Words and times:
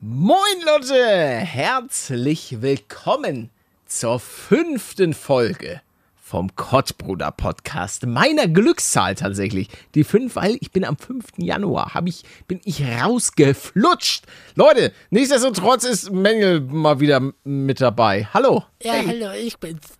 Moin 0.00 0.38
Leute, 0.64 0.94
herzlich 0.94 2.62
willkommen 2.62 3.50
zur 3.84 4.20
fünften 4.20 5.12
Folge 5.12 5.82
vom 6.14 6.54
Kottbruder 6.54 7.32
Podcast. 7.32 8.06
Meiner 8.06 8.46
Glückszahl 8.46 9.16
tatsächlich. 9.16 9.68
Die 9.96 10.04
fünf, 10.04 10.36
weil 10.36 10.56
ich 10.60 10.70
bin 10.70 10.84
am 10.84 10.96
5. 10.96 11.24
Januar, 11.38 11.94
hab 11.94 12.06
ich, 12.06 12.22
bin 12.46 12.60
ich 12.62 12.84
rausgeflutscht. 12.84 14.22
Leute, 14.54 14.92
nichtsdestotrotz 15.10 15.82
ist 15.82 16.12
Mengel 16.12 16.60
mal 16.60 17.00
wieder 17.00 17.32
mit 17.42 17.80
dabei. 17.80 18.28
Hallo. 18.32 18.66
Ja, 18.80 18.92
hey. 18.92 19.04
hallo, 19.04 19.32
ich 19.32 19.58
bin's. 19.58 19.98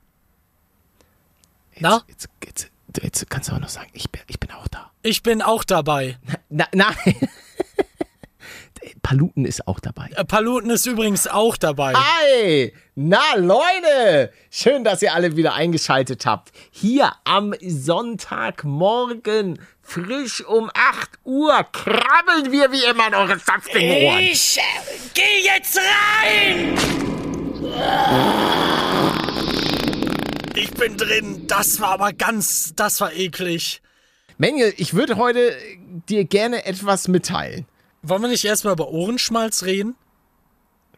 Na? 1.80 2.04
Jetzt, 2.06 2.28
jetzt, 2.44 2.70
jetzt, 2.86 3.02
jetzt, 3.02 3.30
kannst 3.30 3.48
du 3.48 3.54
auch 3.54 3.60
noch 3.60 3.68
sagen, 3.68 3.90
ich 3.94 4.08
bin, 4.12 4.22
ich 4.28 4.38
bin 4.38 4.52
auch 4.52 4.68
da. 4.68 4.92
Ich 5.02 5.24
bin 5.24 5.42
auch 5.42 5.64
dabei. 5.64 6.18
Na, 6.50 6.68
nein. 6.72 6.94
Paluten 9.02 9.44
ist 9.44 9.66
auch 9.66 9.80
dabei. 9.80 10.10
Äh, 10.14 10.24
Paluten 10.24 10.70
ist 10.70 10.86
übrigens 10.86 11.26
auch 11.26 11.56
dabei. 11.56 11.94
Hi! 11.94 12.72
Na, 12.94 13.34
Leute! 13.36 14.32
Schön, 14.50 14.84
dass 14.84 15.02
ihr 15.02 15.14
alle 15.14 15.36
wieder 15.36 15.54
eingeschaltet 15.54 16.26
habt. 16.26 16.52
Hier 16.70 17.12
am 17.24 17.54
Sonntagmorgen, 17.60 19.58
frisch 19.82 20.44
um 20.44 20.70
8 20.74 21.10
Uhr, 21.24 21.66
krabbeln 21.72 22.52
wir 22.52 22.72
wie 22.72 22.84
immer 22.84 23.08
in 23.08 23.14
eure 23.14 23.38
saftigen 23.38 24.04
Ohren. 24.04 24.18
Ich 24.20 24.58
äh, 24.58 24.62
geh 25.14 25.44
jetzt 25.44 25.78
rein! 25.78 26.76
Ich 30.56 30.70
bin 30.72 30.96
drin. 30.96 31.46
Das 31.46 31.80
war 31.80 31.90
aber 31.90 32.12
ganz, 32.12 32.72
das 32.74 33.00
war 33.00 33.12
eklig. 33.12 33.80
Mengel, 34.38 34.72
ich 34.76 34.94
würde 34.94 35.16
heute 35.16 35.56
dir 36.08 36.24
gerne 36.24 36.64
etwas 36.64 37.08
mitteilen. 37.08 37.66
Wollen 38.02 38.22
wir 38.22 38.28
nicht 38.28 38.44
erstmal 38.44 38.74
über 38.74 38.88
Ohrenschmalz 38.88 39.64
reden? 39.64 39.96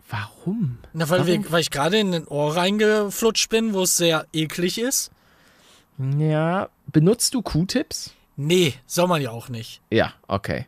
Warum? 0.08 0.78
Na, 0.92 1.08
weil, 1.08 1.20
Warum? 1.20 1.44
Wir, 1.44 1.52
weil 1.52 1.60
ich 1.60 1.70
gerade 1.70 1.98
in 1.98 2.12
den 2.12 2.26
Ohr 2.26 2.56
reingeflutscht 2.56 3.48
bin, 3.48 3.74
wo 3.74 3.82
es 3.82 3.96
sehr 3.96 4.26
eklig 4.32 4.78
ist. 4.78 5.10
Ja. 6.18 6.68
Benutzt 6.86 7.34
du 7.34 7.42
Q-Tips? 7.42 8.12
Nee, 8.36 8.74
soll 8.86 9.06
man 9.06 9.20
ja 9.20 9.30
auch 9.30 9.48
nicht. 9.48 9.82
Ja, 9.90 10.14
okay. 10.26 10.66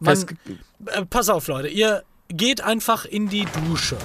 Man, 0.00 0.18
äh, 0.86 1.04
pass 1.06 1.28
auf, 1.28 1.46
Leute. 1.46 1.68
Ihr 1.68 2.02
geht 2.28 2.60
einfach 2.60 3.04
in 3.04 3.28
die 3.28 3.46
Dusche. 3.66 3.96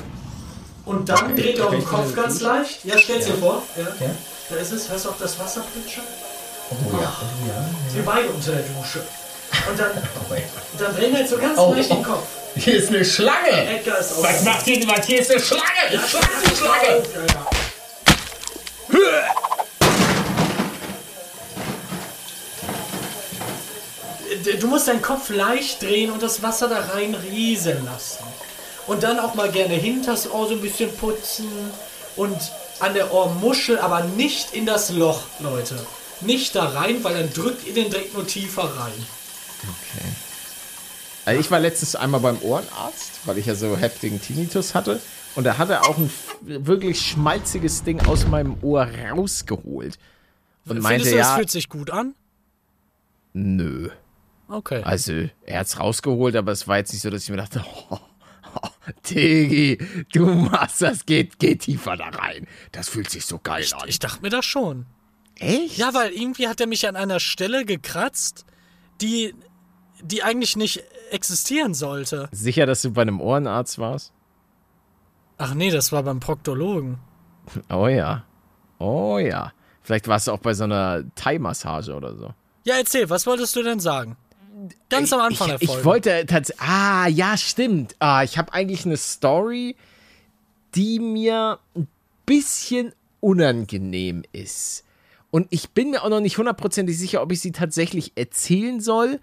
Und 0.86 1.10
dann 1.10 1.32
okay. 1.32 1.42
dreht 1.42 1.58
ihr 1.58 1.66
euren 1.66 1.84
Kopf 1.84 2.16
ganz 2.16 2.42
leicht. 2.42 2.86
Ja, 2.86 2.98
stellt 2.98 3.22
ja. 3.22 3.34
dir 3.34 3.38
vor. 3.40 3.64
Ja. 3.76 3.84
ja. 4.06 4.16
Da 4.50 4.56
ist 4.56 4.72
es. 4.72 4.90
Hörst 4.90 5.06
du 5.06 5.10
auch 5.10 5.18
das 5.18 5.38
Wasser 5.40 5.62
plätschern? 5.74 6.06
Oh, 6.70 7.02
ja. 7.02 7.14
Oh, 7.22 7.48
ja. 7.48 7.70
Wir 7.94 8.04
beide 8.06 8.30
unter 8.30 8.52
der 8.52 8.64
Dusche. 8.64 9.02
Und 9.70 9.80
dann, 9.80 9.92
oh 10.30 10.36
dann 10.80 10.96
drehen 10.96 11.16
halt 11.16 11.30
so 11.30 11.38
ganz 11.38 11.58
oh, 11.58 11.74
leicht 11.74 11.90
den 11.90 12.04
Kopf. 12.04 12.28
Hier 12.56 12.78
ist 12.78 12.90
eine 12.90 13.06
Schlange. 13.06 13.52
Edgar 13.52 14.00
ist 14.00 14.14
auch 14.14 14.24
Was 14.24 14.44
macht 14.44 14.66
hier 14.66 14.80
jemand? 14.80 15.06
Hier 15.06 15.22
ist 15.22 15.32
eine 15.32 15.40
Schlange. 15.40 15.64
Ja, 15.92 16.02
ich 16.04 16.10
schlag 16.10 16.30
die 16.44 16.56
Schlange. 16.56 17.04
Du 24.60 24.68
musst 24.68 24.88
deinen 24.88 25.02
Kopf 25.02 25.30
leicht 25.30 25.82
drehen 25.82 26.12
und 26.12 26.24
das 26.24 26.42
Wasser 26.42 26.68
da 26.68 26.80
rein 26.94 27.16
rieseln 27.16 27.86
lassen. 27.86 28.24
Und 28.88 29.04
dann 29.04 29.20
auch 29.20 29.36
mal 29.36 29.52
gerne 29.52 29.74
hinters 29.74 30.32
Ohr 30.32 30.48
so 30.48 30.54
ein 30.54 30.62
bisschen 30.62 30.96
putzen 30.96 31.50
und 32.16 32.38
an 32.80 32.94
der 32.94 33.14
Ohrmuschel, 33.14 33.80
aber 33.80 34.02
nicht 34.02 34.54
in 34.54 34.66
das 34.66 34.92
Loch, 34.92 35.24
Leute. 35.40 35.76
Nicht 36.22 36.56
da 36.56 36.70
rein, 36.70 37.04
weil 37.04 37.16
dann 37.16 37.34
drückt 37.34 37.68
ihr 37.68 37.74
den 37.74 37.90
direkt 37.90 38.14
nur 38.14 38.26
tiefer 38.26 38.64
rein. 38.64 39.06
Okay. 39.64 40.08
Also 41.26 41.42
ich 41.42 41.52
war 41.52 41.60
letztens 41.60 41.96
einmal 41.96 42.22
beim 42.22 42.42
Ohrenarzt, 42.42 43.20
weil 43.26 43.38
ich 43.38 43.48
ja 43.48 43.56
so 43.56 43.76
heftigen 43.76 44.22
Tinnitus 44.22 44.74
hatte. 44.74 45.02
Und 45.36 45.44
da 45.44 45.58
hat 45.58 45.70
er 45.70 45.88
auch 45.88 45.98
ein 45.98 46.10
wirklich 46.42 47.02
schmalziges 47.02 47.84
Ding 47.84 48.00
aus 48.08 48.26
meinem 48.28 48.58
Ohr 48.64 48.88
rausgeholt. 49.12 50.00
Und 50.66 50.80
meinte, 50.80 51.06
Findest 51.06 51.14
du, 51.14 51.18
das 51.18 51.28
ja, 51.28 51.36
fühlt 51.36 51.52
sich 51.52 51.70
gut 51.70 51.92
an? 51.92 52.16
Nö. 53.34 53.90
Okay. 54.48 54.82
Also, 54.84 55.30
er 55.46 55.60
hat 55.60 55.68
es 55.68 55.80
rausgeholt, 55.80 56.36
aber 56.36 56.54
es 56.54 56.68
war 56.68 56.78
jetzt 56.78 56.94
nicht 56.94 57.02
so, 57.02 57.10
dass 57.10 57.24
ich 57.24 57.30
mir 57.30 57.38
dachte, 57.38 57.64
oh, 57.90 58.00
oh, 58.62 58.70
Tigi, 59.04 59.78
du 60.14 60.26
machst 60.26 60.82
das, 60.82 61.06
geht, 61.06 61.40
geht 61.40 61.62
tiefer 61.62 61.98
da 61.98 62.08
rein. 62.08 62.48
Das 62.72 62.90
fühlt 62.90 63.10
sich 63.10 63.26
so 63.26 63.38
geil 63.38 63.64
ich, 63.64 63.76
an. 63.76 63.88
Ich 63.88 64.00
dachte 64.00 64.22
mir 64.22 64.30
das 64.30 64.46
schon. 64.46 64.86
Echt? 65.36 65.78
Ja, 65.78 65.94
weil 65.94 66.14
irgendwie 66.14 66.48
hat 66.48 66.62
er 66.62 66.68
mich 66.68 66.88
an 66.88 66.96
einer 66.96 67.20
Stelle 67.20 67.66
gekratzt, 67.66 68.46
die 69.02 69.36
die 70.04 70.24
eigentlich 70.24 70.56
nicht 70.56 70.84
existieren 71.12 71.74
sollte. 71.74 72.30
Sicher, 72.32 72.66
dass 72.66 72.82
du 72.82 72.92
bei 72.92 73.02
einem 73.02 73.22
Ohrenarzt 73.22 73.80
warst? 73.80 74.14
Ach 75.38 75.54
nee, 75.54 75.70
das 75.70 75.92
war 75.92 76.04
beim 76.04 76.20
Proktologen. 76.20 76.98
Oh 77.70 77.88
ja. 77.88 78.26
Oh 78.80 79.18
ja. 79.18 79.54
Vielleicht 79.82 80.08
warst 80.08 80.28
du 80.28 80.32
auch 80.32 80.40
bei 80.40 80.54
so 80.54 80.66
einer 80.66 81.04
Thai-Massage 81.16 81.94
oder 81.94 82.16
so. 82.16 82.34
Ja, 82.66 82.76
erzähl, 82.76 83.10
was 83.10 83.26
wolltest 83.26 83.56
du 83.56 83.64
denn 83.64 83.80
sagen? 83.80 84.18
Ganz 84.90 85.14
am 85.14 85.22
Anfang 85.22 85.52
ich, 85.52 85.60
der 85.60 85.68
Folge. 85.68 85.80
Ich 85.80 85.86
wollte 85.86 86.26
tatsächlich. 86.26 86.68
Ah, 86.68 87.08
ja, 87.08 87.38
stimmt. 87.38 87.96
Ah, 88.00 88.24
ich 88.24 88.38
habe 88.38 88.54
eigentlich 88.54 88.86
eine 88.86 88.98
Story, 88.98 89.76
die 90.76 91.00
mir 91.00 91.60
ein 91.76 91.88
bisschen 92.26 92.94
unangenehm 93.20 94.24
ist. 94.32 94.84
Und 95.32 95.48
ich 95.52 95.70
bin 95.70 95.92
mir 95.92 96.04
auch 96.04 96.10
noch 96.10 96.20
nicht 96.20 96.38
hundertprozentig 96.38 96.98
sicher, 96.98 97.22
ob 97.22 97.32
ich 97.32 97.42
sie 97.42 97.52
tatsächlich 97.52 98.14
erzählen 98.16 98.82
soll, 98.82 99.20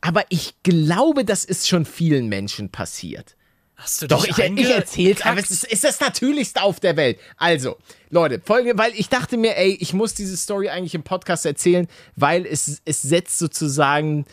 aber 0.00 0.24
ich 0.28 0.54
glaube, 0.62 1.24
das 1.24 1.44
ist 1.44 1.68
schon 1.68 1.84
vielen 1.84 2.28
Menschen 2.28 2.70
passiert. 2.70 3.36
Hast 3.80 4.02
du 4.02 4.08
Doch, 4.08 4.26
ich, 4.26 4.36
ich 4.38 4.68
erzähl's, 4.68 5.22
aber 5.22 5.40
es 5.40 5.50
ist, 5.50 5.64
ist, 5.64 5.84
das 5.84 6.00
Natürlichste 6.00 6.62
auf 6.62 6.80
der 6.80 6.96
Welt. 6.98 7.18
Also, 7.38 7.78
Leute, 8.10 8.42
folgende, 8.44 8.76
weil 8.76 8.92
ich 8.94 9.08
dachte 9.08 9.38
mir, 9.38 9.56
ey, 9.56 9.70
ich 9.80 9.94
muss 9.94 10.12
diese 10.12 10.36
Story 10.36 10.68
eigentlich 10.68 10.94
im 10.94 11.02
Podcast 11.02 11.46
erzählen, 11.46 11.88
weil 12.14 12.44
es, 12.44 12.82
es 12.84 13.00
setzt 13.00 13.38
sozusagen 13.38 14.26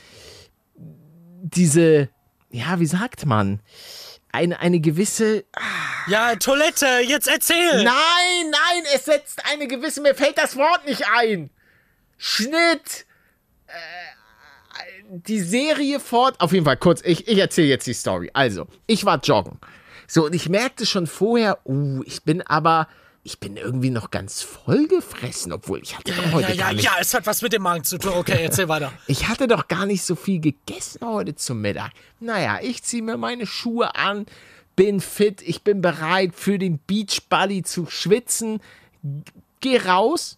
diese, 0.76 2.10
ja, 2.52 2.82
wie 2.82 2.86
sagt 2.86 3.26
man, 3.26 3.62
eine, 4.34 4.60
eine 4.60 4.82
gewisse. 4.82 5.46
Ah, 5.54 5.62
ja, 6.10 6.36
Toilette, 6.36 7.00
jetzt 7.06 7.30
erzähl! 7.30 7.84
Nein, 7.84 8.52
nein, 8.52 8.84
es 8.94 9.06
setzt 9.06 9.46
eine 9.46 9.68
gewisse, 9.68 10.02
mir 10.02 10.14
fällt 10.14 10.38
das 10.38 10.58
Wort 10.58 10.86
nicht 10.86 11.04
ein. 11.16 11.50
Schnitt. 12.18 13.06
Äh, 13.68 14.07
die 15.10 15.40
Serie 15.40 16.00
fort. 16.00 16.40
Auf 16.40 16.52
jeden 16.52 16.66
Fall 16.66 16.78
kurz, 16.78 17.02
ich, 17.04 17.28
ich 17.28 17.38
erzähle 17.38 17.68
jetzt 17.68 17.88
die 17.88 17.94
Story. 17.94 18.30
Also, 18.34 18.68
ich 18.86 19.06
war 19.06 19.20
joggen. 19.20 19.60
So, 20.08 20.26
und 20.26 20.34
ich 20.34 20.50
merkte 20.50 20.86
schon 20.86 21.08
vorher, 21.08 21.60
uh, 21.66 22.02
ich 22.06 22.24
bin 22.24 22.42
aber, 22.42 22.88
ich 23.24 23.40
bin 23.40 23.58
irgendwie 23.58 23.90
noch 23.90 24.10
ganz 24.10 24.42
voll 24.42 24.88
gefressen, 24.88 25.52
obwohl 25.52 25.82
ich 25.82 25.98
hatte 25.98 26.12
ja, 26.12 26.32
heute 26.32 26.54
ja, 26.54 26.56
gar 26.56 26.70
ja, 26.70 26.74
nicht. 26.74 26.86
Ja, 26.86 26.92
es 27.00 27.14
hat 27.14 27.26
was 27.26 27.42
mit 27.42 27.54
dem 27.54 27.62
Magen 27.62 27.84
zu 27.84 27.98
tun. 27.98 28.14
Okay, 28.16 28.40
erzähl 28.42 28.70
weiter. 28.70 28.94
ich 29.08 29.28
hatte 29.28 29.48
doch 29.48 29.68
gar 29.68 29.86
nicht 29.86 30.04
so 30.04 30.16
viel 30.16 30.40
gegessen 30.40 31.02
heute 31.06 31.36
zum 31.36 31.62
Mittag. 31.62 31.92
Naja, 32.20 32.60
ich 32.62 32.84
ziehe 32.84 33.04
mir 33.04 33.18
meine 33.18 33.46
Schuhe 33.46 33.96
an, 33.96 34.26
bin 34.76 35.02
fit, 35.02 35.42
ich 35.42 35.64
bin 35.64 35.82
bereit 35.82 36.32
für 36.36 36.58
den 36.58 36.80
Beachbody 36.80 37.64
zu 37.64 37.88
schwitzen, 37.88 38.62
geh 39.60 39.78
raus 39.78 40.38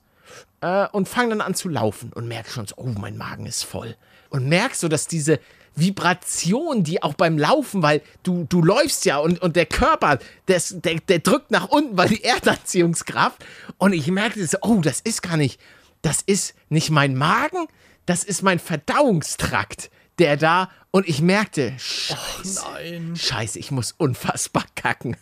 äh, 0.61 0.87
und 0.91 1.07
fange 1.07 1.29
dann 1.29 1.41
an 1.41 1.55
zu 1.55 1.69
laufen 1.69 2.11
und 2.13 2.27
merke 2.27 2.49
schon 2.49 2.67
so, 2.67 2.75
oh, 2.77 2.93
mein 2.99 3.17
Magen 3.17 3.45
ist 3.45 3.63
voll 3.63 3.95
und 4.29 4.47
merkst 4.47 4.81
so, 4.81 4.87
dass 4.87 5.07
diese 5.07 5.39
Vibration, 5.75 6.83
die 6.83 7.01
auch 7.03 7.13
beim 7.13 7.37
Laufen, 7.37 7.81
weil 7.81 8.01
du, 8.23 8.45
du 8.49 8.61
läufst 8.61 9.05
ja 9.05 9.17
und, 9.17 9.41
und 9.41 9.55
der 9.55 9.65
Körper, 9.65 10.19
das, 10.45 10.75
der, 10.77 10.95
der 10.95 11.19
drückt 11.19 11.51
nach 11.51 11.69
unten, 11.69 11.97
weil 11.97 12.09
die 12.09 12.23
Erdanziehungskraft. 12.23 13.43
Und 13.77 13.93
ich 13.93 14.07
merkte 14.07 14.45
so, 14.45 14.57
oh, 14.61 14.81
das 14.81 14.99
ist 15.01 15.21
gar 15.21 15.37
nicht, 15.37 15.59
das 16.01 16.21
ist 16.21 16.55
nicht 16.69 16.89
mein 16.89 17.15
Magen, 17.15 17.67
das 18.05 18.23
ist 18.23 18.41
mein 18.41 18.59
Verdauungstrakt, 18.59 19.89
der 20.17 20.37
da. 20.37 20.69
Und 20.91 21.07
ich 21.07 21.21
merkte, 21.21 21.73
scheiße, 21.77 22.61
oh 22.65 23.15
scheiße, 23.15 23.59
ich 23.59 23.69
muss 23.69 23.91
unfassbar 23.91 24.65
kacken. 24.75 25.15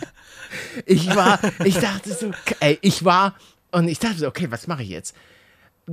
ich 0.84 1.14
war, 1.14 1.38
ich 1.64 1.78
dachte 1.78 2.12
so, 2.12 2.32
ey, 2.58 2.78
ich 2.82 3.04
war, 3.04 3.36
und 3.72 3.88
ich 3.88 3.98
dachte 3.98 4.26
okay, 4.26 4.50
was 4.50 4.66
mache 4.66 4.82
ich 4.82 4.88
jetzt? 4.88 5.14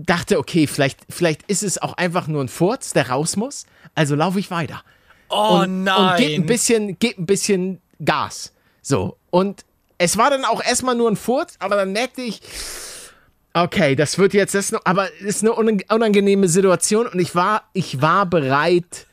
dachte, 0.05 0.37
okay, 0.37 0.67
vielleicht, 0.67 0.99
vielleicht 1.09 1.43
ist 1.43 1.63
es 1.63 1.81
auch 1.81 1.93
einfach 1.93 2.27
nur 2.27 2.43
ein 2.43 2.49
Furz, 2.49 2.93
der 2.93 3.09
raus 3.09 3.35
muss. 3.35 3.65
Also 3.95 4.15
laufe 4.15 4.39
ich 4.39 4.51
weiter. 4.51 4.83
Oh 5.29 5.61
und, 5.63 5.83
nein. 5.83 6.11
Und 6.11 6.17
gebe 6.17 6.43
ein 6.43 6.45
bisschen, 6.45 6.99
geb 6.99 7.17
ein 7.17 7.25
bisschen 7.25 7.81
Gas. 8.03 8.53
So. 8.81 9.17
Und 9.29 9.65
es 9.97 10.17
war 10.17 10.29
dann 10.29 10.45
auch 10.45 10.63
erstmal 10.63 10.95
nur 10.95 11.09
ein 11.09 11.15
Furz, 11.15 11.55
aber 11.59 11.75
dann 11.75 11.91
merkte 11.91 12.21
ich, 12.21 12.41
okay, 13.53 13.95
das 13.95 14.17
wird 14.17 14.33
jetzt, 14.33 14.53
das, 14.53 14.73
aber 14.85 15.09
es 15.19 15.41
ist 15.41 15.43
eine 15.43 15.53
unangenehme 15.53 16.47
Situation 16.47 17.07
und 17.07 17.19
ich 17.19 17.33
war, 17.33 17.63
ich 17.73 18.01
war 18.01 18.25
bereit. 18.27 19.07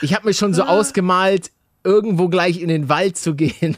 Ich 0.00 0.14
habe 0.14 0.26
mir 0.26 0.34
schon 0.34 0.54
so 0.54 0.62
ausgemalt, 0.64 1.50
irgendwo 1.84 2.28
gleich 2.28 2.60
in 2.60 2.68
den 2.68 2.88
Wald 2.88 3.18
zu 3.18 3.34
gehen 3.34 3.76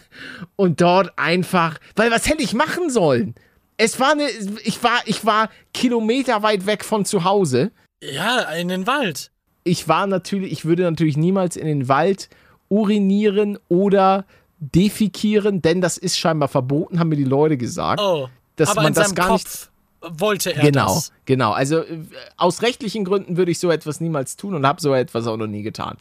und 0.56 0.80
dort 0.80 1.18
einfach, 1.18 1.78
weil 1.96 2.10
was 2.10 2.28
hätte 2.28 2.42
ich 2.42 2.54
machen 2.54 2.90
sollen? 2.90 3.34
Es 3.76 3.98
war 3.98 4.12
eine, 4.12 4.28
ich 4.64 4.82
war, 4.82 5.00
ich 5.06 5.24
war 5.24 5.48
kilometerweit 5.72 6.66
weg 6.66 6.84
von 6.84 7.04
zu 7.04 7.24
Hause. 7.24 7.72
Ja, 8.02 8.40
in 8.52 8.68
den 8.68 8.86
Wald. 8.86 9.30
Ich 9.64 9.88
war 9.88 10.06
natürlich, 10.06 10.52
ich 10.52 10.64
würde 10.64 10.82
natürlich 10.82 11.16
niemals 11.16 11.56
in 11.56 11.66
den 11.66 11.88
Wald, 11.88 12.28
urinieren 12.68 13.58
oder 13.68 14.24
defikieren, 14.58 15.62
denn 15.62 15.80
das 15.80 15.98
ist 15.98 16.18
scheinbar 16.18 16.48
verboten, 16.48 16.98
haben 16.98 17.08
mir 17.08 17.16
die 17.16 17.24
Leute 17.24 17.56
gesagt. 17.56 18.00
Oh, 18.00 18.28
dass 18.56 18.70
aber 18.70 18.82
man 18.82 18.88
in 18.92 18.94
das 18.94 19.14
gar 19.14 19.28
Kopf 19.28 19.70
wollte 20.00 20.54
er 20.54 20.62
Genau, 20.62 20.94
das. 20.94 21.12
genau. 21.26 21.52
Also 21.52 21.78
äh, 21.78 22.00
aus 22.36 22.62
rechtlichen 22.62 23.04
Gründen 23.04 23.36
würde 23.36 23.50
ich 23.52 23.58
so 23.58 23.70
etwas 23.70 24.00
niemals 24.00 24.36
tun 24.36 24.54
und 24.54 24.66
habe 24.66 24.80
so 24.80 24.92
etwas 24.94 25.26
auch 25.26 25.36
noch 25.36 25.46
nie 25.46 25.62
getan. 25.62 25.96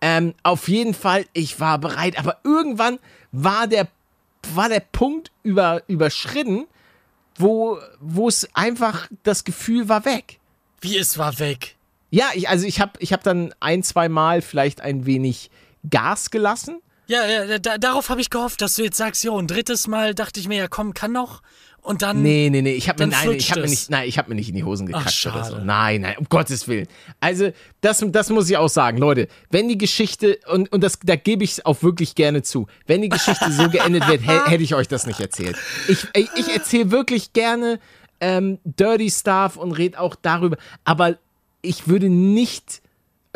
Ähm, 0.00 0.34
auf 0.42 0.68
jeden 0.68 0.94
Fall, 0.94 1.24
ich 1.32 1.58
war 1.58 1.78
bereit, 1.78 2.18
aber 2.18 2.38
irgendwann 2.44 2.98
war 3.32 3.66
der, 3.66 3.88
war 4.54 4.68
der 4.68 4.80
Punkt 4.80 5.30
über, 5.42 5.82
überschritten, 5.88 6.66
wo 7.40 7.78
wo 8.00 8.28
es 8.28 8.48
einfach 8.54 9.08
das 9.22 9.44
Gefühl 9.44 9.88
war 9.88 10.04
weg. 10.04 10.38
Wie 10.80 10.96
es 10.96 11.18
war 11.18 11.38
weg. 11.38 11.76
Ja, 12.10 12.30
ich, 12.34 12.48
also 12.48 12.66
ich 12.66 12.80
habe 12.80 12.92
ich 12.98 13.12
hab 13.12 13.22
dann 13.22 13.54
ein, 13.60 13.82
zwei 13.82 14.08
Mal 14.08 14.42
vielleicht 14.42 14.80
ein 14.80 15.06
wenig 15.06 15.50
Gas 15.88 16.30
gelassen. 16.30 16.80
Ja, 17.06 17.24
ja 17.26 17.58
da, 17.58 17.78
darauf 17.78 18.08
habe 18.08 18.20
ich 18.20 18.30
gehofft, 18.30 18.62
dass 18.62 18.74
du 18.74 18.82
jetzt 18.82 18.96
sagst, 18.96 19.22
jo, 19.24 19.38
ein 19.38 19.46
drittes 19.46 19.86
Mal 19.86 20.14
dachte 20.14 20.40
ich 20.40 20.48
mir, 20.48 20.58
ja 20.58 20.68
komm, 20.68 20.94
kann 20.94 21.12
noch. 21.12 21.42
Und 21.86 22.02
dann. 22.02 22.20
Nee, 22.20 22.48
nee, 22.50 22.62
nee, 22.62 22.72
ich 22.72 22.88
habe 22.88 23.06
mir, 23.06 23.12
nein, 23.12 23.30
ich 23.32 23.50
hab 23.52 23.58
mir 23.58 23.68
nicht, 23.68 23.90
nein, 23.90 24.08
ich 24.08 24.18
habe 24.18 24.28
mir 24.28 24.34
nicht 24.34 24.48
in 24.48 24.56
die 24.56 24.64
Hosen 24.64 24.86
gekackt 24.86 25.26
oder 25.26 25.44
so. 25.44 25.58
Nein, 25.58 26.00
nein, 26.00 26.16
um 26.18 26.26
Gottes 26.28 26.66
Willen. 26.66 26.88
Also, 27.20 27.50
das, 27.80 28.04
das 28.08 28.28
muss 28.30 28.50
ich 28.50 28.56
auch 28.56 28.68
sagen, 28.68 28.98
Leute, 28.98 29.28
wenn 29.50 29.68
die 29.68 29.78
Geschichte, 29.78 30.38
und, 30.48 30.72
und 30.72 30.82
das, 30.82 30.98
da 31.04 31.14
gebe 31.14 31.44
ich 31.44 31.52
es 31.52 31.64
auch 31.64 31.82
wirklich 31.84 32.16
gerne 32.16 32.42
zu, 32.42 32.66
wenn 32.86 33.02
die 33.02 33.08
Geschichte 33.08 33.52
so 33.52 33.70
geendet 33.70 34.08
wird, 34.08 34.22
hä- 34.26 34.50
hätte 34.50 34.64
ich 34.64 34.74
euch 34.74 34.88
das 34.88 35.06
nicht 35.06 35.20
erzählt. 35.20 35.56
Ich, 35.86 36.06
ich, 36.14 36.28
ich 36.36 36.48
erzähle 36.52 36.90
wirklich 36.90 37.32
gerne 37.32 37.78
ähm, 38.20 38.58
Dirty 38.64 39.08
Stuff 39.10 39.56
und 39.56 39.70
rede 39.72 40.00
auch 40.00 40.16
darüber, 40.16 40.56
aber 40.84 41.16
ich 41.62 41.86
würde 41.86 42.08
nicht 42.08 42.82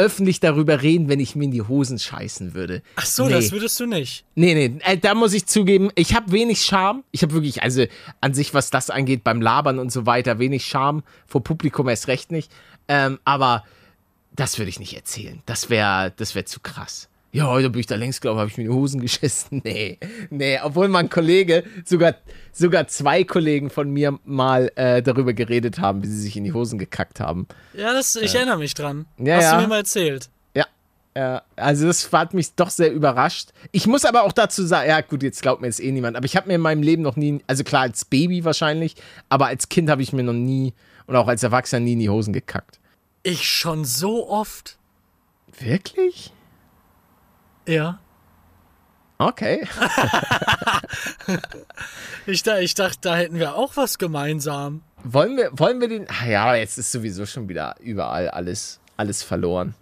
öffentlich 0.01 0.41
darüber 0.41 0.81
reden, 0.81 1.09
wenn 1.11 1.21
ich 1.21 1.37
mir 1.37 1.45
in 1.45 1.51
die 1.51 1.61
Hosen 1.61 1.99
scheißen 1.99 2.55
würde. 2.55 2.83
Ach 2.97 3.05
so, 3.05 3.27
Nee. 3.27 3.33
das 3.33 3.53
würdest 3.53 3.79
du 3.79 3.85
nicht. 3.87 4.25
Nee, 4.35 4.55
nee, 4.55 4.79
äh, 4.85 4.97
da 4.97 5.15
muss 5.15 5.35
ich 5.35 5.45
zugeben, 5.45 5.91
ich 5.95 6.15
habe 6.15 6.33
wenig 6.33 6.63
Charme. 6.63 7.05
Ich 7.11 7.23
habe 7.23 7.35
wirklich, 7.35 7.63
also 7.63 7.85
an 8.23 8.33
sich, 8.33 8.55
was 8.55 8.71
das 8.71 8.89
angeht, 8.89 9.23
beim 9.25 9.43
Labern 9.43 9.79
und 9.79 9.93
so 9.93 10.07
weiter, 10.07 10.39
wenig 10.39 10.65
Charme. 10.65 11.03
Vor 11.27 11.45
Publikum 11.45 11.87
erst 11.89 12.09
recht 12.09 12.33
nicht. 12.33 12.51
Ähm, 12.89 13.19
aber 13.25 13.63
das 14.35 14.57
würde 14.59 14.71
ich 14.71 14.79
nicht 14.81 14.95
erzählen. 14.97 15.43
Das 15.45 15.69
wäre 15.69 16.15
das 16.17 16.35
wär 16.35 16.47
zu 16.47 16.61
krass. 16.61 17.10
Ja, 17.33 17.47
heute 17.47 17.71
bin 17.71 17.79
ich 17.81 17.87
da 17.87 17.95
längst, 17.95 18.21
glaube 18.21 18.37
ich, 18.37 18.41
habe 18.41 18.51
ich 18.51 18.57
mir 18.57 18.65
in 18.65 18.71
die 18.71 18.77
Hosen 18.77 19.01
geschissen. 19.03 19.61
Nee, 19.65 19.99
nee, 20.31 20.59
obwohl 20.63 20.89
mein 20.89 21.09
Kollege, 21.09 21.63
sogar, 21.85 22.17
sogar 22.53 22.89
zwei 22.89 23.23
Kollegen 23.25 23.71
von 23.71 23.91
mir 23.91 24.19
mal 24.25 24.73
äh, 24.75 25.01
darüber 25.01 25.33
geredet 25.33 25.79
haben, 25.79 26.03
wie 26.03 26.09
sie 26.09 26.21
sich 26.21 26.37
in 26.37 26.45
die 26.45 26.53
Hosen 26.53 26.79
gekackt 26.79 27.21
haben. 27.21 27.47
Ja, 27.75 27.93
das, 27.93 28.17
ich 28.17 28.35
erinnere 28.35 28.59
mich 28.59 28.75
dran. 28.75 29.07
Ja, 29.19 29.37
Hast 29.37 29.45
ja. 29.45 29.57
du 29.57 29.63
mir 29.63 29.69
mal 29.69 29.77
erzählt. 29.79 30.29
Ja, 30.57 30.67
ja, 31.17 31.43
also 31.55 31.87
das 31.87 32.11
hat 32.11 32.35
mich 32.35 32.55
doch 32.55 32.71
sehr 32.71 32.93
überrascht. 32.93 33.51
Ich 33.71 33.87
muss 33.87 34.05
aber 34.05 34.25
auch 34.25 34.33
dazu 34.33 34.67
sagen, 34.67 34.89
ja 34.89 35.01
gut, 35.01 35.23
jetzt 35.23 35.41
glaubt 35.41 35.61
mir 35.61 35.69
jetzt 35.69 35.81
eh 35.81 35.93
niemand, 35.93 36.17
aber 36.17 36.27
ich 36.27 36.37
habe 36.37 36.49
mir 36.49 36.55
in 36.55 36.61
meinem 36.61 36.83
Leben 36.83 37.03
noch 37.03 37.15
nie, 37.15 37.41
also 37.47 37.63
klar 37.63 37.83
als 37.83 38.05
Baby 38.05 38.45
wahrscheinlich, 38.45 38.97
aber 39.29 39.47
als 39.47 39.69
Kind 39.69 39.89
habe 39.89 40.03
ich 40.03 40.13
mir 40.13 40.25
noch 40.25 40.33
nie 40.33 40.75
und 41.07 41.15
auch 41.15 41.29
als 41.29 41.45
Erwachsener 41.45 41.81
nie 41.81 41.93
in 41.93 42.01
die 42.01 42.11
Hosen 42.11 42.33
gekackt. 42.33 42.81
Ich 43.23 43.49
schon 43.49 43.85
so 43.85 44.29
oft. 44.29 44.79
Wirklich? 45.59 46.33
Ja. 47.67 47.99
Okay. 49.19 49.67
Ich, 52.27 52.43
da, 52.43 52.59
ich 52.59 52.75
dachte, 52.75 52.99
da 53.03 53.17
hätten 53.17 53.39
wir 53.39 53.55
auch 53.57 53.77
was 53.77 53.99
gemeinsam. 53.99 54.83
Wollen 55.03 55.37
wir, 55.37 55.51
wollen 55.53 55.81
wir 55.81 55.89
den, 55.89 56.07
ah 56.09 56.27
ja, 56.27 56.55
jetzt 56.55 56.79
ist 56.79 56.93
sowieso 56.93 57.27
schon 57.27 57.49
wieder 57.49 57.77
überall 57.81 58.29
alles, 58.29 58.81
alles 58.97 59.23
verloren. 59.23 59.75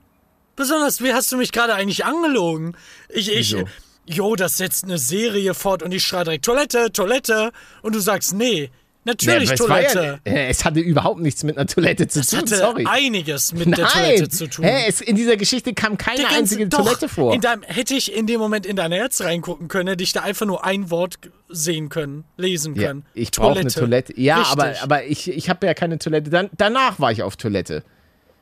Besonders, 0.56 1.02
wie 1.02 1.12
hast 1.12 1.30
du 1.32 1.36
mich 1.36 1.52
gerade 1.52 1.74
eigentlich 1.74 2.04
angelogen? 2.04 2.76
Ich, 3.08 3.28
ich, 3.30 3.54
Wieso? 3.54 3.64
jo, 4.06 4.36
das 4.36 4.56
setzt 4.56 4.84
eine 4.84 4.98
Serie 4.98 5.54
fort 5.54 5.82
und 5.82 5.92
ich 5.92 6.02
schreie 6.04 6.24
direkt 6.24 6.44
Toilette, 6.44 6.92
Toilette. 6.92 7.52
Und 7.82 7.94
du 7.94 8.00
sagst, 8.00 8.34
nee, 8.34 8.70
natürlich 9.08 9.48
Nee, 9.48 9.54
es, 9.54 9.58
Toilette. 9.60 10.20
ja, 10.24 10.32
äh, 10.32 10.48
es 10.48 10.64
hatte 10.64 10.80
überhaupt 10.80 11.20
nichts 11.20 11.42
mit 11.42 11.56
einer 11.58 11.66
Toilette 11.66 12.06
zu 12.06 12.20
Es 12.20 12.28
tun, 12.30 12.38
hatte 12.40 12.56
sorry. 12.56 12.84
einiges 12.86 13.52
mit 13.52 13.66
der 13.66 13.84
Nein, 13.84 13.88
Toilette 13.92 14.28
zu 14.28 14.46
tun. 14.48 14.64
Hä, 14.64 14.84
es, 14.86 15.00
in 15.00 15.16
dieser 15.16 15.36
Geschichte 15.36 15.74
kam 15.74 15.98
keine 15.98 16.18
Der 16.18 16.24
ganze- 16.26 16.38
einzige 16.38 16.68
doch, 16.68 16.84
Toilette 16.84 17.08
vor. 17.08 17.34
In 17.34 17.40
deinem, 17.40 17.62
hätte 17.64 17.94
ich 17.94 18.14
in 18.14 18.26
dem 18.26 18.38
Moment 18.38 18.64
in 18.66 18.76
dein 18.76 18.92
Herz 18.92 19.20
reingucken 19.20 19.68
können, 19.68 19.88
hätte 19.88 20.04
ich 20.04 20.12
da 20.12 20.20
einfach 20.22 20.46
nur 20.46 20.64
ein 20.64 20.90
Wort 20.90 21.16
sehen 21.48 21.88
können, 21.88 22.24
lesen 22.36 22.74
Ja, 22.76 22.88
können. 22.88 23.04
ich 23.14 23.30
brauche 23.32 23.58
eine 23.58 23.70
Toilette. 23.70 24.12
Ja, 24.20 24.38
Richtig. 24.38 24.52
aber, 24.52 24.74
aber 24.82 25.04
ich, 25.04 25.28
ich 25.30 25.48
habe 25.50 25.66
ja 25.66 25.74
keine 25.74 25.98
Toilette. 25.98 26.30
Dann, 26.30 26.50
danach 26.56 27.00
war 27.00 27.10
ich 27.10 27.22
auf 27.22 27.36
Toilette. 27.36 27.82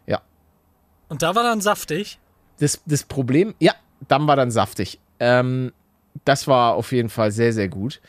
Ja. 0.07 0.21
Und 1.09 1.23
da 1.23 1.35
war 1.35 1.43
dann 1.45 1.61
saftig. 1.61 2.19
Das, 2.59 2.81
das 2.87 3.05
Problem, 3.05 3.55
ja, 3.61 3.75
dann 4.09 4.27
war 4.27 4.37
dann 4.37 4.51
saftig. 4.51 4.99
Ähm, 5.21 5.73
das 6.25 6.47
war 6.49 6.75
auf 6.75 6.93
jeden 6.93 7.11
Fall 7.11 7.31
sehr, 7.31 7.53
sehr 7.53 7.69
gut. 7.69 8.01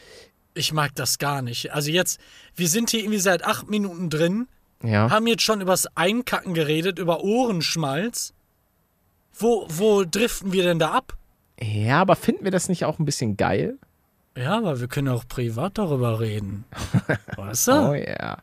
Ich 0.57 0.74
mag 0.74 0.95
das 0.95 1.18
gar 1.19 1.42
nicht. 1.42 1.71
Also 1.74 1.92
jetzt, 1.92 2.19
wir 2.56 2.68
sind 2.68 2.89
hier 2.89 3.01
irgendwie 3.01 3.19
seit 3.19 3.45
acht 3.45 3.69
Minuten 3.69 4.09
drin, 4.09 4.48
Ja. 4.83 5.09
haben 5.09 5.27
jetzt 5.27 5.44
schon 5.44 5.62
übers 5.62 5.88
Einkacken 5.95 6.54
geredet, 6.54 7.00
über 7.00 7.21
Ohrenschmalz. 7.24 8.33
Wo, 9.33 9.68
wo 9.69 10.04
driften 10.04 10.51
wir 10.51 10.63
denn 10.63 10.80
da 10.80 10.92
ab? 10.92 11.15
Ja, 11.59 12.01
aber 12.01 12.15
finden 12.15 12.44
wir 12.44 12.51
das 12.51 12.69
nicht 12.69 12.86
auch 12.86 13.00
ein 13.00 13.06
bisschen 13.06 13.38
geil? 13.38 13.77
Ja, 14.36 14.57
aber 14.57 14.80
wir 14.80 14.88
können 14.88 15.07
auch 15.09 15.27
privat 15.27 15.77
darüber 15.77 16.19
reden. 16.19 16.65
Weißt 17.36 17.68
du? 17.68 17.71
Oh 17.71 17.94
ja. 17.94 18.38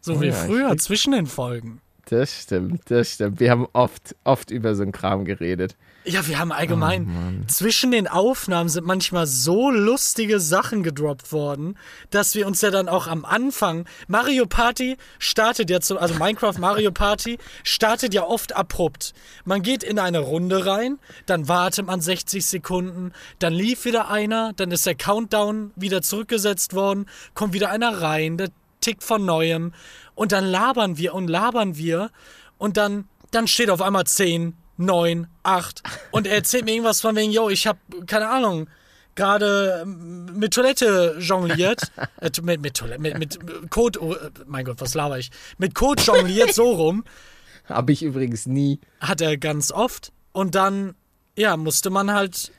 so 0.00 0.20
wie 0.20 0.26
ja, 0.28 0.32
früher, 0.32 0.76
zwischen 0.78 1.12
den 1.12 1.26
Folgen. 1.26 1.80
Das 2.10 2.42
stimmt, 2.42 2.90
das 2.90 3.14
stimmt. 3.14 3.38
Wir 3.38 3.50
haben 3.50 3.66
oft, 3.74 4.16
oft 4.24 4.50
über 4.50 4.74
so 4.74 4.82
einen 4.82 4.92
Kram 4.92 5.24
geredet. 5.26 5.76
Ja, 6.04 6.26
wir 6.26 6.38
haben 6.38 6.52
allgemein, 6.52 7.44
zwischen 7.48 7.90
den 7.90 8.08
Aufnahmen 8.08 8.70
sind 8.70 8.86
manchmal 8.86 9.26
so 9.26 9.70
lustige 9.70 10.40
Sachen 10.40 10.82
gedroppt 10.82 11.32
worden, 11.32 11.76
dass 12.08 12.34
wir 12.34 12.46
uns 12.46 12.62
ja 12.62 12.70
dann 12.70 12.88
auch 12.88 13.08
am 13.08 13.26
Anfang, 13.26 13.84
Mario 14.06 14.46
Party 14.46 14.96
startet 15.18 15.68
ja 15.68 15.82
so, 15.82 15.98
also 15.98 16.14
Minecraft 16.14 16.54
Mario 16.58 16.92
Party 16.92 17.36
startet 17.62 18.14
ja 18.14 18.22
oft 18.22 18.56
abrupt. 18.56 19.12
Man 19.44 19.60
geht 19.60 19.82
in 19.82 19.98
eine 19.98 20.20
Runde 20.20 20.64
rein, 20.64 20.98
dann 21.26 21.46
wartet 21.46 21.86
man 21.86 22.00
60 22.00 22.46
Sekunden, 22.46 23.12
dann 23.38 23.52
lief 23.52 23.84
wieder 23.84 24.08
einer, 24.08 24.54
dann 24.54 24.70
ist 24.70 24.86
der 24.86 24.94
Countdown 24.94 25.72
wieder 25.76 26.00
zurückgesetzt 26.00 26.72
worden, 26.72 27.04
kommt 27.34 27.52
wieder 27.52 27.70
einer 27.70 28.00
rein, 28.00 28.38
der 28.38 28.48
tickt 28.80 29.02
von 29.02 29.24
neuem 29.24 29.72
und 30.14 30.32
dann 30.32 30.44
labern 30.44 30.98
wir 30.98 31.14
und 31.14 31.28
labern 31.28 31.76
wir 31.76 32.10
und 32.58 32.76
dann, 32.76 33.08
dann 33.30 33.46
steht 33.46 33.70
auf 33.70 33.82
einmal 33.82 34.04
10, 34.04 34.56
9, 34.76 35.26
8 35.42 35.82
und 36.10 36.26
er 36.26 36.34
erzählt 36.36 36.64
mir 36.64 36.72
irgendwas 36.72 37.00
von 37.00 37.16
wegen, 37.16 37.32
yo, 37.32 37.48
ich 37.48 37.66
hab, 37.66 37.78
keine 38.06 38.28
Ahnung, 38.28 38.68
gerade 39.14 39.80
ähm, 39.82 40.38
mit 40.38 40.54
Toilette 40.54 41.16
jongliert, 41.20 41.82
äh, 42.20 42.30
mit, 42.42 42.60
mit 42.62 42.74
Toilette, 42.74 43.00
mit, 43.00 43.18
mit 43.18 43.70
Code, 43.70 44.00
oh, 44.02 44.14
äh, 44.14 44.30
mein 44.46 44.64
Gott, 44.64 44.80
was 44.80 44.94
laber 44.94 45.18
ich, 45.18 45.30
mit 45.58 45.74
Code 45.74 46.02
jongliert, 46.02 46.54
so 46.54 46.70
rum, 46.72 47.04
Habe 47.68 47.92
ich 47.92 48.02
übrigens 48.02 48.46
nie. 48.46 48.80
hat 49.00 49.20
er 49.20 49.36
ganz 49.36 49.70
oft 49.70 50.12
und 50.32 50.54
dann, 50.54 50.94
ja, 51.36 51.56
musste 51.56 51.90
man 51.90 52.12
halt 52.12 52.52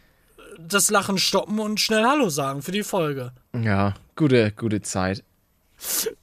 das 0.59 0.91
Lachen 0.91 1.17
stoppen 1.17 1.59
und 1.59 1.79
schnell 1.79 2.03
Hallo 2.03 2.29
sagen 2.29 2.61
für 2.61 2.71
die 2.71 2.83
Folge. 2.83 3.31
Ja, 3.55 3.95
gute, 4.15 4.51
gute 4.51 4.81
Zeit. 4.81 5.23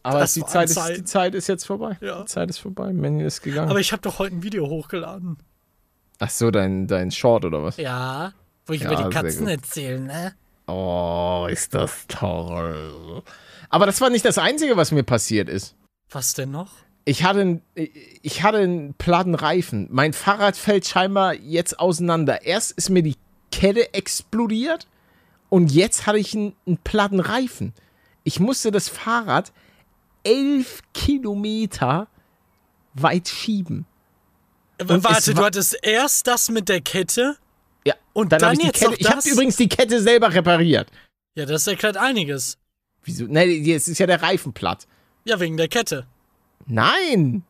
Aber 0.02 0.24
die 0.24 0.44
Zeit, 0.44 0.70
ist, 0.70 0.88
die 0.96 1.04
Zeit 1.04 1.34
ist 1.34 1.46
jetzt 1.46 1.64
vorbei. 1.66 1.96
Ja. 2.00 2.20
Die 2.20 2.26
Zeit 2.26 2.50
ist 2.50 2.58
vorbei. 2.58 2.92
Manny 2.92 3.22
ist 3.24 3.42
gegangen. 3.42 3.70
Aber 3.70 3.80
ich 3.80 3.92
habe 3.92 4.02
doch 4.02 4.18
heute 4.18 4.34
ein 4.36 4.42
Video 4.42 4.68
hochgeladen. 4.68 5.38
Ach 6.18 6.30
so, 6.30 6.50
dein, 6.50 6.86
dein 6.86 7.10
Short 7.10 7.44
oder 7.44 7.62
was? 7.62 7.76
Ja, 7.76 8.32
wo 8.66 8.72
ich 8.72 8.82
Ja, 8.82 8.92
über 8.92 9.02
die 9.04 9.10
Katzen 9.14 9.48
erzähle, 9.48 10.00
ne? 10.00 10.32
Oh, 10.66 11.46
ist 11.50 11.74
das 11.74 12.06
toll. 12.08 13.22
Aber 13.68 13.86
das 13.86 14.00
war 14.00 14.10
nicht 14.10 14.24
das 14.24 14.38
Einzige, 14.38 14.76
was 14.76 14.92
mir 14.92 15.02
passiert 15.02 15.48
ist. 15.48 15.74
Was 16.10 16.34
denn 16.34 16.50
noch? 16.50 16.70
Ich 17.04 17.22
hatte, 17.24 17.40
einen- 17.40 17.62
ich 18.22 18.42
hatte 18.42 18.58
einen 18.58 18.94
platten 18.94 19.34
Reifen. 19.36 19.88
Mein 19.90 20.12
Fahrrad 20.12 20.56
fällt 20.56 20.86
scheinbar 20.86 21.34
jetzt 21.34 21.78
auseinander. 21.78 22.44
Erst 22.44 22.72
ist 22.72 22.90
mir 22.90 23.02
die 23.02 23.16
Kette 23.52 23.94
explodiert 23.94 24.86
und 25.48 25.70
jetzt 25.70 26.06
hatte 26.06 26.18
ich 26.18 26.34
einen, 26.34 26.54
einen 26.66 26.78
platten 26.78 27.20
Reifen. 27.20 27.72
Ich 28.26 28.40
musste 28.40 28.72
das 28.72 28.88
Fahrrad 28.88 29.52
elf 30.24 30.82
Kilometer 30.92 32.08
weit 32.94 33.28
schieben. 33.28 33.86
Und 34.80 35.04
Warte, 35.04 35.32
du 35.32 35.44
hattest 35.44 35.78
erst 35.80 36.26
das 36.26 36.48
mit 36.48 36.68
der 36.68 36.80
Kette 36.80 37.36
Ja, 37.86 37.94
und 38.14 38.32
dann, 38.32 38.40
dann, 38.40 38.52
ich 38.54 38.58
die 38.58 38.66
jetzt 38.66 38.80
Kette. 38.80 38.96
Ich 38.98 39.08
habe 39.08 39.28
übrigens 39.28 39.56
die 39.56 39.68
Kette 39.68 40.02
selber 40.02 40.34
repariert. 40.34 40.88
Ja, 41.36 41.46
das 41.46 41.68
erklärt 41.68 41.96
einiges. 41.96 42.58
Wieso? 43.04 43.26
Nein, 43.28 43.48
jetzt 43.64 43.86
ist 43.86 43.98
ja 43.98 44.06
der 44.08 44.20
Reifen 44.20 44.52
platt. 44.52 44.88
Ja, 45.24 45.38
wegen 45.38 45.56
der 45.56 45.68
Kette. 45.68 46.08
Nein. 46.66 47.44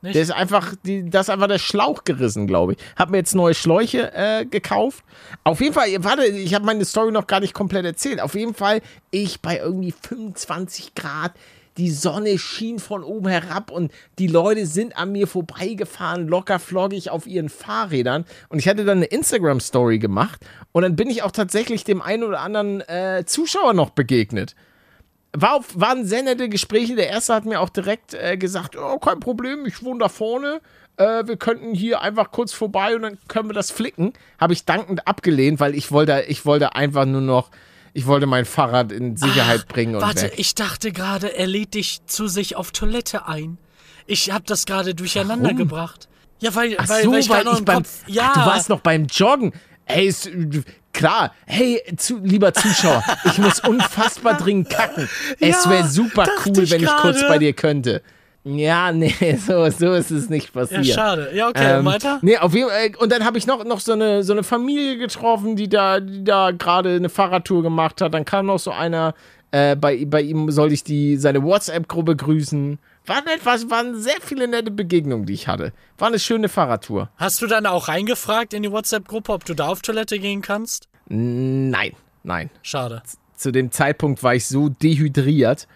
Nicht? 0.00 0.14
Der 0.14 0.22
ist 0.22 0.30
einfach, 0.30 0.74
die, 0.84 1.08
da 1.10 1.20
ist 1.20 1.30
einfach 1.30 1.48
der 1.48 1.58
Schlauch 1.58 2.04
gerissen, 2.04 2.46
glaube 2.46 2.74
ich. 2.74 2.78
Hab 2.96 3.10
mir 3.10 3.16
jetzt 3.16 3.34
neue 3.34 3.54
Schläuche 3.54 4.12
äh, 4.14 4.46
gekauft. 4.46 5.04
Auf 5.44 5.60
jeden 5.60 5.74
Fall, 5.74 5.88
warte, 6.04 6.24
ich 6.24 6.54
habe 6.54 6.64
meine 6.64 6.84
Story 6.84 7.10
noch 7.10 7.26
gar 7.26 7.40
nicht 7.40 7.54
komplett 7.54 7.84
erzählt. 7.84 8.20
Auf 8.20 8.34
jeden 8.34 8.54
Fall, 8.54 8.80
ich 9.10 9.40
bei 9.40 9.58
irgendwie 9.58 9.92
25 9.92 10.94
Grad 10.94 11.32
die 11.78 11.90
Sonne 11.90 12.38
schien 12.38 12.80
von 12.80 13.04
oben 13.04 13.28
herab 13.28 13.70
und 13.70 13.92
die 14.18 14.26
Leute 14.26 14.66
sind 14.66 14.98
an 14.98 15.12
mir 15.12 15.28
vorbeigefahren, 15.28 16.26
locker 16.26 16.58
floggig 16.58 17.10
auf 17.10 17.26
ihren 17.26 17.48
Fahrrädern. 17.48 18.24
Und 18.48 18.58
ich 18.58 18.68
hatte 18.68 18.84
dann 18.84 18.98
eine 18.98 19.06
Instagram-Story 19.06 20.00
gemacht 20.00 20.44
und 20.72 20.82
dann 20.82 20.96
bin 20.96 21.08
ich 21.08 21.22
auch 21.22 21.30
tatsächlich 21.30 21.84
dem 21.84 22.02
einen 22.02 22.24
oder 22.24 22.40
anderen 22.40 22.80
äh, 22.82 23.24
Zuschauer 23.24 23.74
noch 23.74 23.90
begegnet. 23.90 24.56
War 25.32 25.56
auf, 25.56 25.66
waren 25.74 26.06
sehr 26.06 26.22
nette 26.22 26.48
Gespräche. 26.48 26.94
Der 26.96 27.08
erste 27.08 27.34
hat 27.34 27.44
mir 27.44 27.60
auch 27.60 27.68
direkt 27.68 28.14
äh, 28.14 28.36
gesagt: 28.36 28.76
oh, 28.76 28.98
kein 28.98 29.20
Problem, 29.20 29.66
ich 29.66 29.82
wohne 29.82 30.00
da 30.00 30.08
vorne. 30.08 30.60
Äh, 30.96 31.26
wir 31.26 31.36
könnten 31.36 31.74
hier 31.74 32.00
einfach 32.00 32.30
kurz 32.30 32.52
vorbei 32.52 32.96
und 32.96 33.02
dann 33.02 33.18
können 33.28 33.48
wir 33.48 33.54
das 33.54 33.70
flicken. 33.70 34.12
Habe 34.40 34.52
ich 34.52 34.64
dankend 34.64 35.06
abgelehnt, 35.06 35.60
weil 35.60 35.74
ich 35.74 35.92
wollte, 35.92 36.24
ich 36.28 36.46
wollte 36.46 36.74
einfach 36.74 37.04
nur 37.04 37.20
noch 37.20 37.50
ich 37.94 38.06
wollte 38.06 38.26
mein 38.26 38.44
Fahrrad 38.44 38.92
in 38.92 39.16
Sicherheit 39.16 39.64
Ach, 39.64 39.72
bringen 39.72 39.96
und 39.96 40.02
Warte, 40.02 40.24
weg. 40.24 40.34
ich 40.36 40.54
dachte 40.54 40.92
gerade, 40.92 41.36
er 41.36 41.46
lädt 41.48 41.74
dich 41.74 42.06
zu 42.06 42.28
sich 42.28 42.54
auf 42.54 42.70
Toilette 42.70 43.26
ein. 43.26 43.58
Ich 44.06 44.30
habe 44.30 44.44
das 44.46 44.66
gerade 44.66 44.94
durcheinander 44.94 45.46
Warum? 45.46 45.56
gebracht. 45.56 46.08
Ja, 46.40 46.54
weil, 46.54 46.76
Ach 46.78 46.88
weil, 46.88 47.02
so, 47.02 47.12
weil 47.12 47.20
ich, 47.20 47.28
weil 47.28 47.46
ich 47.46 47.64
beim, 47.64 47.82
ja. 48.06 48.32
Ach, 48.32 48.34
du 48.34 48.50
warst 48.50 48.68
noch 48.68 48.80
beim 48.80 49.06
Joggen. 49.06 49.52
Ey, 49.86 50.06
ist, 50.06 50.30
klar. 50.92 51.34
Hey, 51.46 51.82
zu, 51.96 52.18
lieber 52.18 52.52
Zuschauer, 52.52 53.02
ich 53.24 53.38
muss 53.38 53.60
unfassbar 53.60 54.36
dringend 54.36 54.70
kacken. 54.70 55.08
Es 55.40 55.64
ja, 55.64 55.70
wäre 55.70 55.88
super 55.88 56.26
cool, 56.44 56.70
wenn 56.70 56.82
ich 56.82 56.96
kurz 56.96 57.20
bei 57.26 57.38
dir 57.38 57.52
könnte. 57.52 58.02
Ja, 58.44 58.92
nee, 58.92 59.14
so, 59.46 59.68
so 59.70 59.92
ist 59.92 60.10
es 60.10 60.28
nicht 60.28 60.52
passiert. 60.52 60.84
Ja, 60.84 60.94
schade. 60.94 61.30
Ja, 61.34 61.48
okay, 61.48 61.78
ähm, 61.78 61.84
weiter. 61.84 62.18
Nee, 62.22 62.38
auf 62.38 62.54
jeden 62.54 62.68
Fall. 62.68 62.86
Äh, 62.86 62.96
und 62.96 63.12
dann 63.12 63.24
habe 63.24 63.36
ich 63.38 63.46
noch, 63.46 63.64
noch 63.64 63.80
so, 63.80 63.92
eine, 63.92 64.22
so 64.22 64.32
eine 64.32 64.42
Familie 64.42 64.96
getroffen, 64.96 65.56
die 65.56 65.68
da, 65.68 66.00
die 66.00 66.24
da 66.24 66.52
gerade 66.52 66.96
eine 66.96 67.08
Fahrradtour 67.08 67.62
gemacht 67.62 68.00
hat. 68.00 68.14
Dann 68.14 68.24
kam 68.24 68.46
noch 68.46 68.58
so 68.58 68.70
einer, 68.70 69.14
äh, 69.50 69.76
bei, 69.76 70.04
bei 70.06 70.22
ihm 70.22 70.50
sollte 70.50 70.74
ich 70.74 70.84
die, 70.84 71.16
seine 71.16 71.42
WhatsApp-Gruppe 71.42 72.16
grüßen. 72.16 72.78
Waren 73.08 73.26
etwas, 73.26 73.70
waren 73.70 73.98
sehr 73.98 74.20
viele 74.20 74.46
nette 74.48 74.70
Begegnungen, 74.70 75.24
die 75.24 75.32
ich 75.32 75.48
hatte. 75.48 75.72
War 75.96 76.08
eine 76.08 76.18
schöne 76.18 76.50
Fahrradtour. 76.50 77.10
Hast 77.16 77.40
du 77.40 77.46
dann 77.46 77.64
auch 77.64 77.88
reingefragt 77.88 78.52
in 78.52 78.62
die 78.62 78.70
WhatsApp-Gruppe, 78.70 79.32
ob 79.32 79.46
du 79.46 79.54
da 79.54 79.68
auf 79.68 79.80
Toilette 79.80 80.18
gehen 80.18 80.42
kannst? 80.42 80.88
Nein, 81.08 81.92
nein. 82.22 82.50
Schade. 82.62 83.02
Zu 83.34 83.50
dem 83.50 83.72
Zeitpunkt 83.72 84.22
war 84.22 84.34
ich 84.34 84.46
so 84.46 84.68
dehydriert, 84.68 85.66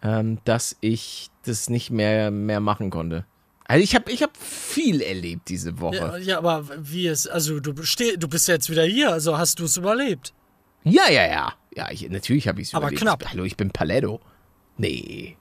ähm, 0.00 0.38
dass 0.44 0.76
ich 0.80 1.28
das 1.44 1.68
nicht 1.68 1.90
mehr, 1.90 2.30
mehr 2.30 2.60
machen 2.60 2.90
konnte. 2.90 3.24
Also 3.64 3.82
ich 3.82 3.96
habe 3.96 4.12
ich 4.12 4.22
hab 4.22 4.36
viel 4.36 5.02
erlebt 5.02 5.48
diese 5.48 5.80
Woche. 5.80 5.96
Ja, 5.96 6.16
ja 6.18 6.38
aber 6.38 6.68
wie 6.78 7.08
es, 7.08 7.26
also 7.26 7.58
du, 7.58 7.82
steh, 7.82 8.16
du 8.16 8.28
bist 8.28 8.46
jetzt 8.46 8.70
wieder 8.70 8.84
hier, 8.84 9.12
also 9.12 9.36
hast 9.36 9.58
du 9.58 9.64
es 9.64 9.76
überlebt? 9.76 10.32
Ja, 10.84 11.10
ja, 11.10 11.26
ja. 11.26 11.52
Ja, 11.74 11.90
ich, 11.90 12.08
natürlich 12.08 12.46
habe 12.46 12.60
ich 12.60 12.68
es 12.68 12.74
überlebt. 12.74 13.02
Aber 13.02 13.16
knapp. 13.16 13.32
Hallo, 13.32 13.42
ich 13.42 13.56
bin 13.56 13.70
Paletto. 13.70 14.20
Nee. 14.76 15.36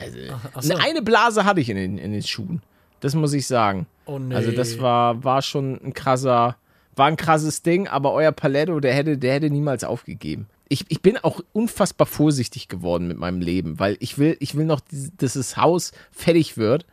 Also, 0.00 0.18
Ach, 0.54 0.62
so. 0.62 0.74
eine 0.76 1.02
Blase 1.02 1.44
hatte 1.44 1.60
ich 1.60 1.68
in 1.68 1.76
den, 1.76 1.98
in 1.98 2.12
den 2.12 2.22
Schuhen. 2.22 2.62
Das 3.00 3.14
muss 3.14 3.32
ich 3.32 3.46
sagen. 3.46 3.86
Oh 4.06 4.18
nee. 4.18 4.34
Also 4.34 4.50
das 4.52 4.80
war, 4.80 5.22
war 5.24 5.42
schon 5.42 5.80
ein 5.84 5.94
krasser, 5.94 6.56
war 6.96 7.06
ein 7.06 7.16
krasses 7.16 7.62
Ding, 7.62 7.88
aber 7.88 8.12
euer 8.12 8.32
Paletto, 8.32 8.80
der 8.80 8.94
hätte, 8.94 9.16
der 9.18 9.34
hätte 9.34 9.50
niemals 9.50 9.84
aufgegeben 9.84 10.46
ich, 10.70 10.86
ich 10.88 11.02
bin 11.02 11.18
auch 11.18 11.40
unfassbar 11.52 12.06
vorsichtig 12.06 12.68
geworden 12.68 13.08
mit 13.08 13.18
meinem 13.18 13.40
Leben, 13.40 13.78
weil 13.78 13.96
ich 13.98 14.18
will, 14.18 14.36
ich 14.38 14.54
will 14.54 14.64
noch, 14.64 14.80
dass 15.18 15.34
das 15.34 15.56
Haus 15.56 15.90
fertig 16.12 16.56
wird, 16.56 16.86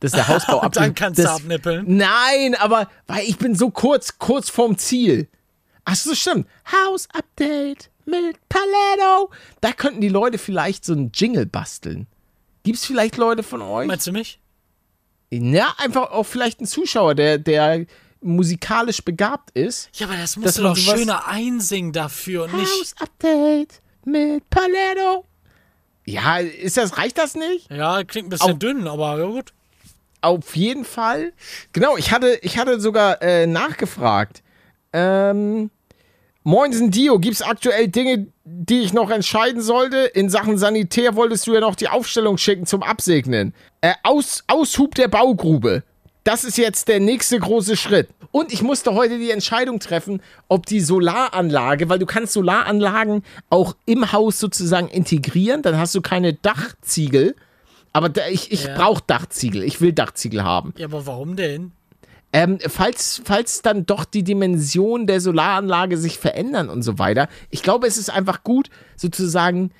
dass 0.00 0.12
der 0.12 0.28
Hausbau 0.28 0.60
ab. 0.60 0.72
dann 0.72 0.94
kannst 0.94 1.18
das, 1.18 1.26
du 1.26 1.30
abnippeln. 1.42 1.84
Nein, 1.96 2.54
aber 2.58 2.88
weil 3.08 3.24
ich 3.24 3.36
bin 3.36 3.56
so 3.56 3.70
kurz, 3.70 4.18
kurz 4.18 4.48
vorm 4.48 4.78
Ziel. 4.78 5.28
Ach 5.84 5.96
so, 5.96 6.14
stimmt. 6.14 6.46
House 6.72 7.08
Update 7.12 7.90
mit 8.06 8.36
Paletto. 8.48 9.30
Da 9.60 9.72
könnten 9.72 10.00
die 10.00 10.08
Leute 10.08 10.38
vielleicht 10.38 10.84
so 10.84 10.92
einen 10.92 11.10
Jingle 11.12 11.44
basteln. 11.44 12.06
Gibt 12.64 12.78
es 12.78 12.84
vielleicht 12.84 13.16
Leute 13.18 13.42
von 13.42 13.62
euch? 13.62 13.86
Meinst 13.86 14.06
du 14.06 14.12
mich? 14.12 14.40
Ja, 15.30 15.74
einfach 15.78 16.10
auch 16.10 16.24
vielleicht 16.24 16.60
ein 16.60 16.66
Zuschauer, 16.66 17.14
der, 17.14 17.38
der 17.38 17.86
musikalisch 18.20 19.02
begabt 19.02 19.50
ist. 19.50 19.90
Ja, 19.94 20.06
aber 20.06 20.16
das 20.16 20.36
musst 20.36 20.58
du 20.58 20.62
doch 20.62 20.76
schöner 20.76 21.28
einsingen 21.28 21.92
dafür 21.92 22.44
und 22.44 22.54
nicht. 22.54 22.70
House 22.70 22.94
Update 22.98 23.80
mit 24.04 24.48
Paletto. 24.50 25.24
Ja, 26.06 26.38
ist 26.38 26.76
das, 26.76 26.96
reicht 26.96 27.18
das 27.18 27.34
nicht? 27.34 27.70
Ja, 27.70 28.02
klingt 28.04 28.26
ein 28.26 28.30
bisschen 28.30 28.52
auf, 28.52 28.58
dünn, 28.58 28.86
aber 28.88 29.18
ja 29.18 29.26
gut. 29.26 29.52
Auf 30.20 30.56
jeden 30.56 30.84
Fall. 30.84 31.32
Genau, 31.72 31.96
ich 31.96 32.12
hatte, 32.12 32.38
ich 32.42 32.58
hatte 32.58 32.80
sogar 32.80 33.20
äh, 33.22 33.46
nachgefragt. 33.46 34.42
Ähm, 34.92 35.70
Moinsen 36.44 36.90
Dio, 36.90 37.18
gibt 37.18 37.34
es 37.34 37.42
aktuell 37.42 37.88
Dinge, 37.88 38.26
die 38.44 38.80
ich 38.80 38.92
noch 38.92 39.10
entscheiden 39.10 39.62
sollte? 39.62 39.98
In 39.98 40.30
Sachen 40.30 40.58
Sanitär 40.58 41.16
wolltest 41.16 41.46
du 41.46 41.54
ja 41.54 41.60
noch 41.60 41.74
die 41.74 41.88
Aufstellung 41.88 42.38
schicken 42.38 42.66
zum 42.66 42.82
Absegnen. 42.82 43.54
Äh, 43.80 43.94
Aus, 44.02 44.44
Aushub 44.46 44.94
der 44.94 45.08
Baugrube 45.08 45.82
das 46.24 46.42
ist 46.42 46.56
jetzt 46.56 46.88
der 46.88 47.00
nächste 47.00 47.38
große 47.38 47.76
Schritt. 47.76 48.08
Und 48.32 48.52
ich 48.52 48.62
musste 48.62 48.94
heute 48.94 49.18
die 49.18 49.30
Entscheidung 49.30 49.78
treffen, 49.78 50.20
ob 50.48 50.66
die 50.66 50.80
Solaranlage, 50.80 51.88
weil 51.88 51.98
du 51.98 52.06
kannst 52.06 52.32
Solaranlagen 52.32 53.22
auch 53.50 53.76
im 53.86 54.10
Haus 54.10 54.40
sozusagen 54.40 54.88
integrieren, 54.88 55.62
dann 55.62 55.76
hast 55.76 55.94
du 55.94 56.00
keine 56.00 56.32
Dachziegel. 56.32 57.36
Aber 57.92 58.08
da, 58.08 58.26
ich, 58.26 58.50
ich 58.50 58.64
ja. 58.64 58.76
brauche 58.76 59.02
Dachziegel, 59.06 59.62
ich 59.62 59.80
will 59.80 59.92
Dachziegel 59.92 60.42
haben. 60.42 60.74
Ja, 60.78 60.86
aber 60.86 61.06
warum 61.06 61.36
denn? 61.36 61.72
Ähm, 62.34 62.58
falls, 62.66 63.22
falls 63.24 63.62
dann 63.62 63.86
doch 63.86 64.04
die 64.04 64.24
Dimensionen 64.24 65.06
der 65.06 65.20
Solaranlage 65.20 65.96
sich 65.96 66.18
verändern 66.18 66.68
und 66.68 66.82
so 66.82 66.98
weiter. 66.98 67.28
Ich 67.48 67.62
glaube, 67.62 67.86
es 67.86 67.96
ist 67.96 68.10
einfach 68.10 68.42
gut, 68.42 68.70
sozusagen 68.96 69.70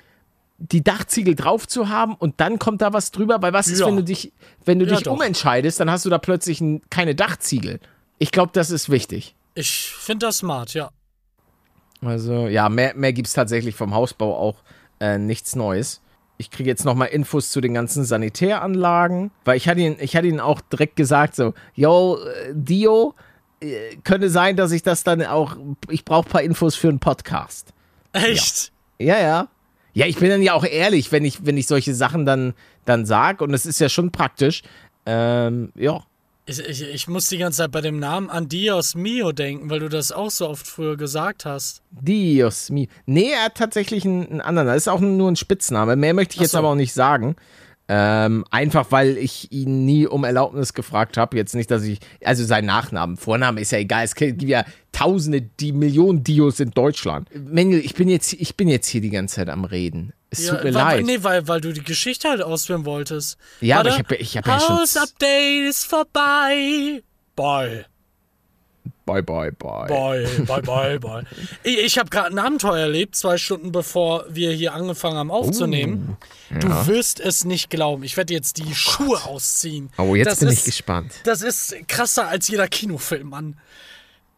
die 0.57 0.81
Dachziegel 0.81 1.35
drauf 1.35 1.67
zu 1.67 1.89
haben 1.89 2.15
und 2.15 2.39
dann 2.39 2.57
kommt 2.57 2.81
da 2.81 2.93
was 2.93 3.11
drüber, 3.11 3.41
weil 3.41 3.51
was 3.51 3.67
ist, 3.67 3.85
wenn 3.85 3.97
du 3.97 4.05
dich, 4.05 4.31
wenn 4.63 4.79
du 4.79 4.85
ja, 4.85 4.93
dich 4.93 5.03
doch. 5.03 5.11
umentscheidest, 5.11 5.81
dann 5.81 5.91
hast 5.91 6.05
du 6.05 6.09
da 6.09 6.17
plötzlich 6.17 6.61
ein, 6.61 6.81
keine 6.89 7.13
Dachziegel. 7.13 7.81
Ich 8.19 8.31
glaube, 8.31 8.51
das 8.53 8.71
ist 8.71 8.89
wichtig. 8.89 9.35
Ich 9.53 9.89
finde 9.89 10.27
das 10.27 10.37
smart, 10.37 10.73
ja. 10.73 10.91
Also, 11.99 12.47
ja, 12.47 12.69
mehr, 12.69 12.95
mehr 12.95 13.11
gibt 13.11 13.27
es 13.27 13.33
tatsächlich 13.33 13.75
vom 13.75 13.93
Hausbau 13.93 14.33
auch 14.33 14.63
äh, 15.01 15.17
nichts 15.17 15.57
Neues. 15.57 16.01
Ich 16.37 16.51
kriege 16.51 16.69
jetzt 16.69 16.85
nochmal 16.85 17.09
Infos 17.09 17.51
zu 17.51 17.61
den 17.61 17.73
ganzen 17.73 18.03
Sanitäranlagen, 18.03 19.31
weil 19.45 19.57
ich 19.57 19.67
hatte 19.67 19.81
ihn, 19.81 19.95
ich 19.99 20.15
hatte 20.15 20.27
ihn 20.27 20.39
auch 20.39 20.61
direkt 20.61 20.95
gesagt, 20.95 21.35
so, 21.35 21.53
yo, 21.73 22.17
äh, 22.17 22.51
Dio, 22.53 23.15
äh, 23.61 23.95
könnte 24.03 24.29
sein, 24.29 24.55
dass 24.55 24.71
ich 24.71 24.83
das 24.83 25.03
dann 25.03 25.23
auch, 25.23 25.55
ich 25.89 26.03
brauche 26.03 26.27
ein 26.27 26.31
paar 26.31 26.41
Infos 26.41 26.75
für 26.75 26.89
einen 26.89 26.99
Podcast. 26.99 27.73
Echt? 28.11 28.71
Ja, 28.99 29.17
ja. 29.17 29.19
ja. 29.19 29.47
Ja, 29.93 30.05
ich 30.07 30.17
bin 30.17 30.29
dann 30.29 30.41
ja 30.41 30.53
auch 30.53 30.65
ehrlich, 30.65 31.13
wenn 31.13 31.23
ich, 31.23 31.45
wenn 31.45 31.55
ich 31.55 31.67
solche 31.67 31.95
Sachen 31.95 32.25
dann, 32.25 32.53
dann 32.83 33.05
sag 33.05 33.41
und 33.41 33.53
es 33.53 33.65
ist 33.65 33.79
ja 33.79 33.87
schon 33.87 34.11
praktisch. 34.11 34.61
Ähm, 35.05 35.71
ja. 35.73 36.03
Ich, 36.47 36.59
ich, 36.59 36.81
ich 36.83 37.07
muss 37.07 37.27
die 37.27 37.39
ganze 37.39 37.57
Zeit 37.57 37.71
bei 37.71 37.81
dem 37.81 37.97
Namen 37.97 38.29
an 38.29 38.47
Dios 38.47 38.93
Mio 38.93 39.31
denken, 39.31 39.69
weil 39.71 39.79
du 39.79 39.89
das 39.89 40.11
auch 40.11 40.29
so 40.29 40.47
oft 40.47 40.67
früher 40.67 40.95
gesagt 40.95 41.43
hast. 41.43 41.81
Dios 41.89 42.69
Mio. 42.69 42.87
Nee, 43.07 43.31
er 43.31 43.45
hat 43.45 43.55
tatsächlich 43.55 44.05
einen, 44.05 44.27
einen 44.27 44.41
anderen. 44.41 44.67
Das 44.67 44.77
ist 44.77 44.87
auch 44.87 44.99
nur 44.99 45.31
ein 45.31 45.35
Spitzname. 45.35 45.95
Mehr 45.95 46.13
möchte 46.13 46.35
ich 46.35 46.41
jetzt 46.41 46.51
so. 46.51 46.59
aber 46.59 46.69
auch 46.69 46.75
nicht 46.75 46.93
sagen. 46.93 47.35
Ähm, 47.87 48.45
einfach 48.49 48.87
weil 48.89 49.17
ich 49.17 49.51
ihn 49.51 49.85
nie 49.85 50.07
um 50.07 50.23
Erlaubnis 50.23 50.73
gefragt 50.73 51.17
habe. 51.17 51.37
Jetzt 51.37 51.55
nicht, 51.55 51.69
dass 51.69 51.83
ich, 51.83 51.99
also 52.23 52.43
sein 52.43 52.65
Nachnamen, 52.65 53.17
Vorname 53.17 53.61
ist 53.61 53.71
ja 53.71 53.79
egal. 53.79 54.05
Es 54.05 54.15
gibt 54.15 54.41
ja 54.43 54.65
Tausende, 54.91 55.41
die 55.41 55.71
Millionen 55.71 56.23
Dios 56.23 56.59
in 56.59 56.71
Deutschland. 56.71 57.29
Mengel, 57.35 57.79
ich 57.79 57.95
bin 57.95 58.07
jetzt, 58.07 58.33
ich 58.33 58.55
bin 58.55 58.67
jetzt 58.67 58.87
hier 58.87 59.01
die 59.01 59.09
ganze 59.09 59.35
Zeit 59.35 59.49
am 59.49 59.65
Reden. 59.65 60.13
Es 60.39 60.45
ja, 60.45 60.55
tut 60.55 60.63
mir 60.63 60.73
weil, 60.73 60.97
leid. 60.97 61.05
Nee, 61.05 61.23
weil, 61.23 61.47
weil 61.47 61.61
du 61.61 61.71
die 61.71 61.83
Geschichte 61.83 62.29
halt 62.29 62.41
ausführen 62.41 62.85
wolltest. 62.85 63.37
Ja, 63.61 63.77
Warte, 63.77 63.89
aber 63.89 63.99
ich 63.99 64.05
habe 64.05 64.15
ich 64.15 64.37
hab 64.37 64.47
ja 64.47 64.59
schon. 64.59 64.79
House 64.79 64.97
Update 64.97 65.69
ist 65.69 65.85
vorbei. 65.85 67.03
Bye. 67.35 67.85
Bye, 69.05 69.21
bye, 69.21 69.51
bye. 69.51 69.87
Bye, 69.87 70.27
bye, 70.47 70.61
bye, 70.63 70.99
bye. 70.99 71.23
Ich, 71.63 71.77
ich 71.77 71.97
habe 71.99 72.09
gerade 72.09 72.29
ein 72.29 72.39
Abenteuer 72.39 72.79
erlebt, 72.79 73.15
zwei 73.15 73.37
Stunden 73.37 73.71
bevor 73.71 74.25
wir 74.29 74.51
hier 74.51 74.73
angefangen 74.73 75.17
haben 75.17 75.29
aufzunehmen. 75.31 76.17
Uh, 76.51 76.59
du 76.59 76.87
wirst 76.87 77.19
es 77.19 77.45
nicht 77.45 77.69
glauben. 77.69 78.03
Ich 78.03 78.17
werde 78.17 78.33
jetzt 78.33 78.57
die 78.57 78.71
oh 78.71 78.73
Schuhe 78.73 79.07
Gott. 79.09 79.27
ausziehen. 79.27 79.91
Oh, 79.99 80.15
jetzt 80.15 80.27
das 80.27 80.39
bin 80.39 80.47
ist, 80.47 80.59
ich 80.59 80.65
gespannt. 80.65 81.13
Das 81.23 81.43
ist 81.43 81.75
krasser 81.87 82.27
als 82.27 82.47
jeder 82.47 82.67
Kinofilm, 82.67 83.29
Mann. 83.29 83.57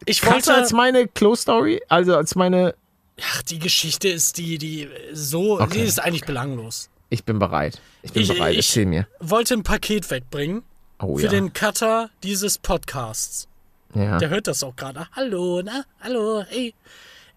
Ich 0.06 0.20
krasser 0.20 0.34
wollte, 0.34 0.56
als 0.56 0.74
meine 0.74 1.08
Close-Story? 1.08 1.82
Also 1.88 2.16
als 2.16 2.36
meine... 2.36 2.76
Ach, 3.22 3.42
die 3.44 3.60
Geschichte 3.60 4.10
ist 4.10 4.38
die, 4.38 4.58
die 4.58 4.90
so... 5.14 5.60
Okay. 5.60 5.80
Die 5.80 5.82
ist 5.82 6.00
eigentlich 6.00 6.26
belanglos. 6.26 6.90
Ich 7.10 7.24
bin 7.24 7.40
bereit. 7.40 7.82
Ich 8.04 8.14
bin 8.14 8.24
ich, 8.24 8.30
bereit. 8.30 8.56
Erzähl 8.56 8.86
mir. 8.86 9.08
Ich 9.22 9.30
wollte 9.30 9.54
ein 9.54 9.64
Paket 9.64 10.10
wegbringen. 10.12 10.64
Oh, 11.00 11.18
für 11.18 11.26
ja. 11.26 11.30
den 11.30 11.54
Cutter 11.54 12.10
dieses 12.24 12.58
Podcasts. 12.58 13.48
Ja. 13.94 14.18
Der 14.18 14.30
hört 14.30 14.48
das 14.48 14.64
auch 14.64 14.76
gerade. 14.76 15.08
Hallo, 15.14 15.62
na, 15.64 15.84
hallo, 16.02 16.44
hey. 16.48 16.74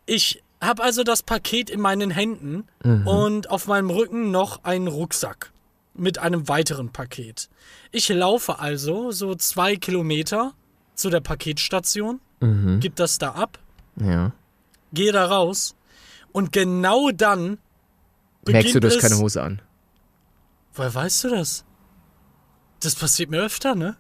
Ich 0.07 0.43
habe 0.61 0.83
also 0.83 1.05
das 1.05 1.23
Paket 1.23 1.71
in 1.71 1.81
meinen 1.81 2.11
Händen 2.11 2.65
mhm. 2.83 3.07
und 3.07 3.51
auf 3.51 3.67
meinem 3.67 3.91
Rücken 3.91 4.31
noch 4.31 4.65
einen 4.65 4.89
Rucksack 4.89 5.53
mit 5.95 6.19
einem 6.19 6.49
weiteren 6.49 6.91
Paket. 6.91 7.49
Ich 7.93 8.09
laufe 8.09 8.59
also 8.59 9.11
so 9.11 9.35
zwei 9.35 9.77
Kilometer 9.77 10.53
zu 10.95 11.11
der 11.11 11.21
Paketstation, 11.21 12.21
mhm. 12.41 12.81
gib 12.81 12.97
das 12.97 13.19
da 13.19 13.33
ab, 13.33 13.59
ja. 13.97 14.33
Gehe 14.93 15.13
da 15.13 15.27
raus 15.27 15.75
und 16.33 16.53
genau 16.53 17.11
dann 17.11 17.59
merkst 18.47 18.75
du, 18.75 18.81
du 18.81 18.89
hast 18.89 19.01
keine 19.01 19.19
Hose 19.19 19.43
an. 19.43 19.63
Woher 20.75 20.95
weißt 20.95 21.25
du 21.25 21.29
das? 21.31 21.65
Das 22.81 22.95
passiert 22.95 23.31
mir 23.31 23.43
öfter, 23.43 23.75
ne? 23.75 23.97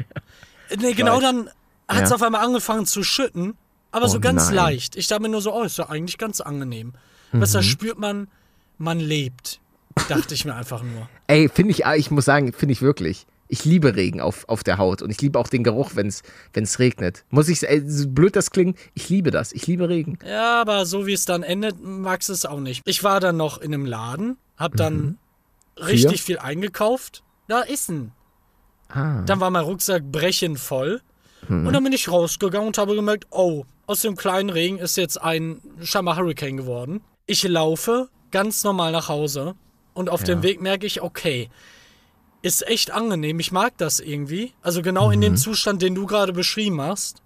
nee, 0.78 0.92
genau 0.94 1.16
weiß. 1.16 1.22
dann 1.22 1.50
hat 1.88 2.04
es 2.04 2.10
Ja. 2.10 2.16
auf 2.16 2.22
einmal 2.22 2.44
angefangen 2.44 2.86
zu 2.86 3.02
schütten, 3.02 3.54
aber 3.92 4.08
so 4.08 4.18
Oh 4.18 4.20
ganz 4.20 4.46
nein. 4.46 4.54
leicht. 4.56 4.96
Ich 4.96 5.06
dachte 5.06 5.22
mir 5.22 5.28
nur 5.28 5.42
so, 5.42 5.54
oh, 5.54 5.62
ist 5.62 5.78
ja 5.78 5.88
eigentlich 5.88 6.18
ganz 6.18 6.40
angenehm. 6.40 6.94
Mhm. 7.32 7.40
da 7.52 7.62
spürt 7.62 7.98
man, 7.98 8.28
man 8.78 8.98
lebt. 8.98 9.60
Dachte 10.08 10.34
ich 10.34 10.44
mir 10.44 10.54
einfach 10.54 10.82
nur. 10.82 11.08
Ey, 11.26 11.48
finde 11.48 11.72
ich, 11.72 11.84
ah, 11.86 11.94
ich 11.94 12.10
muss 12.10 12.24
sagen, 12.24 12.52
finde 12.52 12.72
ich 12.72 12.82
wirklich. 12.82 13.26
Ich 13.52 13.64
liebe 13.64 13.96
Regen 13.96 14.20
auf, 14.20 14.48
auf 14.48 14.62
der 14.62 14.78
Haut 14.78 15.02
und 15.02 15.10
ich 15.10 15.20
liebe 15.20 15.38
auch 15.38 15.48
den 15.48 15.64
Geruch, 15.64 15.90
wenn 15.94 16.06
es 16.06 16.78
regnet. 16.78 17.24
Muss 17.30 17.48
ich, 17.48 17.68
ey, 17.68 17.82
so 17.84 18.08
blöd 18.08 18.36
das 18.36 18.52
klingt, 18.52 18.78
ich 18.94 19.08
liebe 19.08 19.30
das. 19.30 19.52
Ich 19.52 19.66
liebe 19.66 19.88
Regen. 19.88 20.18
Ja, 20.24 20.60
aber 20.60 20.86
so 20.86 21.06
wie 21.06 21.12
es 21.12 21.24
dann 21.24 21.42
endet, 21.42 21.82
magst 21.82 22.28
du 22.28 22.32
es 22.32 22.46
auch 22.46 22.60
nicht. 22.60 22.82
Ich 22.84 23.02
war 23.02 23.18
dann 23.18 23.36
noch 23.36 23.58
in 23.58 23.74
einem 23.74 23.86
Laden, 23.86 24.36
hab 24.56 24.76
dann 24.76 25.18
richtig 25.76 26.22
viel 26.22 26.38
eingekauft. 26.38 27.24
Da 27.48 27.62
ist 27.62 27.90
ein. 27.90 28.12
Ah. 28.88 29.22
Dann 29.22 29.40
war 29.40 29.50
mein 29.50 29.64
Rucksack 29.64 30.04
brechend 30.04 30.58
voll. 30.58 31.00
Und 31.48 31.72
dann 31.72 31.82
bin 31.82 31.92
ich 31.92 32.08
rausgegangen 32.08 32.68
und 32.68 32.78
habe 32.78 32.94
gemerkt, 32.94 33.26
oh, 33.30 33.64
aus 33.86 34.02
dem 34.02 34.14
kleinen 34.14 34.50
Regen 34.50 34.78
ist 34.78 34.96
jetzt 34.96 35.20
ein 35.20 35.60
scheinbar 35.82 36.16
Hurricane 36.16 36.56
geworden. 36.56 37.00
Ich 37.26 37.42
laufe 37.42 38.08
ganz 38.30 38.62
normal 38.62 38.92
nach 38.92 39.08
Hause 39.08 39.56
und 39.94 40.10
auf 40.10 40.22
dem 40.22 40.44
Weg 40.44 40.60
merke 40.60 40.86
ich, 40.86 41.02
okay, 41.02 41.50
ist 42.42 42.66
echt 42.66 42.90
angenehm. 42.90 43.38
Ich 43.40 43.52
mag 43.52 43.76
das 43.78 44.00
irgendwie. 44.00 44.54
Also 44.62 44.82
genau 44.82 45.10
in 45.10 45.20
dem 45.20 45.36
Zustand, 45.36 45.82
den 45.82 45.94
du 45.94 46.06
gerade 46.06 46.32
beschrieben 46.32 46.80
hast. 46.80 47.22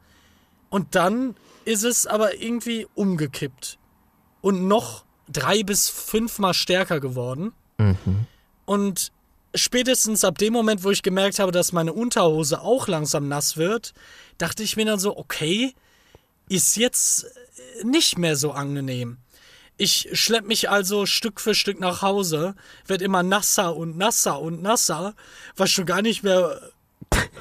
Und 0.70 0.94
dann 0.94 1.36
ist 1.64 1.84
es 1.84 2.06
aber 2.06 2.40
irgendwie 2.40 2.86
umgekippt. 2.94 3.78
Und 4.40 4.66
noch 4.66 5.04
drei 5.28 5.62
bis 5.62 5.88
fünfmal 5.88 6.54
stärker 6.54 7.00
geworden. 7.00 7.52
Und 8.66 9.12
spätestens 9.54 10.24
ab 10.24 10.38
dem 10.38 10.52
Moment, 10.52 10.84
wo 10.84 10.90
ich 10.90 11.02
gemerkt 11.02 11.38
habe, 11.38 11.52
dass 11.52 11.72
meine 11.72 11.92
Unterhose 11.92 12.60
auch 12.60 12.88
langsam 12.88 13.28
nass 13.28 13.56
wird, 13.56 13.94
dachte 14.38 14.62
ich 14.62 14.76
mir 14.76 14.84
dann 14.84 14.98
so, 14.98 15.16
okay, 15.16 15.74
ist 16.48 16.76
jetzt 16.76 17.26
nicht 17.82 18.18
mehr 18.18 18.36
so 18.36 18.52
angenehm. 18.52 19.18
Ich 19.76 20.08
schlepp 20.12 20.46
mich 20.46 20.70
also 20.70 21.04
Stück 21.06 21.40
für 21.40 21.54
Stück 21.54 21.80
nach 21.80 22.02
Hause, 22.02 22.54
werd 22.86 23.02
immer 23.02 23.22
nasser 23.22 23.74
und 23.74 23.96
nasser 23.96 24.40
und 24.40 24.62
nasser, 24.62 25.14
weiß 25.56 25.70
schon 25.70 25.86
gar 25.86 26.00
nicht 26.00 26.22
mehr, 26.22 26.60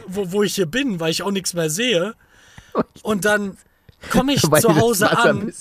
wo, 0.08 0.32
wo 0.32 0.44
ich 0.44 0.56
hier 0.56 0.66
bin, 0.66 1.00
weil 1.00 1.12
ich 1.12 1.22
auch 1.22 1.32
nichts 1.32 1.54
mehr 1.54 1.70
sehe. 1.70 2.16
Und 3.04 3.26
dann 3.26 3.58
komme 4.10 4.34
ich 4.34 4.42
zu 4.62 4.76
Hause 4.76 5.16
an 5.18 5.54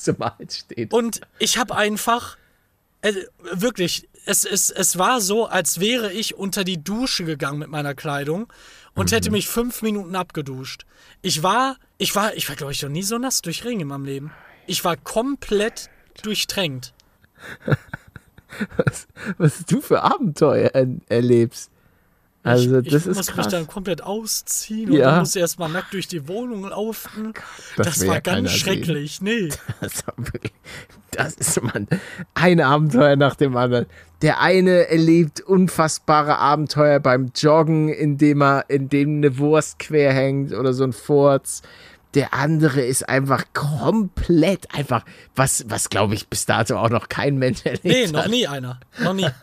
und 0.90 1.20
ich 1.38 1.58
habe 1.58 1.76
einfach, 1.76 2.38
äh, 3.02 3.12
wirklich, 3.52 4.08
es, 4.24 4.44
es, 4.44 4.70
es 4.70 4.98
war 4.98 5.20
so, 5.20 5.46
als 5.46 5.80
wäre 5.80 6.12
ich 6.12 6.36
unter 6.36 6.64
die 6.64 6.82
Dusche 6.82 7.24
gegangen 7.24 7.58
mit 7.58 7.68
meiner 7.68 7.94
Kleidung 7.94 8.52
und 8.94 9.12
hätte 9.12 9.30
mich 9.30 9.48
fünf 9.48 9.82
Minuten 9.82 10.14
abgeduscht. 10.14 10.86
Ich 11.22 11.42
war, 11.42 11.76
ich 11.98 12.14
war, 12.14 12.34
ich 12.34 12.48
war, 12.48 12.56
glaube 12.56 12.72
ich, 12.72 12.82
noch 12.82 12.90
nie 12.90 13.02
so 13.02 13.18
nass 13.18 13.42
durch 13.42 13.64
Regen 13.64 13.80
in 13.80 13.88
meinem 13.88 14.04
Leben. 14.04 14.32
Ich 14.66 14.84
war 14.84 14.96
komplett 14.96 15.90
durchtränkt. 16.22 16.92
was, 18.76 19.06
was 19.38 19.64
du 19.66 19.80
für 19.80 20.02
Abenteuer 20.02 20.70
er, 20.74 20.86
erlebst. 21.08 21.70
Also, 22.44 22.80
ich, 22.80 22.88
das 22.90 23.02
ich 23.02 23.10
ist 23.12 23.16
muss 23.18 23.26
krass. 23.28 23.36
mich 23.36 23.46
dann 23.52 23.66
komplett 23.68 24.02
ausziehen 24.02 24.90
und 24.90 24.96
Ja. 24.96 25.12
dann 25.12 25.20
muss 25.20 25.36
erstmal 25.36 25.68
nackt 25.70 25.92
durch 25.94 26.08
die 26.08 26.26
Wohnung 26.26 26.64
laufen. 26.68 27.32
Das 27.76 27.86
Das, 27.98 28.06
war 28.06 28.14
ja 28.14 28.20
ganz 28.20 28.50
sehen. 28.50 28.58
schrecklich. 28.58 29.20
Nee. 29.20 29.48
Das, 29.80 30.04
das 31.12 31.34
ist 31.34 31.62
man 31.62 31.86
ein 32.34 32.60
Abenteuer 32.60 33.16
nach 33.16 33.36
dem 33.36 33.56
anderen. 33.56 33.86
Der 34.22 34.40
eine 34.40 34.88
erlebt 34.88 35.40
unfassbare 35.40 36.38
Abenteuer 36.38 36.98
beim 37.00 37.30
Joggen, 37.36 37.90
indem 37.90 38.42
er, 38.42 38.64
indem 38.68 39.18
eine 39.18 39.38
Wurst 39.38 39.78
quer 39.78 40.12
hängt 40.12 40.52
oder 40.54 40.72
so 40.72 40.84
ein 40.84 40.92
Furz. 40.94 41.62
Der 42.14 42.34
andere 42.34 42.82
ist 42.82 43.08
einfach 43.08 43.44
komplett 43.54 44.74
einfach, 44.74 45.04
was, 45.34 45.64
was 45.68 45.88
glaube 45.88 46.14
ich 46.14 46.28
bis 46.28 46.46
dato 46.46 46.78
auch 46.78 46.90
noch 46.90 47.08
kein 47.08 47.36
Mensch 47.38 47.60
erlebt 47.64 47.84
Nee, 47.84 48.06
hat. 48.06 48.12
noch 48.12 48.28
nie 48.28 48.46
einer. 48.46 48.80
Noch 48.98 49.14
nie. 49.14 49.28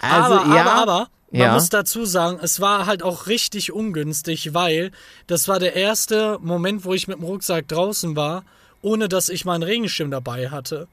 Also, 0.00 0.34
aber, 0.38 0.54
ja, 0.54 0.60
aber, 0.62 0.72
aber, 0.74 1.08
man 1.32 1.40
ja. 1.40 1.54
muss 1.54 1.70
dazu 1.70 2.04
sagen, 2.04 2.38
es 2.40 2.60
war 2.60 2.86
halt 2.86 3.02
auch 3.02 3.26
richtig 3.26 3.72
ungünstig, 3.72 4.54
weil 4.54 4.92
das 5.26 5.48
war 5.48 5.58
der 5.58 5.74
erste 5.74 6.38
Moment, 6.40 6.84
wo 6.84 6.94
ich 6.94 7.08
mit 7.08 7.18
dem 7.18 7.24
Rucksack 7.24 7.66
draußen 7.66 8.14
war, 8.14 8.44
ohne 8.80 9.08
dass 9.08 9.28
ich 9.28 9.44
meinen 9.44 9.62
Regenschirm 9.64 10.10
dabei 10.10 10.50
hatte. 10.50 10.86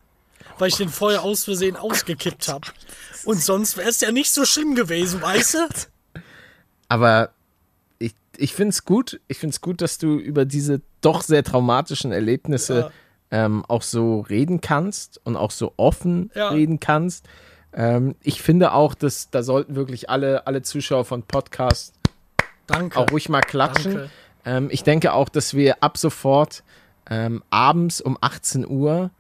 Weil 0.58 0.70
ich 0.70 0.78
den 0.78 0.90
vorher 0.90 1.24
aus 1.24 1.46
Versehen 1.46 1.76
ausgekippt 1.76 2.48
habe. 2.48 2.68
Und 3.26 3.42
sonst 3.42 3.78
wäre 3.78 3.90
es 3.90 4.02
ja 4.02 4.12
nicht 4.12 4.32
so 4.32 4.46
schlimm 4.46 4.76
gewesen, 4.76 5.22
weißt 5.22 5.54
du? 5.54 6.22
Aber 6.90 7.32
ich, 8.40 8.54
finde 8.54 8.70
es 8.70 8.86
gut. 8.86 9.20
Ich 9.28 9.38
finde 9.40 9.54
es 9.54 9.62
gut, 9.62 9.82
dass 9.82 9.98
du 9.98 10.18
über 10.18 10.46
diese 10.46 10.82
doch 11.02 11.22
sehr 11.22 11.44
traumatischen 11.44 12.12
Erlebnisse 12.12 12.92
ähm, 13.32 13.66
auch 13.68 13.82
so 13.82 14.22
reden 14.22 14.62
kannst 14.62 15.20
und 15.24 15.36
auch 15.36 15.52
so 15.52 15.74
offen 15.78 16.32
Ja. 16.36 16.50
reden 16.50 16.80
kannst. 16.80 17.26
Ähm, 17.74 18.16
ich 18.22 18.42
finde 18.42 18.74
auch, 18.74 18.94
dass 18.94 19.30
da 19.30 19.44
sollten 19.44 19.76
wirklich 19.76 20.10
alle, 20.10 20.48
alle 20.48 20.62
Zuschauer 20.62 21.06
von 21.06 21.24
Podcasts 21.24 21.94
auch 22.96 23.12
ruhig 23.12 23.30
mal 23.30 23.42
klatschen. 23.42 24.10
Ähm, 24.46 24.70
ich 24.72 24.84
denke 24.84 25.14
auch, 25.14 25.30
dass 25.30 25.54
wir 25.54 25.84
ab 25.84 25.98
sofort 25.98 26.64
ähm, 27.10 27.44
abends 27.50 28.02
um 28.02 28.18
18 28.22 28.68
Uhr 28.68 29.12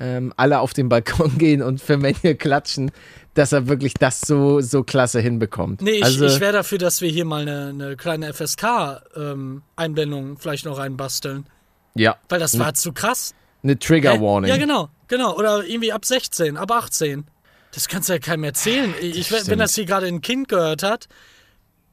ähm, 0.00 0.32
alle 0.36 0.60
auf 0.60 0.72
den 0.72 0.88
Balkon 0.88 1.36
gehen 1.38 1.62
und 1.62 1.80
für 1.80 1.96
Menge 1.98 2.34
klatschen, 2.34 2.90
dass 3.34 3.52
er 3.52 3.68
wirklich 3.68 3.94
das 3.94 4.20
so, 4.22 4.60
so 4.60 4.82
klasse 4.82 5.20
hinbekommt. 5.20 5.82
Nee, 5.82 5.92
ich, 5.98 6.04
also, 6.04 6.26
ich 6.26 6.40
wäre 6.40 6.52
dafür, 6.54 6.78
dass 6.78 7.00
wir 7.00 7.10
hier 7.10 7.24
mal 7.24 7.42
eine, 7.42 7.68
eine 7.68 7.96
kleine 7.96 8.32
FSK-Einblendung 8.32 10.38
vielleicht 10.38 10.64
noch 10.64 10.78
reinbasteln. 10.78 11.46
ja, 11.94 12.16
Weil 12.28 12.40
das 12.40 12.58
war 12.58 12.74
zu 12.74 12.92
krass. 12.92 13.34
eine 13.62 13.78
Trigger? 13.78 14.20
Warning. 14.20 14.50
Ja, 14.50 14.56
genau, 14.56 14.88
genau. 15.08 15.36
Oder 15.36 15.64
irgendwie 15.64 15.92
ab 15.92 16.04
16, 16.04 16.56
ab 16.56 16.70
18. 16.72 17.24
Das 17.72 17.86
kannst 17.88 18.08
du 18.08 18.14
ja 18.14 18.18
keinem 18.18 18.44
erzählen. 18.44 18.92
Ich, 19.00 19.30
wenn 19.46 19.58
das 19.58 19.74
hier 19.74 19.84
gerade 19.84 20.06
ein 20.06 20.22
Kind 20.22 20.48
gehört 20.48 20.82
hat, 20.82 21.06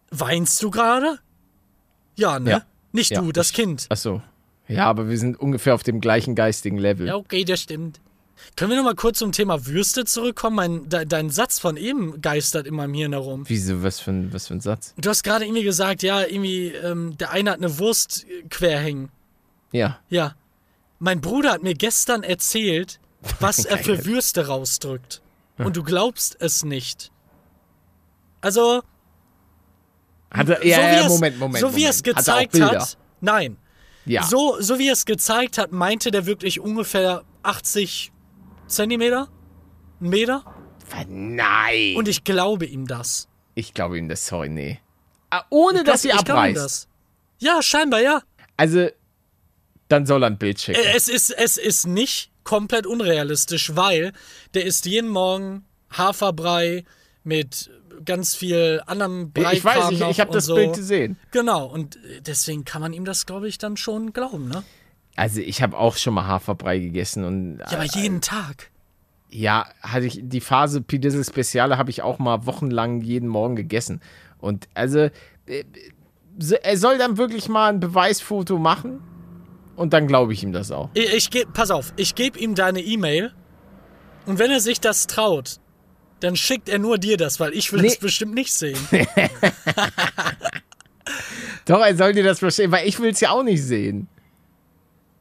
weinst 0.09 0.61
du 0.63 0.71
gerade? 0.71 1.19
Ja, 2.15 2.39
ne? 2.39 2.49
Ja. 2.49 2.61
Nicht 2.93 3.11
Ja, 3.11 3.21
du, 3.21 3.31
das 3.31 3.47
ich- 3.49 3.53
Kind. 3.53 3.85
Ach 3.89 3.97
so. 3.97 4.21
Ja, 4.67 4.85
aber 4.85 5.09
wir 5.09 5.17
sind 5.17 5.39
ungefähr 5.39 5.73
auf 5.73 5.83
dem 5.83 6.01
gleichen 6.01 6.35
geistigen 6.35 6.77
Level. 6.77 7.07
Ja, 7.07 7.15
okay, 7.15 7.43
das 7.43 7.61
stimmt. 7.61 7.99
Können 8.55 8.71
wir 8.71 8.77
noch 8.77 8.83
mal 8.83 8.95
kurz 8.95 9.19
zum 9.19 9.31
Thema 9.31 9.65
Würste 9.65 10.05
zurückkommen? 10.05 10.55
Mein, 10.55 10.89
de, 10.89 11.05
dein 11.05 11.29
Satz 11.29 11.59
von 11.59 11.77
eben 11.77 12.21
geistert 12.21 12.67
in 12.67 12.75
meinem 12.75 12.93
Hirn 12.93 13.13
herum. 13.13 13.43
Wieso, 13.47 13.81
was 13.83 13.99
für 13.99 14.11
ein, 14.11 14.33
was 14.33 14.47
für 14.47 14.53
ein 14.53 14.61
Satz? 14.61 14.93
Du 14.97 15.09
hast 15.09 15.23
gerade 15.23 15.45
irgendwie 15.45 15.63
gesagt, 15.63 16.03
ja, 16.03 16.21
irgendwie, 16.21 16.67
ähm, 16.67 17.17
der 17.17 17.31
eine 17.31 17.51
hat 17.51 17.57
eine 17.57 17.79
Wurst 17.79 18.25
quer 18.49 18.79
hängen. 18.79 19.09
Ja. 19.71 19.99
Ja. 20.09 20.35
Mein 20.99 21.21
Bruder 21.21 21.51
hat 21.51 21.63
mir 21.63 21.73
gestern 21.73 22.23
erzählt, 22.23 22.99
was 23.39 23.65
er 23.65 23.77
für 23.77 24.05
Würste 24.05 24.47
rausdrückt. 24.47 25.21
Und 25.57 25.75
du 25.75 25.81
glaubst 25.83 26.37
es 26.39 26.63
nicht. 26.63 27.11
Also, 28.41 28.83
Hat 30.29 30.49
er, 30.49 30.57
so 30.57 30.67
ja, 30.67 30.77
wie 30.77 30.95
ja, 30.95 31.07
Moment, 31.07 31.39
Moment. 31.39 31.59
so 31.59 31.75
wie 31.75 31.83
er 31.83 31.89
es. 31.89 31.97
Hat 31.97 32.03
gezeigt 32.03 32.61
hat, 32.61 32.97
nein. 33.21 33.57
Ja. 34.07 34.23
So, 34.23 34.57
so 34.59 34.79
wie 34.79 34.87
er 34.87 34.93
es 34.93 35.05
gezeigt 35.05 35.57
hat, 35.57 35.71
meinte 35.71 36.11
der 36.11 36.25
wirklich 36.25 36.59
ungefähr 36.59 37.23
80 37.43 38.11
Zentimeter? 38.67 39.27
Ein 40.01 40.09
Meter? 40.09 40.43
Nein. 41.07 41.95
Und 41.95 42.07
ich 42.07 42.23
glaube 42.23 42.65
ihm 42.65 42.87
das. 42.87 43.27
ich 43.55 43.73
glaube 43.73 43.97
ihm 43.97 44.07
das, 44.07 44.25
sorry, 44.27 44.49
nee. 44.49 44.79
Ah, 45.29 45.43
ohne, 45.49 45.83
dass 45.83 46.03
sie 46.03 46.09
ich 46.09 46.13
glaube 46.23 46.31
ihm 46.31 46.51
abreißt. 46.55 46.57
das. 46.57 46.87
Ja, 47.39 47.61
scheinbar 47.61 48.01
ja. 48.01 48.21
Also, 48.55 48.87
dann 49.89 50.05
soll 50.05 50.23
er 50.23 50.27
ein 50.27 50.37
Bild 50.37 50.59
schicken. 50.61 50.79
Äh, 50.79 50.95
Es 50.95 51.07
ist, 51.09 51.29
es 51.31 51.57
ist 51.57 51.85
nicht 51.85 52.31
komplett 52.43 52.87
unrealistisch, 52.87 53.75
weil 53.75 54.13
der 54.53 54.65
isst 54.65 54.85
jeden 54.85 55.09
Morgen 55.09 55.65
Haferbrei 55.91 56.85
mit 57.23 57.69
ganz 58.05 58.35
viel 58.35 58.81
anderem 58.85 59.31
Brei. 59.31 59.53
ich 59.53 59.63
weiß, 59.65 59.91
ich, 59.91 60.01
ich 60.01 60.19
habe 60.19 60.31
das 60.31 60.45
so. 60.45 60.55
Bild 60.55 60.75
gesehen. 60.75 61.17
Genau, 61.31 61.65
und 61.65 61.97
deswegen 62.25 62.65
kann 62.65 62.81
man 62.81 62.93
ihm 62.93 63.05
das, 63.05 63.25
glaube 63.25 63.47
ich, 63.47 63.57
dann 63.57 63.77
schon 63.77 64.13
glauben, 64.13 64.47
ne? 64.47 64.63
Also, 65.15 65.41
ich 65.41 65.61
habe 65.61 65.77
auch 65.77 65.95
schon 65.97 66.13
mal 66.13 66.27
Haferbrei 66.27 66.77
gegessen 66.79 67.23
und 67.23 67.57
Ja, 67.59 67.65
aber 67.79 67.85
jeden 67.85 68.21
Tag. 68.21 68.69
ja, 69.29 69.65
hatte 69.81 70.05
ich 70.05 70.19
die 70.21 70.41
Phase 70.41 70.81
Pidissel 70.81 71.23
Speziale 71.23 71.77
habe 71.77 71.89
ich 71.89 72.01
auch 72.03 72.19
mal 72.19 72.45
wochenlang 72.45 73.01
jeden 73.01 73.27
Morgen 73.27 73.55
gegessen. 73.55 74.01
Und 74.39 74.67
also, 74.75 75.09
äh, 75.47 75.63
er 76.61 76.77
soll 76.77 76.99
dann 76.99 77.17
wirklich 77.17 77.49
mal 77.49 77.69
ein 77.73 77.79
Beweisfoto 77.79 78.59
machen 78.59 79.01
und 79.75 79.93
dann 79.93 80.05
glaube 80.07 80.33
ich 80.33 80.43
ihm 80.43 80.51
das 80.51 80.71
auch. 80.71 80.89
Ich, 80.93 81.33
ich 81.33 81.47
pass 81.51 81.71
auf, 81.71 81.93
ich 81.97 82.13
gebe 82.13 82.37
ihm 82.37 82.53
deine 82.53 82.79
E-Mail 82.81 83.33
und 84.27 84.37
wenn 84.37 84.51
er 84.51 84.59
sich 84.59 84.79
das 84.79 85.07
traut, 85.07 85.59
dann 86.19 86.35
schickt 86.35 86.69
er 86.69 86.79
nur 86.79 86.97
dir 86.97 87.17
das, 87.17 87.39
weil 87.39 87.53
ich 87.53 87.71
will 87.71 87.81
Nee. 87.81 87.89
das 87.89 87.97
bestimmt 87.97 88.33
nicht 88.33 88.51
sehen. 88.53 88.77
Doch, 91.65 91.81
er 91.81 91.95
soll 91.95 92.13
dir 92.13 92.23
das 92.23 92.39
verstehen, 92.39 92.71
weil 92.71 92.87
ich 92.87 92.99
will 92.99 93.11
es 93.11 93.19
ja 93.19 93.31
auch 93.31 93.43
nicht 93.43 93.63
sehen. 93.63 94.07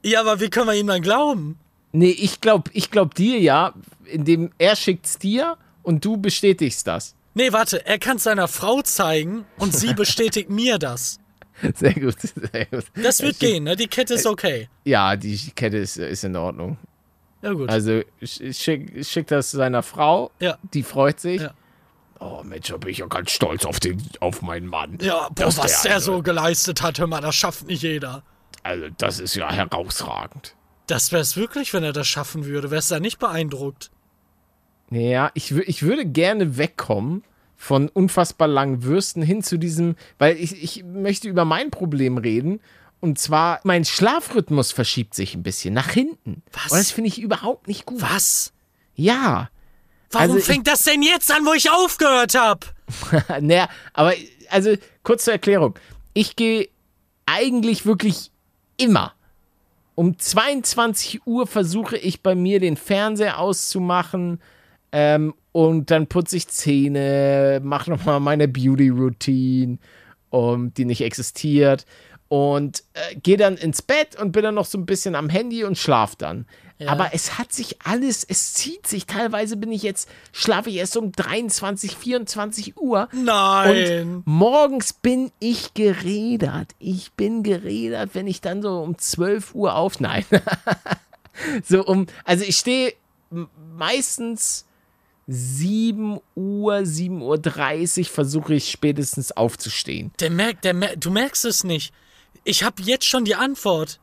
ja, 0.03 0.21
aber 0.21 0.41
wie 0.41 0.49
können 0.51 0.67
wir 0.69 0.75
ihm 0.75 0.87
dann 0.87 1.03
glauben? 1.03 1.59
Nee, 1.93 2.11
ich 2.11 2.41
glaube 2.41 2.71
ich 2.75 2.91
glaub 2.91 3.15
dir 3.15 3.39
ja, 3.39 3.73
indem 4.05 4.51
er 4.59 4.77
schickt's 4.77 5.19
dir 5.19 5.57
und 5.83 6.05
du 6.05 6.17
bestätigst 6.17 6.87
das. 6.87 7.15
Nee, 7.35 7.53
warte, 7.53 7.85
er 7.87 7.99
kann 7.99 8.17
es 8.17 8.25
seiner 8.25 8.49
Frau 8.49 8.83
zeigen 8.83 9.45
und 9.59 9.75
sie 9.75 9.95
bestätigt 9.95 10.51
mir 10.51 10.79
das. 10.79 11.19
Sehr 11.75 11.95
gut, 11.95 12.17
sehr 12.21 12.67
gut. 12.67 12.85
Das 13.03 13.23
wird 13.23 13.39
gehen, 13.39 13.65
ne? 13.65 13.77
Die 13.77 13.87
Kette 13.87 14.15
ist 14.15 14.27
okay. 14.27 14.69
Ja, 14.85 15.17
die 15.17 15.39
Kette 15.55 15.79
ist, 15.79 15.97
ist 15.97 16.25
in 16.25 16.37
Ordnung. 16.37 16.77
Ja, 17.47 17.53
gut. 17.55 17.71
Also 17.71 18.01
sch- 18.23 19.09
schick, 19.09 19.27
das 19.29 19.51
seiner 19.51 19.83
Frau, 19.83 20.31
Ja. 20.41 20.59
die 20.75 20.83
freut 20.83 21.21
sich. 21.21 21.41
Ja. 21.43 21.55
Oh 22.19 22.43
Mensch, 22.45 22.69
da 22.69 22.77
bin 22.79 22.91
ich 22.91 22.99
ja 22.99 23.07
ganz 23.07 23.31
stolz 23.31 23.65
auf, 23.67 23.79
den, 23.79 24.03
auf 24.21 24.41
meinen 24.43 24.67
Mann. 24.67 24.99
ja, 25.03 25.29
boah, 25.35 25.47
was 25.57 25.83
der 25.83 25.93
der 25.93 26.01
so 26.01 26.23
geleistet 26.23 26.83
hat, 26.83 26.99
hör 26.99 27.07
mal, 27.07 27.21
das 27.21 27.35
schafft 27.35 27.67
nicht 27.67 27.83
jeder. 27.83 28.23
Also 28.63 28.87
das 28.99 29.21
ist 29.21 29.35
ja 29.37 29.53
herausragend. 29.53 30.55
Das 30.87 31.13
wär's 31.13 31.37
wirklich, 31.37 31.73
wenn 31.75 31.85
er 31.85 31.93
das 31.93 32.07
schaffen 32.09 32.47
würde. 32.47 32.71
Wärst 32.71 32.91
du 32.91 32.95
da 32.95 33.01
nicht 33.01 33.19
beeindruckt? 33.19 33.91
Ja, 34.91 35.31
ich, 35.35 35.53
ich 35.53 35.83
würde 35.83 36.07
gerne 36.07 36.57
wegkommen 36.59 37.23
von 37.57 37.89
unfassbar 37.89 38.49
langen 38.49 38.83
Würsten 38.85 39.23
hin 39.23 39.43
zu 39.43 39.59
diesem, 39.59 39.97
weil 40.19 40.37
ich, 40.37 40.63
ich 40.63 40.85
möchte 40.85 41.29
über 41.29 41.45
mein 41.45 41.71
Problem 41.71 42.19
reden. 42.19 42.61
Und 43.07 43.21
zwar, 43.21 43.61
mein 43.63 43.85
Schlafrhythmus 43.85 44.73
verschiebt 44.73 45.15
sich 45.15 45.37
ein 45.37 45.45
bisschen 45.45 45.73
nach 45.73 45.91
hinten. 45.91 46.43
Was? 46.53 46.73
Und 46.73 46.79
das 46.79 46.91
finde 46.91 47.07
ich 47.07 47.21
überhaupt 47.21 47.69
nicht 47.69 47.87
gut. 47.87 48.03
Was? 48.03 48.53
Ja. 48.97 49.49
Warum 50.11 50.23
Also 50.31 50.39
ich- 50.39 50.45
fängt 50.45 50.67
das 50.67 50.83
denn 50.83 51.03
jetzt 51.03 51.31
an, 51.31 51.47
wo 51.47 51.53
ich 51.53 51.71
aufgehört 51.71 52.35
hab? 52.35 52.75
naja, 53.41 53.69
aber 53.93 54.13
also 54.51 54.75
kurz 55.05 55.23
zur 55.23 55.35
Erklärung. 55.35 55.79
Ich 56.15 56.35
gehe 56.35 56.69
eigentlich 57.27 57.87
wirklich 57.87 58.33
immer. 58.77 59.13
Um 59.95 60.19
22 60.19 61.25
Uhr 61.29 61.47
versuche 61.47 61.97
ich 61.97 62.25
bei 62.25 62.35
mir 62.35 62.59
den 62.59 62.77
Fernseher 62.77 63.39
auszumachen 63.39 64.41
ähm, 64.91 65.33
und 65.53 65.93
dann 65.93 66.09
putze 66.09 66.37
ich 66.39 66.49
Zähne, 66.49 67.61
mache 67.63 67.89
nochmal 67.89 68.19
meine 68.19 68.49
Beauty-Routine, 68.49 69.79
um, 70.31 70.75
die 70.75 70.85
nicht 70.87 71.03
existiert 71.03 71.87
und 72.29 72.83
äh, 72.95 73.17
gehe 73.17 73.37
dann 73.37 73.57
ins 73.57 73.83
Bett 73.83 74.21
und 74.21 74.33
bin 74.33 74.43
dann 74.43 74.55
noch 74.55 74.67
so 74.67 74.79
ein 74.79 74.87
bisschen 74.87 75.15
am 75.15 75.29
Handy 75.29 75.65
und 75.65 75.79
schlaf 75.79 76.17
dann. 76.17 76.47
Aber 76.85 77.15
es 77.15 77.39
hat 77.39 77.53
sich 77.53 77.77
alles, 77.83 78.23
es 78.23 78.53
zieht 78.53 78.87
sich. 78.87 79.07
Teilweise 79.07 79.57
bin 79.57 79.73
ich 79.73 79.83
jetzt, 79.83 80.11
schlafe 80.33 80.69
ich 80.69 80.77
erst 80.77 80.97
um 80.99 81.11
23, 81.11 81.97
24 81.97 82.77
Uhr. 82.77 83.09
Nein. 83.13 84.17
Und 84.17 84.27
morgens 84.27 84.93
bin 84.93 85.33
ich 85.39 85.73
gerädert. 85.73 86.75
Ich 86.79 87.13
bin 87.13 87.43
gerädert, 87.43 88.11
wenn 88.13 88.27
ich 88.27 88.43
dann 88.43 88.61
so 88.61 88.81
um 88.81 88.99
12 88.99 89.55
Uhr 89.55 89.75
auf. 89.75 90.01
Nein. 90.01 90.27
so 91.65 91.83
um. 91.83 92.07
Also 92.25 92.45
ich 92.45 92.59
stehe 92.59 92.93
meistens 93.75 94.67
7 95.29 96.21
Uhr, 96.35 96.75
7.30 96.75 98.01
Uhr 98.01 98.05
versuche 98.05 98.55
ich 98.55 98.71
spätestens 98.71 99.33
aufzustehen. 99.33 100.13
Der 100.21 100.31
merkt, 100.31 100.65
der 100.65 100.75
mer 100.75 100.95
du 100.97 101.11
merkst 101.11 101.47
es 101.47 101.65
nicht. 101.65 101.95
Ich 102.45 102.63
hab 102.63 102.81
jetzt 102.81 103.07
schon 103.07 103.25
die 103.25 103.35
Antwort. 103.35 104.01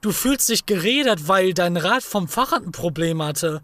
Du 0.00 0.12
fühlst 0.12 0.48
dich 0.48 0.66
gerädert, 0.66 1.28
weil 1.28 1.54
dein 1.54 1.76
Rad 1.76 2.02
vom 2.02 2.28
Fahrrad 2.28 2.64
ein 2.64 2.72
Problem 2.72 3.22
hatte. 3.22 3.62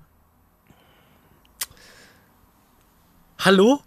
Hallo? 3.38 3.80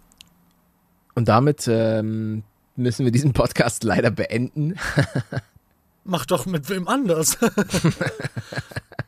Und 1.14 1.28
damit 1.28 1.66
ähm, 1.68 2.44
müssen 2.76 3.04
wir 3.04 3.12
diesen 3.12 3.32
Podcast 3.32 3.84
leider 3.84 4.10
beenden. 4.10 4.76
Mach 6.04 6.26
doch 6.26 6.46
mit 6.46 6.68
wem 6.68 6.88
anders. 6.88 7.36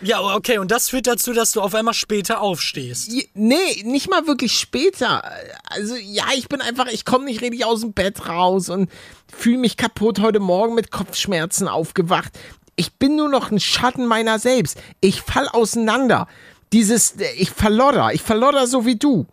ja, 0.00 0.20
okay, 0.34 0.58
und 0.58 0.70
das 0.70 0.88
führt 0.88 1.06
dazu, 1.06 1.32
dass 1.32 1.52
du 1.52 1.60
auf 1.60 1.74
einmal 1.74 1.94
später 1.94 2.40
aufstehst. 2.40 3.12
Nee, 3.34 3.82
nicht 3.84 4.08
mal 4.08 4.26
wirklich 4.26 4.52
später. 4.52 5.22
Also 5.64 5.96
ja, 5.96 6.24
ich 6.36 6.48
bin 6.48 6.60
einfach, 6.60 6.86
ich 6.86 7.04
komme 7.04 7.24
nicht 7.24 7.40
richtig 7.40 7.64
aus 7.64 7.80
dem 7.80 7.92
Bett 7.92 8.28
raus 8.28 8.68
und 8.68 8.90
fühle 9.32 9.58
mich 9.58 9.76
kaputt 9.76 10.20
heute 10.20 10.40
Morgen 10.40 10.74
mit 10.74 10.90
Kopfschmerzen 10.90 11.68
aufgewacht. 11.68 12.38
Ich 12.76 12.94
bin 12.94 13.16
nur 13.16 13.28
noch 13.28 13.50
ein 13.50 13.60
Schatten 13.60 14.06
meiner 14.06 14.38
selbst. 14.38 14.78
Ich 15.00 15.22
fall 15.22 15.48
auseinander. 15.48 16.28
Dieses, 16.72 17.14
ich 17.36 17.50
verlodder, 17.50 18.12
ich 18.12 18.22
verlodder 18.22 18.66
so 18.66 18.86
wie 18.86 18.96
du. 18.96 19.26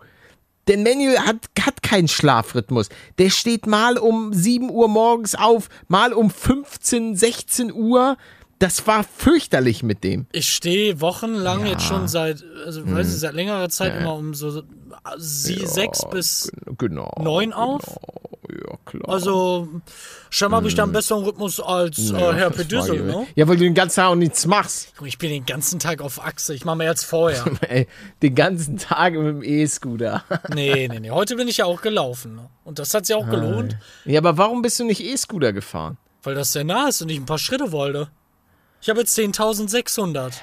Der 0.67 0.77
Manuel 0.77 1.19
hat, 1.19 1.37
hat 1.61 1.83
keinen 1.83 2.07
Schlafrhythmus. 2.07 2.89
Der 3.19 3.29
steht 3.29 3.67
mal 3.67 3.99
um 3.99 4.33
7 4.33 4.71
Uhr 4.71 4.87
morgens 4.87 5.35
auf, 5.35 5.69
mal 5.87 6.11
um 6.11 6.31
15, 6.31 7.15
16 7.15 7.71
Uhr. 7.71 8.17
Das 8.59 8.87
war 8.87 9.03
fürchterlich 9.03 9.83
mit 9.83 10.03
dem. 10.03 10.27
Ich 10.31 10.47
stehe 10.47 11.01
wochenlang 11.01 11.61
Ja. 11.65 11.73
jetzt 11.73 11.83
schon 11.83 12.07
seit, 12.07 12.43
also 12.65 12.89
weiß 12.89 13.13
ich, 13.13 13.19
seit 13.19 13.33
längerer 13.33 13.67
Zeit 13.69 13.99
immer 13.99 14.15
um 14.15 14.33
so 14.33 14.63
sie 15.17 15.65
sechs 15.65 16.03
bis 16.09 16.51
Genau. 16.77 17.11
neun 17.21 17.51
auf. 17.53 17.83
Ja, 18.49 18.77
klar. 18.85 19.09
Also, 19.09 19.67
scheinbar 20.29 20.59
habe 20.59 20.67
ich 20.69 20.75
da 20.75 20.83
einen 20.83 20.93
besseren 20.93 21.23
Rhythmus 21.25 21.59
als 21.59 22.11
äh, 22.11 22.33
Herr 22.33 22.49
Pedüssel, 22.51 23.03
ne? 23.03 23.27
Ja, 23.35 23.47
weil 23.47 23.57
du 23.57 23.63
den 23.63 23.73
ganzen 23.73 23.95
Tag 23.97 24.09
auch 24.11 24.15
nichts 24.15 24.45
machst. 24.45 24.93
Ich 25.03 25.17
bin 25.17 25.31
den 25.31 25.45
ganzen 25.45 25.79
Tag 25.79 25.99
auf 26.01 26.23
Achse. 26.23 26.53
Ich 26.53 26.63
mache 26.63 26.77
mehr 26.77 26.89
als 26.89 27.03
vorher. 27.03 27.43
Ey, 27.67 27.87
den 28.21 28.35
ganzen 28.35 28.77
Tag 28.77 29.13
mit 29.15 29.25
dem 29.25 29.43
E-Scooter. 29.43 30.23
nee, 30.53 30.87
nee, 30.87 30.99
nee. 30.99 31.09
Heute 31.11 31.35
bin 31.35 31.47
ich 31.47 31.57
ja 31.57 31.65
auch 31.65 31.81
gelaufen. 31.81 32.35
Ne? 32.35 32.49
Und 32.63 32.79
das 32.79 32.93
hat 32.93 33.05
sich 33.07 33.15
auch 33.15 33.29
gelohnt, 33.29 33.77
Ja, 34.05 34.19
aber 34.19 34.37
warum 34.37 34.61
bist 34.61 34.79
du 34.79 34.85
nicht 34.85 35.01
E-Scooter 35.03 35.51
gefahren? 35.51 35.97
weil 36.23 36.33
das 36.33 36.53
sehr 36.53 36.63
nah 36.63 36.87
ist 36.87 37.03
und 37.03 37.09
ich 37.09 37.17
ein 37.19 37.25
paar 37.27 37.37
Schritte 37.37 37.71
wollte. 37.71 38.07
Ich 38.85 38.89
habe 38.91 38.99
jetzt 38.99 39.17
10.600. 39.17 40.33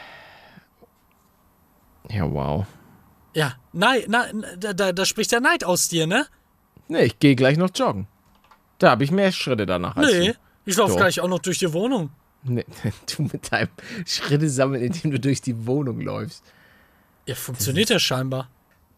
Ja, 2.11 2.29
wow. 2.29 2.67
Ja, 3.35 3.55
nein, 3.73 4.03
nein, 4.09 4.45
da, 4.59 4.73
da, 4.73 4.91
da 4.91 5.05
spricht 5.07 5.31
der 5.31 5.39
Neid 5.39 5.63
aus 5.63 5.87
dir, 5.87 6.09
ne? 6.09 6.27
Nee, 6.89 7.05
ich 7.05 7.21
gehe 7.21 7.37
gleich 7.37 7.57
noch 7.57 7.71
joggen. 7.73 8.09
Da 8.79 8.91
habe 8.91 9.05
ich 9.05 9.13
mehr 9.13 9.31
Schritte 9.31 9.65
danach 9.65 9.95
als 9.95 10.11
Nee, 10.13 10.33
du. 10.33 10.35
ich 10.65 10.77
laufe 10.77 10.97
gleich 10.97 11.21
auch 11.21 11.29
noch 11.29 11.39
durch 11.39 11.61
die 11.61 11.73
Wohnung. 11.73 12.11
Nee, 12.43 12.65
du 13.17 13.23
mit 13.23 13.53
deinem 13.53 13.69
Schritte 14.05 14.51
sammeln, 14.51 14.83
indem 14.83 15.13
du 15.13 15.21
durch 15.21 15.41
die 15.41 15.65
Wohnung 15.65 16.01
läufst. 16.01 16.43
Ja, 17.27 17.37
funktioniert 17.37 17.91
ja 17.91 18.01
scheinbar. 18.01 18.49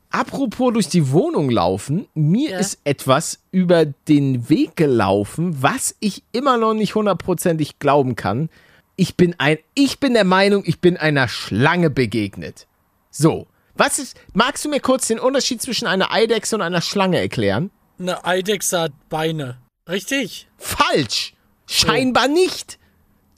Apropos 0.09 0.73
durch 0.73 0.89
die 0.89 1.11
Wohnung 1.11 1.51
laufen, 1.51 2.07
mir 2.15 2.53
Ja. 2.53 2.59
ist 2.61 2.79
etwas 2.85 3.41
über 3.51 3.85
den 3.85 4.49
Weg 4.49 4.75
gelaufen, 4.75 5.63
was 5.63 5.95
ich 6.01 6.23
immer 6.33 6.57
noch 6.57 6.73
nicht 6.73 6.95
hundertprozentig 6.95 7.79
glauben 7.79 8.17
kann. 8.17 8.49
Ich 8.97 9.17
bin 9.17 9.35
ein, 9.39 9.59
ich 9.75 9.99
bin 9.99 10.15
der 10.15 10.25
Meinung, 10.25 10.63
ich 10.67 10.81
bin 10.81 10.97
einer 10.97 11.29
Schlange 11.29 11.91
begegnet. 11.91 12.67
So, 13.11 13.49
was 13.75 13.99
ist, 13.99 14.17
magst 14.33 14.65
du 14.65 14.69
mir 14.69 14.81
kurz 14.81 15.09
den 15.09 15.19
Unterschied 15.19 15.61
zwischen 15.61 15.87
einer 15.87 16.13
Eidechse 16.13 16.55
und 16.55 16.63
einer 16.63 16.81
Schlange 16.81 17.19
erklären? 17.19 17.71
Eine 17.99 18.25
Eidechse 18.25 18.81
hat 18.81 18.93
Beine. 19.09 19.59
Richtig? 19.89 20.49
Falsch! 20.59 21.35
Scheinbar 21.67 22.29
nicht! 22.29 22.79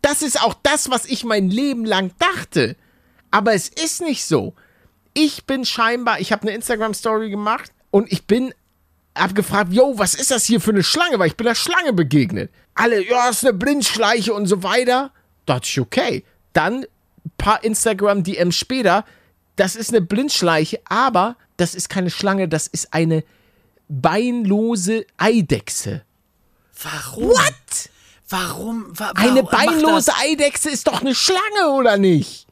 Das 0.03 0.23
ist 0.23 0.41
auch 0.41 0.55
das, 0.63 0.91
was 0.91 1.07
ich 1.07 1.25
mein 1.25 1.51
Leben 1.51 1.85
lang 1.85 2.13
dachte. 2.19 2.77
Aber 3.31 3.55
es 3.55 3.69
ist 3.69 4.03
nicht 4.03 4.25
so. 4.25 4.55
Ich 5.15 5.47
bin 5.47 5.65
scheinbar, 5.65 6.21
ich 6.21 6.33
habe 6.33 6.43
eine 6.43 6.53
Instagram-Story 6.53 7.31
gemacht 7.31 7.73
und 7.91 8.13
ich 8.13 8.27
bin, 8.27 8.53
hab 9.15 9.35
gefragt, 9.35 9.73
yo, 9.73 9.95
was 9.97 10.15
ist 10.15 10.31
das 10.31 10.45
hier 10.45 10.61
für 10.61 10.71
eine 10.71 10.85
Schlange? 10.85 11.19
Weil 11.19 11.29
ich 11.29 11.37
bin 11.37 11.47
der 11.47 11.55
Schlange 11.55 11.93
begegnet. 11.93 12.51
Alle, 12.75 13.03
ja, 13.05 13.31
ist 13.31 13.45
eine 13.45 13.55
Blindschleiche 13.55 14.35
und 14.35 14.47
so 14.47 14.63
weiter. 14.63 15.13
Dachte 15.47 15.67
ich, 15.69 15.81
okay. 15.81 16.25
Dann 16.53 16.83
ein 17.25 17.33
paar 17.39 17.65
Instagram-DMs 17.65 18.57
später, 18.57 19.05
das 19.57 19.77
ist 19.77 19.91
eine 19.91 20.01
Blindschleiche, 20.01 20.81
aber 20.85 21.37
das 21.57 21.75
ist 21.75 21.89
keine 21.89 22.11
Schlange, 22.11 22.49
das 22.49 22.67
ist 22.67 22.93
eine 22.93 23.25
beinlose 23.89 25.07
Eidechse. 25.17 26.03
Warum? 26.83 27.31
What? 27.31 27.91
Warum? 28.29 28.87
Wa 28.99 29.13
Eine 29.15 29.37
warum 29.37 29.45
macht 29.45 29.67
beinlose 29.67 30.13
Eidechse 30.17 30.71
ist 30.71 30.87
doch 30.87 31.01
eine 31.01 31.15
Schlange, 31.15 31.71
oder 31.75 31.97
nicht? 31.97 32.47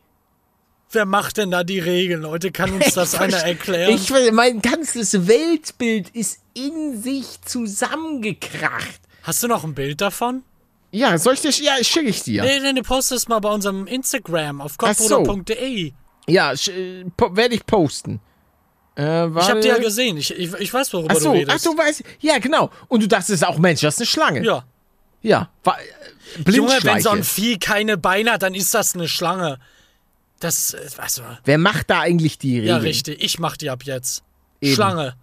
Wer 0.91 1.07
macht 1.07 1.39
denn 1.39 1.51
da 1.51 1.65
die 1.65 1.81
Regeln, 1.81 2.23
Leute? 2.23 2.53
Kann 2.53 2.73
uns 2.73 2.95
das 2.95 3.17
einer 3.17 3.39
erklären? 3.39 3.91
Ich, 3.93 4.11
mein 4.33 4.63
ganzes 4.63 5.27
Weltbild 5.27 6.11
ist 6.11 6.39
in 6.55 7.03
sich 7.03 7.41
zusammengekracht. 7.43 9.01
Hast 9.23 9.43
du 9.43 9.49
noch 9.49 9.65
ein 9.65 9.75
Bild 9.75 10.01
davon? 10.01 10.45
Ja, 10.95 11.19
soll 11.19 11.35
ich 11.35 11.41
dir, 11.41 11.51
ja, 11.51 11.73
schicke 11.83 12.09
ich 12.09 12.23
dir. 12.23 12.43
Nee, 12.45 12.61
nee, 12.61 12.73
nee, 12.73 12.83
post 12.83 13.11
es 13.11 13.27
mal 13.27 13.41
bei 13.41 13.51
unserem 13.51 13.87
Instagram 13.89 14.61
auf 14.61 14.75
Ach 14.79 14.95
so. 14.95 15.25
Ja, 16.27 16.53
werde 16.55 17.55
ich 17.55 17.67
posten. 17.67 18.21
Äh, 18.97 19.27
Ich 19.27 19.51
hab 19.51 19.61
die 19.61 19.69
ja 19.69 19.79
gesehen. 19.79 20.17
Ich, 20.17 20.31
ich, 20.33 20.55
ich 20.55 20.73
weiß, 20.73 20.93
worüber 20.93 21.09
Ach 21.13 21.17
so, 21.21 21.33
du 21.33 21.39
ach, 21.39 21.49
redest. 21.49 21.67
du 21.67 21.77
weißt, 21.77 22.05
ja, 22.21 22.39
genau. 22.39 22.71
Und 22.87 23.03
du 23.03 23.09
dachtest 23.09 23.45
auch, 23.45 23.59
Mensch, 23.59 23.81
das 23.81 23.95
ist 23.95 24.01
eine 24.01 24.07
Schlange. 24.07 24.45
ja. 24.45 24.65
Ja, 25.21 25.49
war, 25.65 25.79
äh, 25.81 26.51
Junge, 26.51 26.79
wenn 26.83 27.01
so 27.01 27.09
ein 27.09 27.25
Vieh 27.25 27.59
keine 27.59 27.97
Beine 27.97 28.33
hat, 28.33 28.43
dann 28.43 28.55
ist 28.55 28.75
das 28.75 28.95
eine 28.95 29.09
Schlange. 29.09 29.59
Das, 30.39 30.75
äh, 30.75 30.87
weißt 30.99 31.19
du, 31.19 31.23
Wer 31.47 31.57
macht 31.57 31.89
da 31.89 32.01
eigentlich 32.01 32.37
die 32.37 32.57
Regeln? 32.61 32.69
ja, 32.69 32.77
richtig. 32.77 33.25
Ich 33.25 33.39
mach 33.39 33.57
die 33.57 33.71
ab 33.71 33.85
jetzt. 33.85 34.23
Eben. 34.61 34.75
Schlange. 34.75 35.15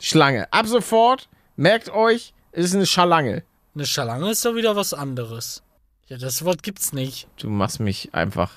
Schlange. 0.00 0.52
Ab 0.52 0.66
sofort, 0.66 1.28
merkt 1.54 1.88
euch, 1.90 2.34
es 2.50 2.66
ist 2.66 2.74
eine 2.74 2.84
Schalange. 2.86 3.44
Eine 3.74 3.86
Schlange 3.86 4.30
ist 4.30 4.44
doch 4.44 4.54
wieder 4.54 4.76
was 4.76 4.94
anderes. 4.94 5.62
Ja, 6.06 6.18
das 6.18 6.44
Wort 6.44 6.62
gibt's 6.62 6.92
nicht. 6.92 7.28
Du 7.38 7.48
machst 7.48 7.80
mich 7.80 8.14
einfach, 8.14 8.52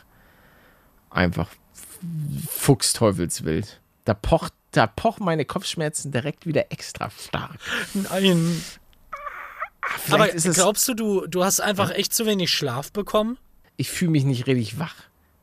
einfach 1.10 1.50
fuchsteufelswild. 2.50 3.82
Da 4.06 4.14
pocht, 4.14 4.54
da 4.72 4.88
pochen 4.88 5.26
meine 5.26 5.46
Kopfschmerzen 5.46 6.12
direkt 6.12 6.46
wieder 6.46 6.72
extra 6.72 7.10
stark. 7.10 7.58
Nein. 7.94 8.62
Vielleicht 10.00 10.46
Aber 10.46 10.54
glaubst 10.54 10.88
du, 10.90 10.94
du, 10.94 11.28
du 11.28 11.44
hast 11.44 11.62
einfach 11.62 11.92
echt 11.92 12.14
zu 12.14 12.26
wenig 12.26 12.52
Schlaf 12.52 12.92
bekommen? 12.92 13.38
ich 13.78 13.90
fühle 13.90 14.12
mich 14.12 14.26
nicht 14.26 14.48
richtig 14.48 14.80
wach. 14.80 14.96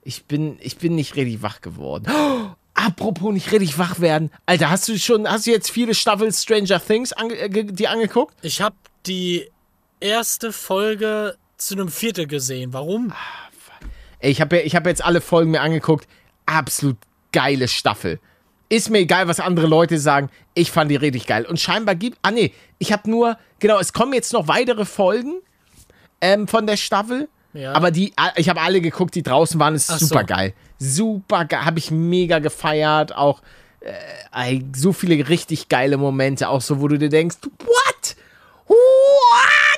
Ich 0.03 0.25
bin, 0.25 0.59
ich 0.61 0.77
bin 0.77 0.97
nicht 0.97 1.17
richtig 1.17 1.43
wach 1.43 1.61
geworden. 1.61 2.07
Oh, 2.13 2.51
apropos 2.75 3.33
nicht 3.33 3.51
richtig 3.53 3.79
wach 3.79 4.01
werden. 4.01 4.31
Alter, 4.45 4.71
hast 4.71 4.89
du 4.89 4.99
schon, 4.99 5.27
hast 5.27 5.47
du 5.47 5.53
jetzt 5.53 5.71
viele 5.71 5.95
Staffeln 5.95 6.33
Stranger 6.33 6.85
Things 6.85 7.13
ange, 7.13 7.37
äh, 7.37 7.65
dir 7.65 7.91
angeguckt? 7.91 8.35
Ich 8.43 8.61
habe 8.61 8.77
die 9.07 9.49
erste 10.05 10.53
Folge 10.53 11.37
zu 11.57 11.75
einem 11.75 11.89
Viertel 11.89 12.27
gesehen. 12.27 12.73
Warum? 12.73 13.13
Ey, 14.19 14.31
ich 14.31 14.41
habe 14.41 14.61
ich 14.61 14.77
hab 14.77 14.87
jetzt 14.87 15.05
alle 15.05 15.21
Folgen 15.21 15.51
mir 15.51 15.63
angeguckt. 15.63 16.07
Absolut 16.47 16.99
geile 17.33 17.69
Staffel. 17.69 18.21
Ist 18.69 18.91
mir 18.91 18.99
egal, 18.99 19.29
was 19.29 19.41
andere 19.41 19.67
Leute 19.67 19.99
sagen. 19.99 20.31
Ich 20.53 20.71
fand 20.71 20.91
die 20.91 20.97
richtig 20.97 21.27
geil. 21.27 21.47
Und 21.47 21.59
scheinbar 21.59 21.95
gibt. 21.95 22.19
Ah, 22.23 22.31
nee. 22.31 22.53
Ich 22.79 22.93
habe 22.93 23.11
nur. 23.11 23.39
Genau, 23.61 23.79
es 23.79 23.93
kommen 23.93 24.13
jetzt 24.13 24.33
noch 24.33 24.47
weitere 24.47 24.85
Folgen 24.85 25.41
ähm, 26.21 26.49
von 26.49 26.67
der 26.67 26.77
Staffel. 26.77 27.29
Ja. 27.55 27.73
Aber 27.73 27.91
die, 27.91 28.13
ich 28.37 28.49
habe 28.49 28.61
alle 28.61 28.81
geguckt, 28.81 29.15
die 29.15 29.23
draußen 29.23 29.59
waren. 29.59 29.75
Ist 29.75 29.91
Ach 29.91 29.99
so. 29.99 30.07
super 30.07 30.25
geil. 30.25 30.53
Super 30.79 31.45
geil. 31.47 31.65
Habe 31.65 31.79
ich 31.79 31.91
mega 31.91 32.41
gefeiert. 32.41 33.15
Auch 33.17 33.41
äh, 33.81 34.61
so 34.75 34.93
viele 34.93 35.29
richtig 35.29 35.69
geile 35.69 35.97
Momente. 35.97 36.49
Auch 36.49 36.61
so, 36.61 36.81
wo 36.81 36.89
du 36.89 36.99
dir 36.99 37.09
denkst: 37.09 37.37
What? 37.65 38.17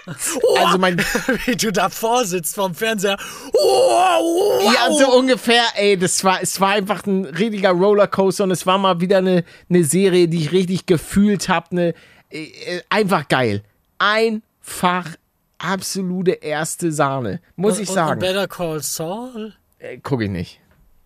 Also 0.07 0.79
mein. 0.79 0.99
Wie 1.47 1.57
du 1.57 1.73
davor 1.73 2.25
sitzt 2.25 2.55
vorm 2.55 2.75
Fernseher. 2.75 3.17
Oh, 3.53 3.59
wow. 3.59 4.73
Ja, 4.75 4.93
so 4.93 5.17
ungefähr, 5.19 5.63
ey, 5.75 5.97
das 5.99 6.23
war, 6.25 6.41
es 6.43 6.61
war 6.61 6.71
einfach 6.71 7.05
ein 7.07 7.25
richtiger 7.25 7.71
Rollercoaster 7.71 8.45
und 8.45 8.51
es 8.53 8.67
war 8.67 8.79
mal 8.79 9.01
wieder 9.01 9.19
eine, 9.19 9.45
eine 9.69 9.85
Serie, 9.85 10.29
die 10.29 10.39
ich 10.39 10.53
richtig 10.53 10.87
gefühlt 10.87 11.49
habe. 11.49 11.67
Eine, 11.73 11.95
äh, 12.31 12.81
einfach 12.89 13.27
geil. 13.29 13.63
Einfach 13.99 15.07
absolute 15.59 16.33
erste 16.33 16.93
Sahne, 16.93 17.41
muss 17.57 17.75
ich 17.79 17.89
Und- 17.89 17.89
Und 17.89 17.95
sagen. 17.95 18.21
Better 18.21 18.47
Call 18.49 18.83
Saul? 18.83 19.55
Äh, 19.79 19.99
Guck 20.03 20.23
ich 20.23 20.31
nicht. 20.31 20.61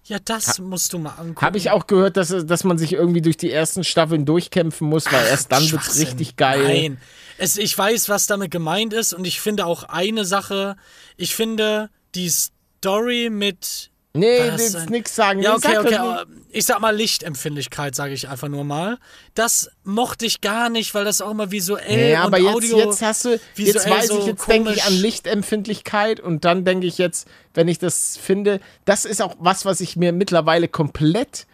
Ja, 0.04 0.18
das 0.24 0.58
musst 0.58 0.92
du 0.92 0.98
mal 0.98 1.10
angucken. 1.10 1.40
Habe 1.46 1.56
ich 1.56 1.70
auch 1.70 1.86
gehört, 1.86 2.16
dass, 2.16 2.34
dass 2.44 2.64
man 2.64 2.78
sich 2.78 2.94
irgendwie 2.94 3.20
durch 3.22 3.36
die 3.36 3.52
ersten 3.52 3.84
Staffeln 3.84 4.24
durchkämpfen 4.24 4.88
muss, 4.88 5.06
weil 5.12 5.24
erst 5.26 5.52
dann 5.52 5.70
wird's 5.70 5.98
richtig 6.00 6.34
geil. 6.34 6.64
Nein. 6.64 6.98
Es, 7.40 7.56
ich 7.56 7.76
weiß, 7.76 8.08
was 8.10 8.26
damit 8.26 8.50
gemeint 8.50 8.92
ist 8.92 9.14
und 9.14 9.24
ich 9.24 9.40
finde 9.40 9.64
auch 9.64 9.84
eine 9.84 10.24
Sache, 10.26 10.76
ich 11.16 11.34
finde 11.34 11.88
die 12.14 12.28
Story 12.28 13.30
mit 13.30 13.90
Nee, 14.12 14.38
das 14.50 14.74
ein- 14.74 14.88
nix 14.88 15.14
sagen. 15.14 15.40
Ja, 15.40 15.54
okay, 15.54 15.78
okay. 15.78 16.24
Ich 16.50 16.66
sag 16.66 16.80
mal 16.80 16.94
Lichtempfindlichkeit, 16.94 17.94
sage 17.94 18.12
ich 18.12 18.28
einfach 18.28 18.48
nur 18.48 18.64
mal. 18.64 18.98
Das 19.34 19.70
mochte 19.84 20.26
ich 20.26 20.40
gar 20.40 20.68
nicht, 20.68 20.94
weil 20.94 21.04
das 21.04 21.22
auch 21.22 21.30
immer 21.30 21.52
visuell 21.52 22.10
Ja, 22.10 22.20
und 22.22 22.26
aber 22.34 22.38
jetzt, 22.38 22.54
Audio 22.56 22.78
jetzt 22.78 23.02
hast 23.02 23.24
du, 23.24 23.40
jetzt 23.56 23.88
weiß 23.88 24.08
so 24.08 24.18
ich, 24.18 24.26
jetzt 24.26 24.48
denke 24.48 24.72
ich 24.72 24.82
an 24.82 24.92
Lichtempfindlichkeit 24.94 26.18
und 26.20 26.44
dann 26.44 26.64
denke 26.64 26.86
ich 26.88 26.98
jetzt, 26.98 27.28
wenn 27.54 27.68
ich 27.68 27.78
das 27.78 28.16
finde, 28.16 28.60
das 28.84 29.04
ist 29.04 29.22
auch 29.22 29.36
was, 29.38 29.64
was 29.64 29.80
ich 29.80 29.96
mir 29.96 30.12
mittlerweile 30.12 30.66
komplett, 30.68 31.46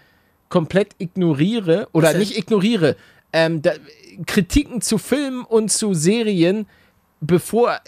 komplett 0.49 0.94
ignoriere 0.99 1.88
oder 1.92 2.14
nicht 2.14 2.37
ignoriere. 2.38 2.96
Ähm, 3.37 3.61
da, 3.61 3.72
Kritiken 4.27 4.81
zu 4.81 4.96
Filmen 4.96 5.44
und 5.44 5.70
zu 5.70 5.92
Serien, 5.92 6.66
bevor 7.20 7.81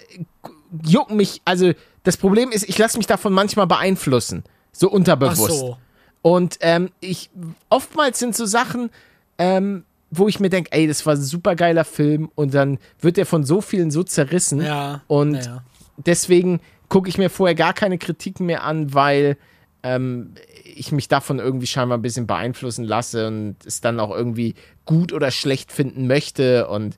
jucken 0.84 1.16
mich, 1.16 1.40
also 1.46 1.72
das 2.02 2.18
Problem 2.18 2.52
ist, 2.52 2.68
ich 2.68 2.76
lasse 2.76 2.98
mich 2.98 3.06
davon 3.06 3.32
manchmal 3.32 3.66
beeinflussen, 3.66 4.44
so 4.72 4.88
Ach 4.88 4.92
unterbewusst. 4.92 5.58
so. 5.58 5.78
Und 6.20 6.58
ähm, 6.60 6.90
ich 7.00 7.30
oftmals 7.70 8.18
sind 8.18 8.36
so 8.36 8.44
Sachen, 8.44 8.90
ähm, 9.38 9.84
wo 10.10 10.28
ich 10.28 10.38
mir 10.38 10.50
denke, 10.50 10.70
ey, 10.72 10.86
das 10.86 11.06
war 11.06 11.14
ein 11.14 11.22
super 11.22 11.54
geiler 11.56 11.84
Film 11.84 12.30
und 12.34 12.52
dann 12.52 12.78
wird 13.00 13.16
der 13.16 13.24
von 13.24 13.44
so 13.44 13.62
vielen 13.62 13.90
so 13.90 14.02
zerrissen. 14.02 14.60
Ja. 14.60 15.00
Und 15.06 15.34
ja. 15.34 15.62
deswegen 15.96 16.60
gucke 16.90 17.08
ich 17.08 17.16
mir 17.16 17.30
vorher 17.30 17.54
gar 17.54 17.72
keine 17.72 17.96
Kritiken 17.96 18.44
mehr 18.44 18.64
an, 18.64 18.92
weil 18.92 19.38
ähm, 19.82 20.34
ich 20.64 20.92
mich 20.92 21.08
davon 21.08 21.38
irgendwie 21.38 21.66
scheinbar 21.66 21.98
ein 21.98 22.02
bisschen 22.02 22.26
beeinflussen 22.26 22.84
lasse 22.84 23.26
und 23.26 23.56
es 23.64 23.80
dann 23.80 24.00
auch 24.00 24.10
irgendwie 24.10 24.54
gut 24.84 25.12
oder 25.12 25.30
schlecht 25.30 25.72
finden 25.72 26.06
möchte. 26.06 26.68
Und 26.68 26.96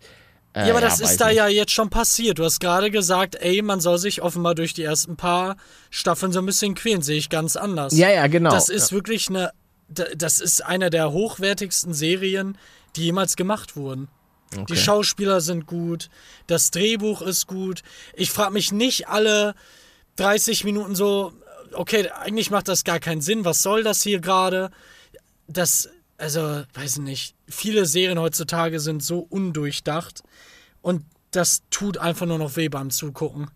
äh, 0.54 0.66
Ja, 0.66 0.70
aber 0.72 0.80
das 0.80 1.00
weiß 1.00 1.12
ist 1.12 1.20
da 1.20 1.28
nicht. 1.28 1.36
ja 1.36 1.48
jetzt 1.48 1.72
schon 1.72 1.90
passiert. 1.90 2.38
Du 2.38 2.44
hast 2.44 2.58
gerade 2.60 2.90
gesagt, 2.90 3.36
ey, 3.36 3.62
man 3.62 3.80
soll 3.80 3.98
sich 3.98 4.22
offenbar 4.22 4.54
durch 4.54 4.72
die 4.74 4.82
ersten 4.82 5.16
paar 5.16 5.56
Staffeln 5.90 6.32
so 6.32 6.38
ein 6.40 6.46
bisschen 6.46 6.74
quälen. 6.74 7.02
Sehe 7.02 7.18
ich 7.18 7.28
ganz 7.28 7.56
anders. 7.56 7.96
Ja, 7.96 8.10
ja, 8.10 8.26
genau. 8.26 8.50
Das 8.50 8.68
ist 8.68 8.92
wirklich 8.92 9.28
eine. 9.28 9.52
da- 9.88 10.06
Das 10.16 10.40
ist 10.40 10.64
eine 10.64 10.88
der 10.90 11.12
hochwertigsten 11.12 11.92
Serien, 11.94 12.56
die 12.96 13.04
jemals 13.04 13.36
gemacht 13.36 13.76
wurden. 13.76 14.08
Die 14.68 14.76
Schauspieler 14.76 15.40
sind 15.40 15.66
gut, 15.66 16.10
das 16.48 16.72
Drehbuch 16.72 17.22
ist 17.22 17.46
gut. 17.46 17.82
Ich 18.14 18.32
frage 18.32 18.52
mich 18.52 18.72
nicht 18.72 19.06
alle 19.06 19.54
30 20.16 20.64
Minuten 20.64 20.96
so, 20.96 21.32
okay, 21.74 22.08
eigentlich 22.10 22.50
macht 22.50 22.68
das 22.68 22.84
gar 22.84 23.00
keinen 23.00 23.20
Sinn, 23.20 23.44
was 23.44 23.62
soll 23.62 23.82
das 23.82 24.02
hier 24.02 24.20
gerade? 24.20 24.70
Das, 25.46 25.88
also, 26.18 26.62
weiß 26.74 26.98
ich 26.98 27.02
nicht. 27.02 27.34
Viele 27.48 27.86
Serien 27.86 28.18
heutzutage 28.18 28.80
sind 28.80 29.02
so 29.02 29.20
undurchdacht 29.20 30.22
und 30.82 31.04
das 31.30 31.62
tut 31.70 31.98
einfach 31.98 32.26
nur 32.26 32.38
noch 32.38 32.56
weh 32.56 32.68
beim 32.68 32.90
Zugucken. 32.90 33.50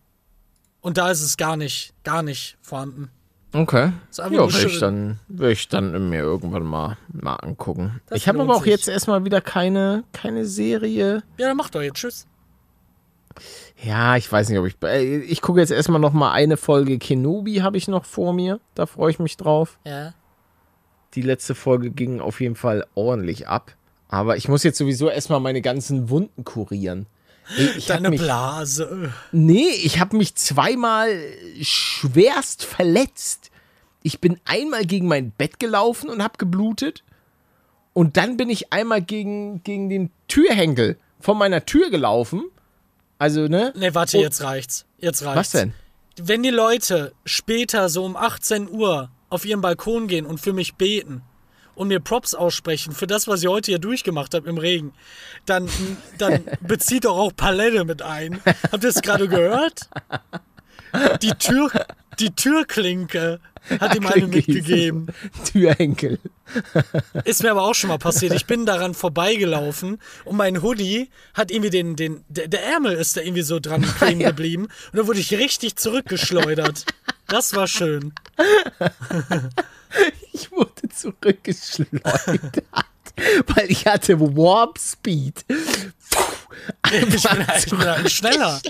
Und 0.81 0.98
da 0.98 1.11
ist 1.11 1.22
es 1.22 1.37
gar 1.37 1.57
nicht, 1.57 1.94
gar 2.05 2.22
nicht 2.22 2.59
vorhanden. 2.61 3.11
Okay. 3.55 3.92
Ja, 4.16 4.31
will 4.31 4.66
ich, 4.66 4.81
dann, 4.81 5.20
will 5.29 5.50
ich 5.50 5.68
dann 5.68 6.09
mir 6.09 6.20
irgendwann 6.20 6.64
mal, 6.64 6.98
mal 7.12 7.37
angucken. 7.37 8.00
Das 8.07 8.18
ich 8.18 8.29
habe 8.29 8.42
aber 8.42 8.57
auch 8.57 8.64
sich. 8.64 8.72
jetzt 8.72 8.88
erstmal 8.88 9.24
wieder 9.24 9.40
keine, 9.40 10.03
keine 10.12 10.44
Serie. 10.44 11.22
Ja, 11.38 11.48
dann 11.48 11.57
mach 11.57 11.70
doch 11.70 11.81
jetzt. 11.81 11.96
Tschüss. 11.96 12.27
Ja, 13.83 14.16
ich 14.16 14.31
weiß 14.31 14.49
nicht, 14.49 14.59
ob 14.59 14.66
ich. 14.66 14.77
äh, 14.83 15.18
Ich 15.20 15.40
gucke 15.42 15.61
jetzt 15.61 15.70
erstmal 15.70 16.01
noch 16.01 16.12
mal 16.12 16.33
eine 16.33 16.57
Folge 16.57 16.99
Kenobi, 16.99 17.57
habe 17.57 17.77
ich 17.77 17.88
noch 17.88 18.05
vor 18.05 18.33
mir. 18.33 18.61
Da 18.75 18.87
freue 18.87 19.11
ich 19.11 19.18
mich 19.18 19.37
drauf. 19.37 19.79
Ja. 19.85 20.14
Die 21.14 21.23
letzte 21.23 21.55
Folge 21.55 21.90
ging 21.90 22.20
auf 22.20 22.40
jeden 22.40 22.57
Fall 22.57 22.87
ordentlich 22.94 23.47
ab. 23.49 23.75
Aber 24.09 24.37
ich 24.37 24.49
muss 24.49 24.62
jetzt 24.62 24.79
sowieso 24.79 25.09
erstmal 25.09 25.40
meine 25.40 25.62
ganzen 25.62 26.09
Wunden 26.11 26.44
kurieren. 26.44 27.07
Ich 27.77 27.90
hab 27.90 27.99
Deine 27.99 28.11
mich, 28.11 28.20
Blase. 28.23 29.12
nee, 29.33 29.68
ich 29.83 30.01
habe 30.01 30.16
mich 30.16 30.35
zweimal 30.35 31.11
schwerst 31.61 32.64
verletzt. 32.64 33.51
Ich 34.03 34.20
bin 34.20 34.38
einmal 34.44 34.85
gegen 34.87 35.09
mein 35.09 35.31
Bett 35.31 35.59
gelaufen 35.59 36.09
und 36.11 36.23
habe 36.23 36.38
geblutet. 36.38 37.05
Und 37.92 38.16
dann 38.16 38.37
bin 38.37 38.49
ich 38.51 38.73
einmal 38.73 39.03
gegen, 39.03 39.62
gegen 39.62 39.88
den 39.88 40.11
Türhenkel 40.27 40.97
von 41.20 41.37
meiner 41.38 41.64
Tür 41.64 41.90
gelaufen. 41.90 42.44
Also, 43.25 43.47
ne? 43.49 43.73
Ne, 43.75 43.95
warte, 43.95 44.19
Oh. 44.19 44.21
jetzt 44.21 44.43
reicht's. 44.43 44.85
Jetzt 44.99 45.23
reicht's. 45.25 45.39
Was 45.55 45.61
denn? 45.63 45.73
Wenn 46.21 46.43
die 46.43 46.51
Leute 46.51 47.13
später 47.25 47.89
so 47.89 48.05
um 48.05 48.17
18 48.17 48.69
Uhr 48.69 49.09
auf 49.31 49.47
ihren 49.47 49.63
Balkon 49.63 50.09
gehen 50.09 50.27
und 50.27 50.41
für 50.43 50.53
mich 50.53 50.75
beten 50.75 51.23
und 51.75 51.89
mir 51.89 52.01
Props 52.01 52.35
aussprechen 52.35 52.93
für 52.93 53.07
das, 53.07 53.27
was 53.27 53.41
ich 53.43 53.49
heute 53.49 53.71
hier 53.71 53.79
durchgemacht 53.79 54.35
habe 54.35 54.47
im 54.51 54.59
Regen, 54.59 54.93
dann, 55.47 55.71
dann 56.19 56.45
bezieht 56.61 57.07
doch 57.07 57.17
auch 57.17 57.33
Palette 57.35 57.87
mit 57.87 58.03
ein. 58.03 58.43
Habt 58.71 58.85
ihr 58.85 58.91
es 58.91 59.01
gerade 59.01 59.27
gehört? 59.27 59.89
Die 61.23 61.33
Tür, 61.39 61.71
die 62.19 62.31
Türklinke 62.31 63.41
hat 63.81 63.95
ihm 63.95 64.07
eine 64.07 64.27
mitgegeben. 64.27 65.07
Türhenkel. 65.51 66.19
Ist 67.25 67.43
mir 67.43 67.51
aber 67.51 67.63
auch 67.63 67.75
schon 67.75 67.89
mal 67.89 67.99
passiert. 67.99 68.35
Ich 68.35 68.47
bin 68.47 68.67
daran 68.67 68.93
vorbeigelaufen 68.95 69.99
und 70.25 70.37
mein 70.37 70.63
Hoodie 70.63 71.09
hat 71.33 71.51
irgendwie 71.51 71.71
den, 71.71 71.97
den, 71.97 72.25
der, 72.29 72.49
der 72.49 72.63
Ärmel 72.65 72.93
ist 72.93 73.17
da 73.17 73.23
irgendwie 73.23 73.43
so 73.43 73.61
dran 73.61 73.83
kleben 73.99 74.21
Ja. 74.21 74.29
geblieben 74.31 74.65
und 74.65 74.99
dann 74.99 75.07
wurde 75.07 75.21
ich 75.21 75.33
richtig 75.33 75.77
zurückgeschleudert. 75.77 76.85
Das 77.29 77.55
war 77.55 77.67
schön. 77.67 78.13
Ich 80.33 80.51
wurde 80.51 80.89
zurückgeschleudert, 80.93 82.65
weil 83.55 83.71
ich 83.71 83.87
hatte 83.87 84.19
Warp 84.19 84.77
Speed. 84.81 85.45
Ich 85.49 86.91
bin, 86.91 87.15
ich 87.15 87.71
bin 87.71 87.87
halt 87.87 88.11
schneller. 88.11 88.61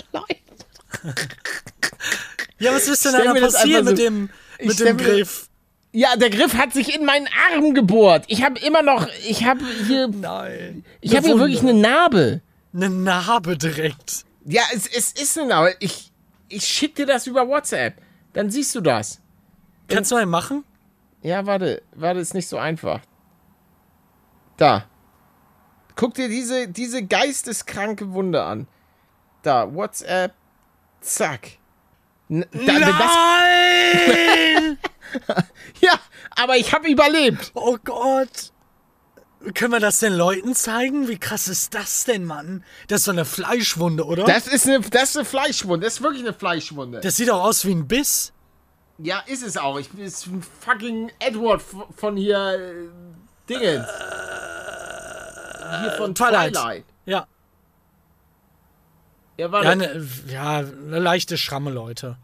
Ja, 2.57 2.73
was 2.73 2.87
ist 2.87 3.03
denn 3.03 3.11
da 3.11 3.33
passiert 3.33 3.79
einfach 3.79 3.91
mit 3.91 3.97
so- 3.97 4.03
dem, 4.03 4.29
mit 4.61 4.79
dem 4.79 4.97
Griff? 4.97 5.49
Ja, 5.91 6.15
der 6.15 6.29
Griff 6.29 6.53
hat 6.55 6.71
sich 6.73 6.95
in 6.95 7.05
meinen 7.05 7.27
Arm 7.53 7.73
gebohrt. 7.73 8.23
Ich 8.27 8.43
habe 8.43 8.59
immer 8.59 8.81
noch, 8.81 9.07
ich 9.27 9.43
habe 9.45 9.61
hier, 9.87 10.07
Nein. 10.07 10.85
ich 11.01 11.15
habe 11.15 11.25
hier 11.27 11.37
wirklich 11.37 11.61
eine 11.61 11.73
Narbe. 11.73 12.41
eine 12.73 12.89
Narbe 12.89 13.57
direkt. 13.57 14.23
Ja, 14.45 14.61
es, 14.73 14.87
es 14.87 15.11
ist 15.13 15.37
eine 15.37 15.49
Narbe. 15.49 15.75
Ich, 15.79 16.11
ich 16.47 16.65
schick 16.65 16.95
dir 16.95 17.05
das 17.05 17.27
über 17.27 17.47
WhatsApp. 17.47 17.95
Dann 18.33 18.49
siehst 18.49 18.73
du 18.75 18.81
das. 18.81 19.19
Kannst 19.89 20.11
du 20.11 20.15
mal 20.15 20.25
machen? 20.25 20.63
Ja, 21.21 21.45
warte, 21.45 21.81
warte, 21.93 22.19
ist 22.21 22.33
nicht 22.33 22.47
so 22.47 22.57
einfach. 22.57 23.01
Da. 24.57 24.85
Guck 25.95 26.13
dir 26.13 26.27
diese, 26.29 26.67
diese 26.67 27.03
geisteskranke 27.03 28.11
Wunde 28.13 28.43
an. 28.43 28.67
Da, 29.43 29.73
WhatsApp. 29.73 30.33
Zack. 31.01 31.51
N- 32.29 32.45
Nein! 32.51 34.77
ja, 35.81 35.99
aber 36.35 36.57
ich 36.57 36.73
habe 36.73 36.89
überlebt. 36.89 37.51
oh 37.53 37.77
Gott. 37.83 38.51
Können 39.53 39.73
wir 39.73 39.79
das 39.79 39.99
den 39.99 40.13
Leuten 40.13 40.55
zeigen? 40.55 41.07
Wie 41.07 41.19
krass 41.19 41.47
ist 41.47 41.75
das 41.75 42.05
denn, 42.05 42.25
Mann? 42.25 42.63
Das 42.87 43.01
ist 43.01 43.05
so 43.05 43.11
eine 43.11 43.25
Fleischwunde, 43.25 44.03
oder? 44.03 44.23
Das 44.23 44.47
ist 44.47 44.65
eine, 44.67 44.79
das 44.79 45.11
ist 45.11 45.17
eine 45.17 45.25
Fleischwunde. 45.25 45.85
Das 45.85 45.95
ist 45.95 46.01
wirklich 46.01 46.23
eine 46.23 46.33
Fleischwunde. 46.33 46.99
Das 47.01 47.17
sieht 47.17 47.29
auch 47.29 47.43
aus 47.43 47.63
wie 47.65 47.75
ein 47.75 47.87
Biss. 47.87 48.33
ja, 48.97 49.19
ist 49.27 49.43
es 49.43 49.55
auch. 49.55 49.77
Ich 49.77 49.89
bin 49.89 50.03
ein 50.03 50.41
fucking 50.61 51.11
Edward 51.19 51.61
von 51.95 52.17
hier. 52.17 52.59
Äh, 52.59 52.87
Dingens. 53.47 53.87
hier 55.81 55.91
von 55.97 56.15
Twilight. 56.15 56.53
Twilight. 56.55 56.85
Ja. 57.05 57.27
Ja, 59.37 59.51
warte. 59.51 59.65
Ja, 59.67 59.71
eine, 59.71 60.07
ja, 60.27 60.57
eine 60.59 60.99
leichte 60.99 61.37
Schramme, 61.37 61.71
Leute. 61.71 62.17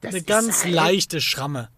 das 0.00 0.14
Eine 0.14 0.22
ganz 0.24 0.64
halt- 0.64 0.74
leichte 0.74 1.20
Schramme. 1.20 1.68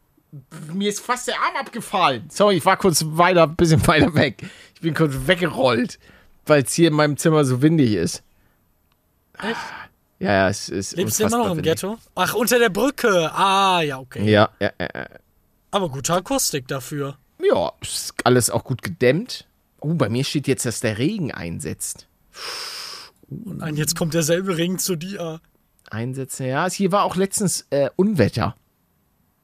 Mir 0.73 0.89
ist 0.89 1.01
fast 1.01 1.29
der 1.29 1.35
Arm 1.35 1.57
abgefallen. 1.61 2.29
Sorry, 2.31 2.57
ich 2.57 2.65
war 2.65 2.79
kurz 2.79 3.05
weiter, 3.07 3.47
bisschen 3.47 3.87
weiter 3.87 4.15
weg. 4.15 4.43
Ich 4.75 4.81
bin 4.81 4.95
kurz 4.95 5.13
weggerollt, 5.27 5.99
weil 6.47 6.63
es 6.63 6.73
hier 6.73 6.89
in 6.89 6.95
meinem 6.95 7.19
Zimmer 7.19 7.45
so 7.45 7.61
windig 7.61 7.93
ist. 7.93 8.23
Echt? 9.39 9.57
Ja, 10.21 10.33
ja, 10.33 10.49
es 10.49 10.69
ist. 10.71 10.97
Lebst 10.97 11.19
du 11.21 11.25
immer 11.25 11.39
noch 11.39 11.51
im 11.51 11.57
windig. 11.59 11.65
Ghetto? 11.75 11.99
Ach, 12.15 12.33
unter 12.35 12.59
der 12.59 12.71
Brücke. 12.71 13.31
Ah, 13.35 13.83
ja, 13.83 13.99
okay. 13.99 14.25
Ja, 14.31 14.49
ja, 14.61 14.71
ja, 14.81 14.89
ja. 14.95 15.07
Aber 15.71 15.89
gute 15.91 16.15
Akustik 16.15 16.67
dafür. 16.69 17.19
Ja, 17.43 17.73
ist 17.81 18.15
alles 18.25 18.49
auch 18.49 18.65
gut 18.65 18.83
gedämmt. 18.83 19.47
Oh, 19.81 19.95
bei 19.95 20.09
mir 20.09 20.23
steht 20.25 20.47
jetzt, 20.47 20.65
dass 20.65 20.81
der 20.81 20.97
Regen 20.99 21.33
einsetzt. 21.33 22.07
Nein, 23.45 23.77
jetzt 23.77 23.97
kommt 23.97 24.15
derselbe 24.15 24.57
Regen 24.57 24.79
zu 24.79 24.97
dir. 24.97 25.41
Einsätze, 25.91 26.47
ja. 26.47 26.69
Hier 26.71 26.91
war 26.93 27.05
auch 27.05 27.17
letztens 27.17 27.67
äh, 27.71 27.91
Unwetter. 27.97 28.57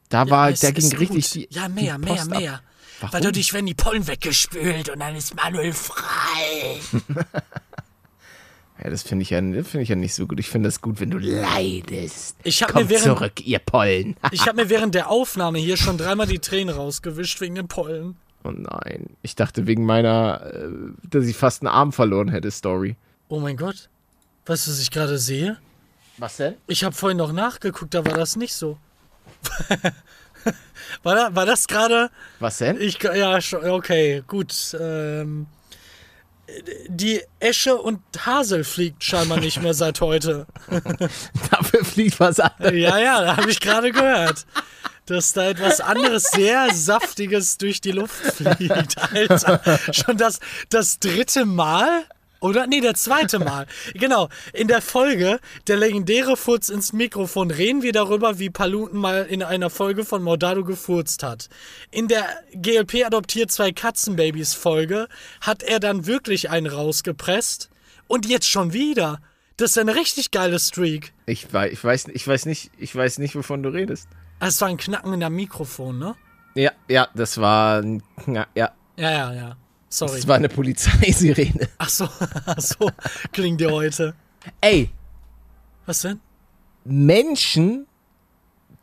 Da 0.09 0.29
war, 0.29 0.49
Es 0.49 0.61
da 0.61 0.71
ging 0.71 0.91
richtig 0.97 1.31
die. 1.31 1.47
Ja, 1.51 1.67
mehr, 1.69 1.97
die 1.97 2.05
mehr, 2.05 2.15
Post 2.15 2.31
ab. 2.31 2.39
mehr. 2.39 2.61
Warum? 3.01 3.13
Weil 3.13 3.21
dadurch 3.21 3.53
werden 3.53 3.65
die 3.67 3.75
Pollen 3.75 4.07
weggespült 4.07 4.89
und 4.89 4.99
dann 4.99 5.15
ist 5.15 5.35
Manuel 5.35 5.73
frei. 5.73 6.79
Ja, 8.81 8.89
das 8.89 9.03
finde 9.03 9.23
ich, 9.23 9.29
ja, 9.31 9.41
find 9.41 9.75
ich 9.83 9.89
ja 9.89 9.97
nicht 9.97 10.13
so 10.15 10.25
gut. 10.25 10.39
Ich 10.39 10.47
finde 10.47 10.69
das 10.69 10.79
gut, 10.79 11.01
wenn 11.01 11.09
du 11.11 11.17
leidest. 11.17 12.37
Ich 12.43 12.63
hab 12.63 12.71
Kommt 12.71 12.85
mir 12.85 12.91
während- 12.91 13.03
zurück, 13.17 13.45
ihr 13.45 13.59
Pollen. 13.59 14.15
Ich 14.31 14.47
habe 14.47 14.55
mir 14.63 14.69
während 14.69 14.95
der 14.95 15.09
Aufnahme 15.09 15.59
hier 15.59 15.75
schon 15.75 15.97
dreimal 15.97 16.27
die 16.27 16.39
Tränen 16.39 16.73
rausgewischt 16.73 17.41
wegen 17.41 17.55
den 17.55 17.67
Pollen. 17.67 18.15
Oh 18.45 18.51
nein. 18.51 19.07
Ich 19.21 19.35
dachte 19.35 19.67
wegen 19.67 19.85
meiner, 19.85 20.45
äh, 20.53 20.69
dass 21.09 21.25
ich 21.25 21.35
fast 21.35 21.61
einen 21.61 21.67
Arm 21.67 21.91
verloren 21.91 22.29
hätte, 22.29 22.49
Story. 22.51 22.95
Oh 23.29 23.39
mein 23.39 23.55
Gott. 23.55 23.89
Weißt 24.47 24.65
du, 24.65 24.71
was 24.71 24.79
ich 24.79 24.89
gerade 24.89 25.19
sehe? 25.19 25.57
Was 26.17 26.37
denn? 26.37 26.55
Ich 26.67 26.83
habe 26.83 26.95
vorhin 26.95 27.17
noch 27.17 27.31
nachgeguckt, 27.31 27.93
da 27.93 28.03
war 28.03 28.13
das 28.13 28.35
nicht 28.35 28.55
so. 28.55 28.77
war, 31.03 31.15
da, 31.15 31.35
war 31.35 31.45
das 31.45 31.67
gerade? 31.67 32.09
Was 32.39 32.57
denn? 32.57 32.81
Ich 32.81 33.01
ja 33.01 33.39
schon, 33.39 33.63
okay, 33.69 34.23
gut. 34.27 34.75
Ähm, 34.79 35.45
die 36.87 37.21
Esche 37.39 37.75
und 37.75 38.01
Hasel 38.25 38.63
fliegt 38.63 39.03
scheinbar 39.03 39.39
nicht 39.39 39.61
mehr 39.61 39.75
seit 39.75 40.01
heute. 40.01 40.47
Dafür 41.51 41.85
fliegt 41.85 42.19
was 42.19 42.39
an. 42.39 42.51
Ja, 42.75 42.97
ja, 42.97 43.21
da 43.21 43.37
habe 43.37 43.51
ich 43.51 43.59
gerade 43.59 43.91
gehört, 43.91 44.47
dass 45.05 45.33
da 45.33 45.49
etwas 45.49 45.79
anderes 45.79 46.23
sehr 46.23 46.73
saftiges 46.73 47.59
durch 47.59 47.79
die 47.79 47.91
Luft 47.91 48.33
fliegt, 48.33 48.97
Alter. 49.13 49.79
Schon 49.93 50.17
das 50.17 50.39
das 50.69 50.97
dritte 50.97 51.45
Mal? 51.45 52.05
Oder? 52.41 52.67
Nee, 52.67 52.81
der 52.81 52.93
zweite 52.93 53.39
Mal. 53.39 53.67
Genau. 53.93 54.29
In 54.53 54.67
der 54.67 54.81
Folge 54.81 55.39
Der 55.67 55.77
legendäre 55.77 56.37
Furz 56.37 56.69
ins 56.69 56.93
Mikrofon 56.93 57.51
reden 57.51 57.81
wir 57.81 57.91
darüber, 57.91 58.39
wie 58.39 58.49
Paluten 58.49 58.99
mal 58.99 59.25
in 59.25 59.43
einer 59.43 59.69
Folge 59.69 60.05
von 60.05 60.23
Mordado 60.23 60.63
gefurzt 60.63 61.23
hat. 61.23 61.49
In 61.91 62.07
der 62.07 62.25
GLP 62.53 63.05
adoptiert 63.05 63.51
zwei 63.51 63.71
Katzenbabys 63.71 64.53
Folge 64.53 65.07
hat 65.41 65.63
er 65.63 65.79
dann 65.79 66.05
wirklich 66.05 66.49
einen 66.49 66.67
rausgepresst. 66.67 67.69
Und 68.07 68.25
jetzt 68.27 68.47
schon 68.49 68.73
wieder. 68.73 69.19
Das 69.57 69.71
ist 69.71 69.77
eine 69.77 69.93
richtig 69.95 70.31
geile 70.31 70.57
Streak. 70.59 71.11
Ich 71.25 71.51
weiß, 71.53 71.71
ich 71.73 71.83
weiß, 71.83 72.07
ich 72.13 72.27
weiß 72.27 72.45
nicht, 72.45 72.71
ich 72.77 72.95
weiß 72.95 73.17
nicht, 73.19 73.35
wovon 73.35 73.61
du 73.61 73.69
redest. 73.69 74.07
Es 74.39 74.61
war 74.61 74.69
ein 74.69 74.77
Knacken 74.77 75.13
in 75.13 75.19
der 75.19 75.29
Mikrofon, 75.29 75.99
ne? 75.99 76.15
Ja, 76.55 76.71
ja, 76.87 77.09
das 77.13 77.39
war, 77.39 77.79
ein 77.81 78.01
Kna- 78.25 78.47
ja, 78.55 78.71
Ja, 78.95 79.11
ja, 79.11 79.33
ja. 79.33 79.57
Sorry. 79.89 80.17
das 80.17 80.27
war 80.27 80.35
eine 80.35 80.49
Polizeisirene. 80.49 81.67
Ach 81.77 81.89
so, 81.89 82.07
ach 82.45 82.59
so 82.59 82.89
klingt 83.31 83.59
dir 83.59 83.71
heute. 83.71 84.13
Ey, 84.61 84.89
Was 85.85 86.01
denn? 86.01 86.19
Menschen, 86.85 87.87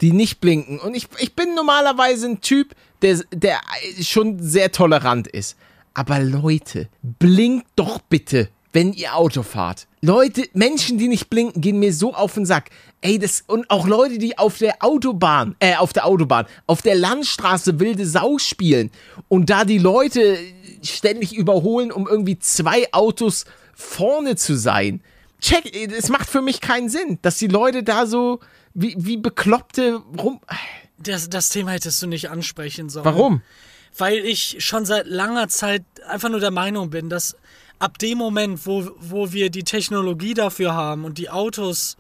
die 0.01 0.12
nicht 0.12 0.40
blinken. 0.40 0.79
Und 0.79 0.95
ich, 0.95 1.09
ich 1.19 1.35
bin 1.35 1.55
normalerweise 1.55 2.27
ein 2.27 2.40
Typ, 2.40 2.75
der, 3.03 3.21
der 3.33 3.61
schon 4.01 4.40
sehr 4.40 4.73
tolerant 4.73 5.29
ist. 5.29 5.57
Aber 5.95 6.19
Leute, 6.21 6.88
blinkt 7.03 7.69
doch 7.77 8.01
bitte, 8.01 8.51
wenn 8.73 8.92
ihr 8.92 9.14
Auto 9.14 9.42
fahrt. 9.42 9.87
Leute, 10.03 10.47
Menschen, 10.53 10.99
die 10.99 11.09
nicht 11.09 11.31
blinken, 11.31 11.62
gehen 11.62 11.79
mir 11.79 11.95
so 11.95 12.12
auf 12.12 12.35
den 12.35 12.45
Sack. 12.45 12.69
Ey, 13.01 13.19
das, 13.19 13.42
und 13.47 13.71
auch 13.71 13.87
Leute, 13.87 14.19
die 14.19 14.37
auf 14.37 14.59
der 14.59 14.77
Autobahn, 14.81 15.57
äh, 15.59 15.77
auf 15.77 15.95
der 15.95 16.05
Autobahn, 16.05 16.47
auf 16.66 16.83
der 16.83 16.95
Landstraße 16.95 17.81
wilde 17.81 18.07
Sau 18.07 18.37
spielen 18.37 18.90
und 19.29 19.49
da 19.49 19.64
die 19.64 19.79
Leute 19.79 20.37
ständig 20.83 21.35
überholen, 21.35 21.93
um 21.93 22.07
irgendwie 22.07 22.39
zwei 22.39 22.93
Autos 22.93 23.45
vorne 23.75 24.37
zu 24.37 24.57
sein. 24.57 25.03
Check, 25.41 25.75
es 25.75 26.09
macht 26.09 26.29
für 26.29 26.43
mich 26.43 26.61
keinen 26.61 26.89
Sinn, 26.89 27.19
dass 27.23 27.37
die 27.39 27.47
Leute 27.47 27.83
da 27.83 28.07
so 28.07 28.41
wie, 28.75 28.95
wie 28.99 29.17
Bekloppte 29.17 30.03
rum. 30.19 30.41
Das, 30.99 31.29
das 31.29 31.51
Thema 31.51 31.73
hättest 31.73 32.01
du 32.03 32.07
nicht 32.07 32.31
ansprechen 32.31 32.89
sollen. 32.89 33.05
Warum? 33.05 33.43
Weil 33.97 34.19
ich 34.19 34.57
schon 34.65 34.85
seit 34.85 35.07
langer 35.07 35.49
Zeit 35.49 35.85
einfach 36.09 36.29
nur 36.29 36.41
der 36.41 36.51
Meinung 36.51 36.91
bin, 36.91 37.09
dass 37.09 37.37
ab 37.79 37.99
dem 37.99 38.19
Moment, 38.19 38.67
wo, 38.67 38.91
wo 38.99 39.33
wir 39.33 39.51
die 39.51 39.65
Technologie 39.65 40.35
dafür 40.35 40.75
haben 40.75 41.05
und 41.05 41.19
die 41.19 41.31
Autos 41.31 41.97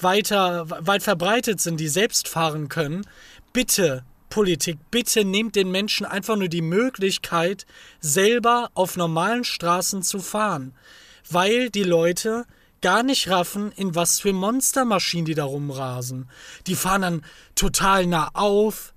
weiter, 0.00 0.66
weit 0.68 1.02
verbreitet 1.02 1.60
sind, 1.60 1.78
die 1.78 1.88
selbst 1.88 2.28
fahren 2.28 2.68
können, 2.68 3.06
bitte, 3.52 4.04
Politik, 4.32 4.78
bitte 4.90 5.26
nehmt 5.26 5.56
den 5.56 5.70
Menschen 5.70 6.06
einfach 6.06 6.36
nur 6.36 6.48
die 6.48 6.62
Möglichkeit, 6.62 7.66
selber 8.00 8.70
auf 8.72 8.96
normalen 8.96 9.44
Straßen 9.44 10.02
zu 10.02 10.20
fahren. 10.20 10.72
Weil 11.30 11.68
die 11.68 11.82
Leute 11.82 12.46
gar 12.80 13.02
nicht 13.02 13.28
raffen, 13.28 13.72
in 13.76 13.94
was 13.94 14.20
für 14.20 14.32
Monstermaschinen 14.32 15.26
die 15.26 15.34
da 15.34 15.44
rumrasen. 15.44 16.30
Die 16.66 16.76
fahren 16.76 17.02
dann 17.02 17.22
total 17.54 18.06
nah 18.06 18.30
auf, 18.32 18.94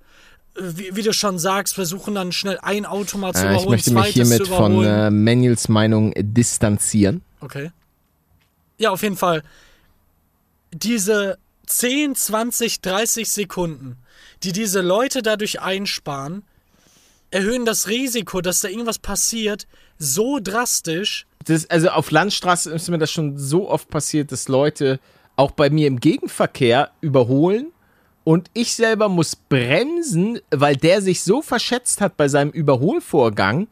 wie, 0.58 0.96
wie 0.96 1.02
du 1.02 1.12
schon 1.12 1.38
sagst, 1.38 1.74
versuchen 1.74 2.14
dann 2.14 2.32
schnell 2.32 2.58
ein 2.62 2.86
Auto 2.86 3.18
mal 3.18 3.34
zu 3.34 3.42
Äh, 3.44 3.50
überholen, 3.50 3.78
ich 3.78 3.90
möchte 3.90 3.92
mich 3.92 4.06
hiermit 4.06 4.48
von 4.48 4.82
äh, 4.82 5.10
Manuels 5.10 5.68
Meinung 5.68 6.14
distanzieren. 6.16 7.20
Okay. 7.42 7.72
Ja, 8.78 8.90
auf 8.90 9.02
jeden 9.02 9.18
Fall. 9.18 9.42
Diese 10.72 11.36
10, 11.66 12.14
20, 12.14 12.80
30 12.80 13.30
Sekunden, 13.30 13.98
die 14.42 14.52
diese 14.52 14.80
Leute 14.80 15.22
dadurch 15.22 15.60
einsparen, 15.60 16.44
erhöhen 17.30 17.64
das 17.64 17.88
Risiko, 17.88 18.40
dass 18.40 18.60
da 18.60 18.68
irgendwas 18.68 18.98
passiert, 18.98 19.66
so 19.98 20.38
drastisch. 20.42 21.26
Das, 21.44 21.68
also 21.70 21.90
auf 21.90 22.10
Landstraße 22.10 22.72
ist 22.72 22.88
mir 22.88 22.98
das 22.98 23.10
schon 23.10 23.38
so 23.38 23.68
oft 23.68 23.88
passiert, 23.88 24.32
dass 24.32 24.48
Leute 24.48 25.00
auch 25.36 25.50
bei 25.50 25.70
mir 25.70 25.86
im 25.86 26.00
Gegenverkehr 26.00 26.90
überholen 27.00 27.72
und 28.26 28.50
ich 28.54 28.74
selber 28.74 29.08
muss 29.08 29.36
bremsen, 29.36 30.40
weil 30.50 30.74
der 30.74 31.00
sich 31.00 31.22
so 31.22 31.42
verschätzt 31.42 32.00
hat 32.00 32.16
bei 32.16 32.26
seinem 32.26 32.50
Überholvorgang. 32.50 33.68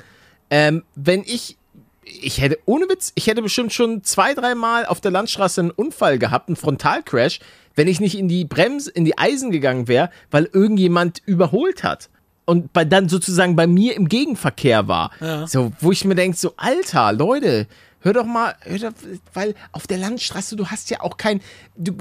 Ähm, 0.49 0.85
wenn 0.95 1.23
ich, 1.23 1.57
ich 2.05 2.41
hätte, 2.41 2.61
ohne 2.65 2.89
Witz, 2.89 3.11
ich 3.17 3.27
hätte 3.27 3.43
bestimmt 3.43 3.73
schon 3.73 4.05
zwei, 4.05 4.33
dreimal 4.33 4.87
auf 4.87 5.01
der 5.01 5.11
Landstraße 5.11 5.61
einen 5.61 5.71
Unfall 5.73 6.21
gehabt, 6.21 6.49
einen 6.49 6.55
Frontalcrash, 6.55 7.41
wenn 7.75 7.89
ich 7.89 8.01
nicht 8.01 8.19
in 8.19 8.29
die 8.29 8.45
Brems, 8.45 8.87
in 8.87 9.05
die 9.05 9.19
Eisen 9.19 9.51
gegangen 9.51 9.89
wäre, 9.89 10.11
weil 10.31 10.49
irgendjemand 10.53 11.23
überholt 11.27 11.83
hat. 11.83 12.11
Und 12.47 12.73
bei, 12.73 12.85
dann 12.85 13.09
sozusagen 13.09 13.57
bei 13.57 13.67
mir 13.67 13.97
im 13.97 14.09
Gegenverkehr 14.09 14.87
war. 14.87 15.11
Ja. 15.21 15.47
So, 15.47 15.73
wo 15.81 15.93
ich 15.93 16.05
mir 16.05 16.15
denke, 16.15 16.37
so, 16.37 16.53
Alter, 16.57 17.13
Leute, 17.13 17.67
hör 18.01 18.13
doch 18.13 18.27
mal, 18.27 18.55
hör 18.61 18.79
doch, 18.79 18.93
weil 19.33 19.55
auf 19.73 19.87
der 19.87 19.99
Landstraße, 19.99 20.57
du 20.57 20.67
hast 20.67 20.91
ja 20.91 21.01
auch 21.01 21.17
kein, 21.17 21.41
du, 21.75 21.97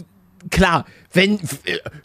klar, 0.52 0.86
wenn, 1.14 1.40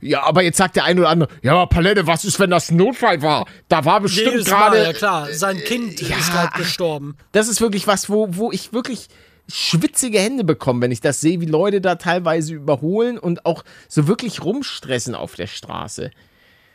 ja, 0.01 0.23
aber 0.23 0.43
jetzt 0.43 0.57
sagt 0.57 0.77
der 0.77 0.85
eine 0.85 1.01
oder 1.01 1.11
andere, 1.11 1.31
ja, 1.43 1.53
aber 1.53 1.67
Palette, 1.67 2.07
was 2.07 2.25
ist, 2.25 2.39
wenn 2.39 2.51
das 2.51 2.71
ein 2.71 2.77
Notfall 2.77 3.23
war? 3.23 3.47
Da 3.69 3.85
war 3.85 4.01
bestimmt 4.01 4.45
gerade, 4.45 4.83
ja 4.85 4.93
klar, 4.93 5.29
sein 5.33 5.59
Kind 5.59 6.01
ja, 6.01 6.17
ist 6.17 6.31
gerade 6.31 6.51
ach. 6.53 6.59
gestorben. 6.59 7.17
das 7.33 7.49
ist 7.49 7.61
wirklich 7.61 7.87
was, 7.87 8.09
wo, 8.09 8.29
wo 8.31 8.53
ich 8.53 8.73
wirklich 8.73 9.09
schwitzige 9.49 10.21
Hände 10.21 10.45
bekomme, 10.45 10.83
wenn 10.83 10.93
ich 10.93 11.01
das 11.01 11.21
sehe, 11.21 11.41
wie 11.41 11.47
Leute 11.47 11.81
da 11.81 11.95
teilweise 11.95 12.55
überholen 12.55 13.19
und 13.19 13.47
auch 13.47 13.65
so 13.89 14.07
wirklich 14.07 14.45
rumstressen 14.45 15.15
auf 15.15 15.35
der 15.35 15.47
Straße. 15.47 16.11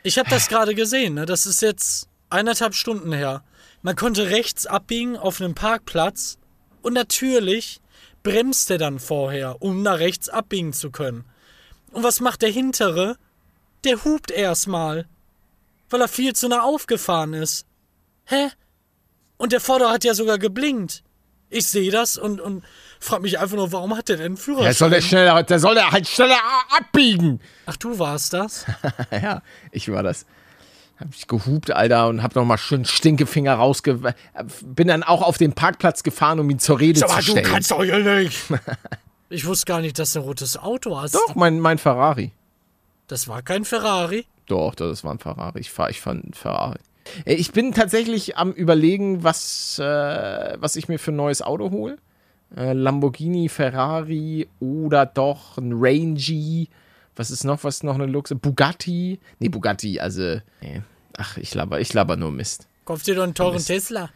Ich 0.02 0.18
habe 0.18 0.28
das 0.28 0.48
gerade 0.48 0.74
gesehen, 0.74 1.14
ne? 1.14 1.26
das 1.26 1.46
ist 1.46 1.62
jetzt 1.62 2.08
eineinhalb 2.30 2.74
Stunden 2.74 3.12
her. 3.12 3.44
Man 3.82 3.96
konnte 3.96 4.30
rechts 4.30 4.66
abbiegen 4.66 5.16
auf 5.16 5.40
einem 5.40 5.54
Parkplatz 5.54 6.38
und 6.82 6.94
natürlich 6.94 7.80
bremst 8.22 8.70
er 8.70 8.78
dann 8.78 8.98
vorher, 8.98 9.62
um 9.62 9.82
nach 9.82 9.98
rechts 9.98 10.28
abbiegen 10.28 10.72
zu 10.72 10.90
können. 10.90 11.24
Und 11.92 12.02
was 12.02 12.20
macht 12.20 12.42
der 12.42 12.50
Hintere? 12.50 13.16
Der 13.84 14.04
hupt 14.04 14.30
erstmal, 14.30 15.06
weil 15.90 16.00
er 16.00 16.08
viel 16.08 16.34
zu 16.34 16.48
nah 16.48 16.62
aufgefahren 16.62 17.34
ist. 17.34 17.66
Hä? 18.24 18.48
Und 19.36 19.52
der 19.52 19.60
Vorder 19.60 19.90
hat 19.90 20.02
ja 20.02 20.14
sogar 20.14 20.38
geblinkt. 20.38 21.03
Ich 21.54 21.68
sehe 21.68 21.90
das 21.92 22.16
und, 22.16 22.40
und 22.40 22.64
frage 22.98 23.22
mich 23.22 23.38
einfach 23.38 23.54
nur, 23.54 23.70
warum 23.70 23.96
hat 23.96 24.08
der 24.08 24.16
denn 24.16 24.26
einen 24.26 24.36
Führerschein? 24.36 24.64
Der 24.64 24.74
soll 24.74 24.90
der 24.90 25.00
schneller, 25.00 25.42
der 25.42 25.58
soll 25.60 25.74
der 25.74 25.90
halt 25.90 26.08
schneller 26.08 26.38
abbiegen. 26.76 27.40
Ach, 27.66 27.76
du 27.76 27.96
warst 27.98 28.32
das? 28.32 28.66
ja, 29.10 29.40
ich 29.70 29.90
war 29.90 30.02
das. 30.02 30.26
Hab 30.98 31.08
ich 31.14 31.28
gehupt, 31.28 31.70
Alter, 31.70 32.08
und 32.08 32.22
hab 32.22 32.34
nochmal 32.34 32.58
schön 32.58 32.84
Stinkefinger 32.84 33.54
rausge... 33.54 34.14
Bin 34.62 34.88
dann 34.88 35.04
auch 35.04 35.22
auf 35.22 35.38
den 35.38 35.52
Parkplatz 35.52 36.02
gefahren, 36.02 36.40
um 36.40 36.50
ihn 36.50 36.58
zur 36.58 36.80
Rede 36.80 36.98
Sag 36.98 37.08
zu 37.08 37.14
mal, 37.14 37.22
du 37.22 37.30
stellen. 37.30 37.46
kannst 37.46 37.70
doch 37.70 37.84
hier 37.84 37.98
nicht. 37.98 38.40
ich 39.28 39.46
wusste 39.46 39.66
gar 39.66 39.80
nicht, 39.80 39.98
dass 39.98 40.12
du 40.12 40.20
ein 40.20 40.24
rotes 40.24 40.56
Auto 40.56 41.00
hast. 41.00 41.14
Doch, 41.14 41.36
mein, 41.36 41.60
mein 41.60 41.78
Ferrari. 41.78 42.32
Das 43.06 43.28
war 43.28 43.42
kein 43.42 43.64
Ferrari. 43.64 44.26
Doch, 44.46 44.74
das 44.74 45.04
war 45.04 45.12
ein 45.12 45.18
Ferrari. 45.18 45.60
Ich 45.60 45.70
fahre 45.70 45.90
ich 45.90 46.00
fahr 46.00 46.14
einen 46.14 46.32
Ferrari. 46.34 46.78
Äh, 47.24 47.34
Ich 47.34 47.52
bin 47.52 47.72
tatsächlich 47.72 48.36
am 48.36 48.52
überlegen, 48.52 49.22
was, 49.24 49.78
äh, 49.78 50.56
was 50.58 50.76
ich 50.76 50.88
mir 50.88 50.98
für 50.98 51.12
ein 51.12 51.16
neues 51.16 51.42
Auto 51.42 51.70
hole. 51.70 51.96
Äh, 52.56 52.72
Lamborghini, 52.72 53.48
Ferrari 53.48 54.48
oder 54.60 55.06
doch 55.06 55.58
ein 55.58 55.72
Rangy. 55.74 56.68
Was 57.16 57.30
ist 57.30 57.44
noch? 57.44 57.64
Was 57.64 57.76
ist 57.76 57.84
noch 57.84 57.94
eine 57.94 58.06
Luxe? 58.06 58.34
Bugatti? 58.34 59.18
Nee, 59.38 59.48
Bugatti, 59.48 60.00
also. 60.00 60.40
Nee. 60.60 60.82
Ach, 61.16 61.36
ich 61.38 61.54
laber, 61.54 61.80
ich 61.80 61.92
laber 61.92 62.16
nur 62.16 62.30
Mist. 62.32 62.66
Kaufst 62.84 63.06
dir 63.06 63.14
doch 63.14 63.22
einen 63.22 63.34
teuren 63.34 63.54
Mist. 63.54 63.68
Tesla. 63.68 64.10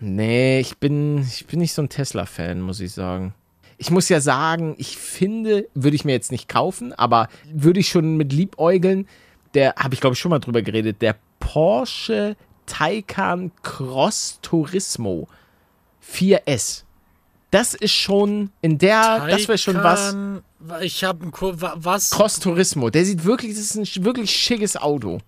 Nee, 0.00 0.60
ich 0.60 0.78
bin, 0.78 1.18
ich 1.18 1.46
bin 1.46 1.60
nicht 1.60 1.72
so 1.74 1.82
ein 1.82 1.88
Tesla-Fan, 1.88 2.60
muss 2.60 2.80
ich 2.80 2.92
sagen. 2.92 3.34
Ich 3.78 3.90
muss 3.90 4.08
ja 4.08 4.20
sagen, 4.20 4.74
ich 4.78 4.96
finde, 4.96 5.68
würde 5.74 5.94
ich 5.96 6.04
mir 6.04 6.12
jetzt 6.12 6.32
nicht 6.32 6.48
kaufen, 6.48 6.92
aber 6.92 7.28
würde 7.52 7.80
ich 7.80 7.88
schon 7.88 8.16
mit 8.16 8.32
liebäugeln, 8.32 9.06
der, 9.54 9.74
habe 9.76 9.94
ich 9.94 10.00
glaube 10.00 10.14
ich 10.14 10.20
schon 10.20 10.30
mal 10.30 10.38
drüber 10.38 10.62
geredet, 10.62 11.02
der 11.02 11.16
Porsche 11.42 12.36
Taycan 12.66 13.50
Cross 13.62 14.38
Turismo 14.42 15.28
4S. 16.08 16.84
Das 17.50 17.74
ist 17.74 17.92
schon 17.92 18.50
in 18.62 18.78
der, 18.78 19.26
das 19.28 19.48
wäre 19.48 19.58
schon 19.58 19.82
was. 19.82 20.12
Taycan, 20.12 20.42
Ich 20.82 21.04
habe 21.04 21.26
ein 21.26 21.32
was? 21.84 22.10
Cross 22.10 22.38
Turismo, 22.40 22.88
der 22.90 23.04
sieht 23.04 23.24
wirklich, 23.24 23.52
das 23.54 23.74
ist 23.76 23.96
ein 23.98 24.04
wirklich 24.04 24.30
schickes 24.30 24.76
Auto. 24.76 25.18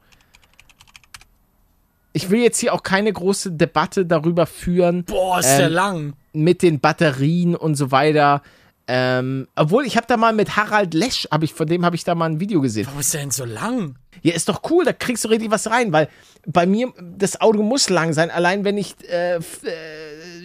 Ich 2.13 2.31
will 2.31 2.41
jetzt 2.43 2.59
hier 2.61 2.73
auch 2.73 2.83
keine 2.85 3.13
große 3.13 3.51
Debatte 3.53 4.07
darüber 4.07 4.47
führen, 4.47 5.05
Boah, 5.05 5.41
ist 5.41 5.57
der 5.59 5.67
Ähm, 5.67 5.73
lang. 5.73 6.13
mit 6.33 6.63
den 6.63 6.79
Batterien 6.79 7.57
und 7.57 7.75
so 7.75 7.91
weiter. 7.91 8.41
Ähm, 8.87 9.49
obwohl, 9.57 9.87
ich 9.87 9.97
habe 9.97 10.07
da 10.07 10.17
mal 10.19 10.33
mit 10.35 10.57
Harald 10.57 10.93
Lesch, 10.93 11.27
hab 11.31 11.43
ich, 11.43 11.55
von 11.55 11.67
dem 11.67 11.85
habe 11.87 11.97
ich 11.97 12.05
da 12.05 12.15
mal 12.15 12.27
ein 12.27 12.41
Video 12.41 12.61
gesehen. 12.61 12.87
Warum 12.87 13.01
ist 13.01 13.15
der 13.15 13.23
denn 13.23 13.31
so 13.31 13.45
lang? 13.45 13.97
Ja, 14.23 14.35
ist 14.35 14.49
doch 14.49 14.63
cool, 14.71 14.85
da 14.85 14.93
kriegst 14.93 15.25
du 15.25 15.29
richtig 15.29 15.51
was 15.51 15.71
rein, 15.71 15.93
weil 15.93 16.09
bei 16.47 16.67
mir, 16.67 16.93
das 17.17 17.41
Auto 17.41 17.63
muss 17.63 17.89
lang 17.89 18.13
sein, 18.13 18.31
allein 18.31 18.65
wenn 18.65 18.77
ich 18.77 18.95
äh, 19.11 19.37
äh, 19.37 19.41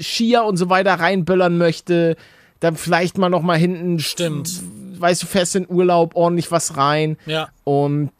Skier 0.02 0.44
und 0.46 0.58
so 0.58 0.70
weiter 0.70 0.94
reinböllern 0.96 1.58
möchte, 1.58 2.16
dann 2.62 2.76
vielleicht 2.78 3.18
mal 3.18 3.30
noch 3.30 3.42
mal 3.42 3.58
hinten, 3.58 4.00
Stimmt. 4.00 4.50
weißt 5.00 5.24
du, 5.24 5.28
fährst 5.28 5.56
in 5.56 5.68
Urlaub, 5.70 6.16
ordentlich 6.16 6.52
was 6.52 6.78
rein 6.78 7.18
Ja. 7.26 7.50
und 7.66 8.12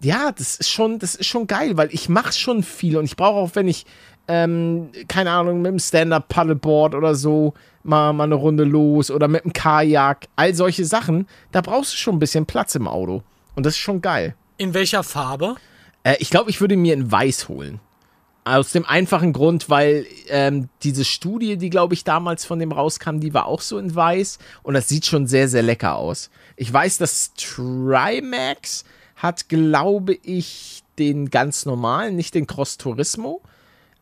ja, 0.00 0.30
das 0.30 0.56
ist 0.56 0.70
schon, 0.70 0.98
das 1.00 1.16
ist 1.16 1.26
schon 1.26 1.46
geil, 1.48 1.76
weil 1.76 1.88
ich 1.92 2.08
mache 2.08 2.32
schon 2.32 2.62
viel 2.62 2.96
und 2.98 3.04
ich 3.04 3.16
brauche 3.16 3.36
auch, 3.36 3.50
wenn 3.54 3.66
ich, 3.66 3.84
ähm, 4.28 4.90
keine 5.08 5.30
Ahnung, 5.30 5.62
mit 5.62 5.72
dem 5.72 5.78
Stand-Up-Paddleboard 5.78 6.94
oder 6.94 7.14
so 7.14 7.54
mal, 7.82 8.12
mal 8.12 8.24
eine 8.24 8.34
Runde 8.34 8.64
los 8.64 9.10
oder 9.10 9.26
mit 9.26 9.44
dem 9.44 9.52
Kajak, 9.52 10.28
all 10.36 10.54
solche 10.54 10.84
Sachen, 10.84 11.26
da 11.50 11.62
brauchst 11.62 11.94
du 11.94 11.96
schon 11.96 12.16
ein 12.16 12.20
bisschen 12.20 12.46
Platz 12.46 12.74
im 12.74 12.86
Auto. 12.86 13.22
Und 13.56 13.66
das 13.66 13.74
ist 13.74 13.80
schon 13.80 14.00
geil. 14.00 14.34
In 14.58 14.74
welcher 14.74 15.02
Farbe? 15.02 15.56
Äh, 16.04 16.16
ich 16.20 16.30
glaube, 16.30 16.50
ich 16.50 16.60
würde 16.60 16.76
mir 16.76 16.94
in 16.94 17.10
Weiß 17.10 17.48
holen. 17.48 17.80
Aus 18.44 18.72
dem 18.72 18.86
einfachen 18.86 19.32
Grund, 19.32 19.68
weil 19.68 20.06
ähm, 20.28 20.68
diese 20.82 21.04
Studie, 21.04 21.58
die, 21.58 21.70
glaube 21.70 21.94
ich, 21.94 22.04
damals 22.04 22.44
von 22.46 22.58
dem 22.58 22.72
rauskam, 22.72 23.18
die 23.18 23.34
war 23.34 23.46
auch 23.46 23.60
so 23.60 23.78
in 23.78 23.94
Weiß 23.94 24.38
und 24.62 24.74
das 24.74 24.88
sieht 24.88 25.04
schon 25.04 25.26
sehr, 25.26 25.48
sehr 25.48 25.62
lecker 25.62 25.96
aus. 25.96 26.30
Ich 26.56 26.72
weiß, 26.72 26.98
dass 26.98 27.34
Trimax 27.34 28.84
hat, 29.16 29.48
glaube 29.48 30.14
ich, 30.14 30.82
den 30.98 31.30
ganz 31.30 31.66
normalen, 31.66 32.16
nicht 32.16 32.34
den 32.34 32.46
Cross 32.46 32.78
Turismo. 32.78 33.42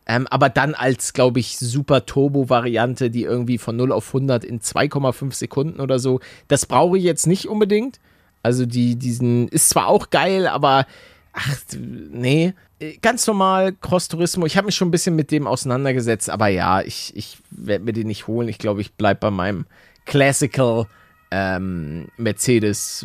Ähm, 0.07 0.27
aber 0.29 0.49
dann 0.49 0.75
als, 0.75 1.13
glaube 1.13 1.41
ich, 1.41 1.59
super 1.59 2.07
Turbo-Variante, 2.07 3.11
die 3.11 3.25
irgendwie 3.25 3.59
von 3.59 3.77
0 3.77 3.91
auf 3.91 4.09
100 4.09 4.45
in 4.45 4.61
2,5 4.61 5.35
Sekunden 5.35 5.81
oder 5.81 5.99
so. 5.99 6.21
Das 6.47 6.67
brauche 6.67 6.97
ich 6.97 7.05
jetzt 7.05 7.27
nicht 7.27 7.47
unbedingt. 7.49 7.99
Also 8.43 8.67
die, 8.67 8.95
diesen, 8.95 9.49
ist 9.49 9.71
zwar 9.71 9.89
auch 9.89 10.11
geil, 10.11 10.47
aber 10.47 10.87
ach, 11.33 11.57
nee. 11.77 12.55
Äh, 12.79 12.99
Ganz 12.99 13.27
normal 13.27 13.73
Cross 13.73 14.07
Turismo. 14.07 14.47
Ich 14.47 14.57
habe 14.57 14.67
mich 14.67 14.77
schon 14.77 14.89
ein 14.89 14.93
bisschen 14.93 15.17
mit 15.17 15.33
dem 15.33 15.49
auseinandergesetzt, 15.49 16.31
aber 16.31 16.47
ja, 16.49 16.83
ich, 16.83 17.13
ich 17.17 17.39
werde 17.51 17.85
mir 17.85 17.93
den 17.93 18.07
nicht 18.07 18.29
holen. 18.29 18.49
Ich 18.49 18.59
glaube, 18.59 18.81
ich 18.83 18.95
bleibe 18.95 19.19
bei 19.21 19.31
meinem 19.33 19.67
Classical 20.05 20.87
ähm, 21.33 22.07
Mercedes 22.17 23.05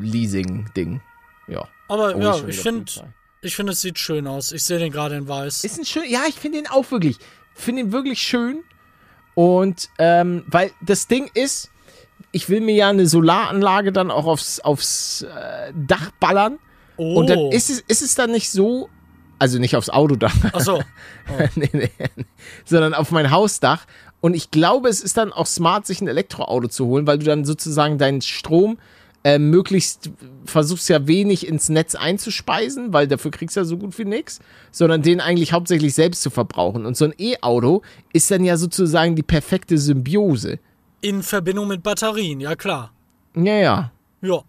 Leasing 0.00 0.70
Ding. 0.76 1.00
Ja. 1.46 1.68
Aber 1.88 2.16
Oh, 2.16 2.20
ja, 2.20 2.36
ich 2.48 2.58
finde. 2.58 2.90
Ich 3.42 3.56
finde, 3.56 3.72
es 3.72 3.80
sieht 3.80 3.98
schön 3.98 4.26
aus. 4.26 4.52
Ich 4.52 4.64
sehe 4.64 4.78
den 4.78 4.92
gerade 4.92 5.16
in 5.16 5.28
weiß. 5.28 5.64
Ist 5.64 5.78
ein 5.78 5.84
schön, 5.84 6.08
ja, 6.08 6.22
ich 6.28 6.36
finde 6.36 6.58
ihn 6.58 6.66
auch 6.66 6.90
wirklich, 6.90 7.18
finde 7.54 7.82
ihn 7.82 7.92
wirklich 7.92 8.20
schön. 8.20 8.62
Und 9.34 9.90
ähm, 9.98 10.44
weil 10.46 10.70
das 10.80 11.08
Ding 11.08 11.30
ist, 11.34 11.70
ich 12.32 12.48
will 12.48 12.60
mir 12.60 12.74
ja 12.74 12.88
eine 12.88 13.06
Solaranlage 13.06 13.92
dann 13.92 14.10
auch 14.10 14.26
aufs, 14.26 14.60
aufs 14.60 15.22
äh, 15.22 15.72
Dach 15.74 16.10
ballern. 16.20 16.58
oh. 16.96 17.16
Und 17.16 17.30
dann 17.30 17.50
ist 17.52 17.70
es, 17.70 17.80
ist 17.80 18.02
es 18.02 18.14
dann 18.14 18.30
nicht 18.30 18.50
so, 18.50 18.88
also 19.38 19.58
nicht 19.58 19.76
aufs 19.76 19.90
Autodach, 19.90 20.34
Achso. 20.52 20.82
nee, 21.54 21.70
nee, 21.72 21.90
sondern 22.64 22.94
auf 22.94 23.10
mein 23.10 23.30
Hausdach. 23.30 23.86
Und 24.20 24.34
ich 24.34 24.50
glaube, 24.50 24.88
es 24.88 25.02
ist 25.02 25.18
dann 25.18 25.32
auch 25.32 25.46
smart, 25.46 25.86
sich 25.86 26.00
ein 26.00 26.08
Elektroauto 26.08 26.68
zu 26.68 26.86
holen, 26.86 27.06
weil 27.06 27.18
du 27.18 27.26
dann 27.26 27.44
sozusagen 27.44 27.98
deinen 27.98 28.22
Strom 28.22 28.78
äh, 29.26 29.40
möglichst 29.40 30.10
versuchst 30.44 30.88
ja 30.88 31.08
wenig 31.08 31.48
ins 31.48 31.68
Netz 31.68 31.96
einzuspeisen, 31.96 32.92
weil 32.92 33.08
dafür 33.08 33.32
kriegst 33.32 33.56
du 33.56 33.60
ja 33.60 33.64
so 33.64 33.76
gut 33.76 33.98
wie 33.98 34.04
nichts, 34.04 34.38
sondern 34.70 35.02
den 35.02 35.20
eigentlich 35.20 35.52
hauptsächlich 35.52 35.94
selbst 35.94 36.22
zu 36.22 36.30
verbrauchen. 36.30 36.86
Und 36.86 36.96
so 36.96 37.06
ein 37.06 37.14
E-Auto 37.18 37.82
ist 38.12 38.30
dann 38.30 38.44
ja 38.44 38.56
sozusagen 38.56 39.16
die 39.16 39.24
perfekte 39.24 39.78
Symbiose. 39.78 40.60
In 41.00 41.24
Verbindung 41.24 41.66
mit 41.66 41.82
Batterien, 41.82 42.38
ja 42.38 42.54
klar. 42.54 42.92
Ja, 43.34 43.56
ja. 43.56 43.92
Ja. 44.22 44.42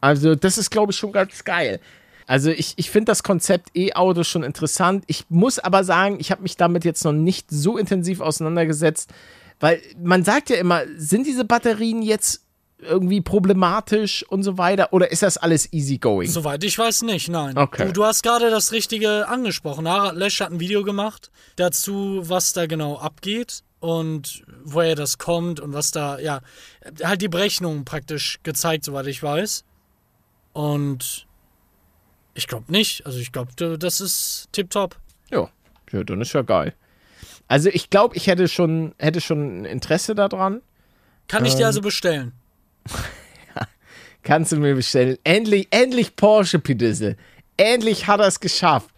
Also, 0.00 0.34
das 0.34 0.58
ist, 0.58 0.72
glaube 0.72 0.90
ich, 0.90 0.98
schon 0.98 1.12
ganz 1.12 1.44
geil. 1.44 1.78
Also, 2.26 2.50
ich, 2.50 2.74
ich 2.74 2.90
finde 2.90 3.12
das 3.12 3.22
Konzept 3.22 3.76
E-Auto 3.76 4.24
schon 4.24 4.42
interessant. 4.42 5.04
Ich 5.06 5.26
muss 5.28 5.60
aber 5.60 5.84
sagen, 5.84 6.16
ich 6.18 6.32
habe 6.32 6.42
mich 6.42 6.56
damit 6.56 6.84
jetzt 6.84 7.04
noch 7.04 7.12
nicht 7.12 7.48
so 7.48 7.78
intensiv 7.78 8.20
auseinandergesetzt, 8.20 9.08
weil 9.60 9.80
man 10.02 10.24
sagt 10.24 10.50
ja 10.50 10.56
immer, 10.56 10.82
sind 10.96 11.28
diese 11.28 11.44
Batterien 11.44 12.02
jetzt 12.02 12.42
irgendwie 12.78 13.20
problematisch 13.20 14.22
und 14.28 14.42
so 14.42 14.58
weiter 14.58 14.92
oder 14.92 15.10
ist 15.10 15.22
das 15.22 15.38
alles 15.38 15.72
easygoing? 15.72 16.28
Soweit 16.28 16.62
ich 16.64 16.78
weiß 16.78 17.02
nicht, 17.02 17.28
nein. 17.28 17.56
Okay. 17.56 17.86
Du, 17.86 17.92
du 17.92 18.04
hast 18.04 18.22
gerade 18.22 18.50
das 18.50 18.72
Richtige 18.72 19.28
angesprochen. 19.28 19.88
Harald 19.88 20.16
Lesch 20.16 20.40
hat 20.40 20.50
ein 20.50 20.60
Video 20.60 20.82
gemacht 20.84 21.30
dazu, 21.56 22.20
was 22.24 22.52
da 22.52 22.66
genau 22.66 22.98
abgeht 22.98 23.62
und 23.80 24.44
woher 24.64 24.94
das 24.94 25.16
kommt 25.18 25.60
und 25.60 25.72
was 25.72 25.90
da, 25.90 26.18
ja, 26.18 26.40
halt 27.02 27.22
die 27.22 27.28
Berechnung 27.28 27.84
praktisch 27.84 28.40
gezeigt, 28.42 28.84
soweit 28.84 29.06
ich 29.06 29.22
weiß. 29.22 29.64
Und 30.52 31.26
ich 32.34 32.46
glaube 32.46 32.70
nicht. 32.70 33.06
Also 33.06 33.18
ich 33.18 33.32
glaube, 33.32 33.78
das 33.78 34.00
ist 34.00 34.48
tipptopp. 34.52 34.96
Ja, 35.30 35.48
ja, 35.92 36.04
dann 36.04 36.20
ist 36.20 36.32
ja 36.32 36.42
geil. 36.42 36.74
Also, 37.48 37.68
ich 37.68 37.90
glaube, 37.90 38.16
ich 38.16 38.26
hätte 38.26 38.48
schon, 38.48 38.94
hätte 38.98 39.20
schon 39.20 39.62
ein 39.62 39.64
Interesse 39.66 40.14
daran. 40.14 40.62
Kann 41.28 41.44
ich 41.44 41.52
Ähm. 41.52 41.58
dir 41.58 41.66
also 41.66 41.80
bestellen? 41.80 42.32
Kannst 44.22 44.52
du 44.52 44.56
mir 44.56 44.74
bestellen. 44.74 45.18
Endlich, 45.24 45.68
endlich 45.70 46.16
Porsche, 46.16 46.58
Pidissel. 46.58 47.16
Endlich 47.56 48.06
hat 48.06 48.20
er 48.20 48.26
es 48.26 48.40
geschafft. 48.40 48.90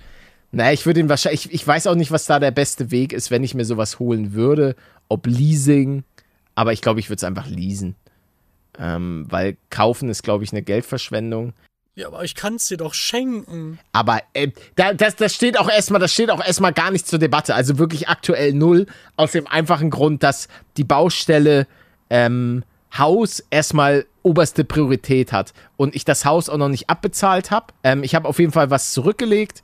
Naja, 0.51 0.72
ich 0.72 0.86
würde 0.86 1.01
ihn 1.01 1.09
wahrscheinlich, 1.09 1.47
ich, 1.47 1.53
ich 1.53 1.66
weiß 1.66 1.86
auch 1.86 1.95
nicht, 1.95 2.11
was 2.11 2.24
da 2.24 2.41
der 2.41 2.51
beste 2.51 2.91
Weg 2.91 3.12
ist, 3.12 3.30
wenn 3.30 3.45
ich 3.45 3.55
mir 3.55 3.64
sowas 3.64 3.99
holen 3.99 4.32
würde. 4.32 4.74
Ob 5.09 5.26
Leasing, 5.26 6.05
aber 6.55 6.72
ich 6.72 6.80
glaube, 6.80 7.01
ich 7.01 7.09
würde 7.09 7.18
es 7.18 7.24
einfach 7.24 7.47
leasen. 7.47 7.95
Ähm, 8.78 9.26
weil 9.28 9.57
kaufen 9.70 10.09
ist, 10.09 10.22
glaube 10.22 10.45
ich, 10.45 10.53
eine 10.53 10.62
Geldverschwendung. 10.62 11.53
Ja, 11.95 12.07
aber 12.07 12.22
ich 12.22 12.34
kann 12.34 12.55
es 12.55 12.68
dir 12.68 12.76
doch 12.76 12.95
schenken. 12.95 13.80
Aber 13.93 14.20
äh, 14.32 14.53
da, 14.76 14.95
das, 14.95 15.16
das 15.16 15.34
steht 15.34 15.59
auch 15.59 15.68
erstmal, 15.68 16.01
das 16.01 16.12
steht 16.12 16.30
auch 16.30 16.45
erstmal 16.45 16.72
gar 16.72 16.91
nicht 16.91 17.07
zur 17.07 17.18
Debatte. 17.18 17.55
Also 17.55 17.78
wirklich 17.78 18.09
aktuell 18.09 18.53
null. 18.53 18.86
Aus 19.16 19.32
dem 19.32 19.47
einfachen 19.47 19.91
Grund, 19.91 20.22
dass 20.22 20.49
die 20.76 20.84
Baustelle 20.84 21.66
ähm, 22.09 22.62
Haus 22.97 23.45
erstmal 23.51 24.07
oberste 24.22 24.64
Priorität 24.64 25.32
hat 25.32 25.53
und 25.76 25.95
ich 25.95 26.05
das 26.05 26.24
Haus 26.24 26.49
auch 26.49 26.57
noch 26.57 26.68
nicht 26.68 26.89
abbezahlt 26.91 27.51
habe. 27.51 27.66
Ähm, 27.82 28.03
ich 28.03 28.14
habe 28.14 28.28
auf 28.28 28.39
jeden 28.39 28.53
Fall 28.53 28.70
was 28.70 28.93
zurückgelegt. 28.93 29.62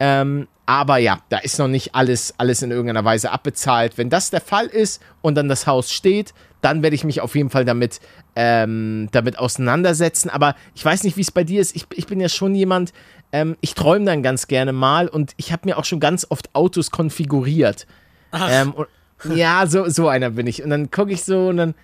Ähm, 0.00 0.48
aber 0.66 0.98
ja, 0.98 1.20
da 1.30 1.38
ist 1.38 1.58
noch 1.58 1.66
nicht 1.66 1.94
alles, 1.94 2.34
alles 2.36 2.62
in 2.62 2.70
irgendeiner 2.70 3.04
Weise 3.04 3.30
abbezahlt. 3.32 3.96
Wenn 3.96 4.10
das 4.10 4.30
der 4.30 4.42
Fall 4.42 4.66
ist 4.66 5.02
und 5.22 5.34
dann 5.34 5.48
das 5.48 5.66
Haus 5.66 5.90
steht, 5.90 6.34
dann 6.60 6.82
werde 6.82 6.94
ich 6.94 7.04
mich 7.04 7.20
auf 7.20 7.34
jeden 7.34 7.50
Fall 7.50 7.64
damit, 7.64 8.00
ähm, 8.36 9.08
damit 9.12 9.38
auseinandersetzen. 9.38 10.28
Aber 10.28 10.54
ich 10.74 10.84
weiß 10.84 11.04
nicht, 11.04 11.16
wie 11.16 11.22
es 11.22 11.30
bei 11.30 11.42
dir 11.42 11.60
ist. 11.60 11.74
Ich, 11.74 11.86
ich 11.94 12.06
bin 12.06 12.20
ja 12.20 12.28
schon 12.28 12.54
jemand, 12.54 12.92
ähm, 13.32 13.56
ich 13.60 13.74
träume 13.74 14.04
dann 14.04 14.22
ganz 14.22 14.46
gerne 14.46 14.72
mal 14.72 15.08
und 15.08 15.32
ich 15.38 15.52
habe 15.52 15.66
mir 15.66 15.78
auch 15.78 15.84
schon 15.84 16.00
ganz 16.00 16.26
oft 16.28 16.54
Autos 16.54 16.90
konfiguriert. 16.90 17.86
Ähm, 18.50 18.74
und, 18.74 18.88
ja, 19.34 19.66
so, 19.66 19.88
so 19.88 20.08
einer 20.08 20.30
bin 20.30 20.46
ich. 20.46 20.62
Und 20.62 20.70
dann 20.70 20.90
gucke 20.90 21.12
ich 21.12 21.24
so 21.24 21.48
und 21.48 21.56
dann 21.56 21.74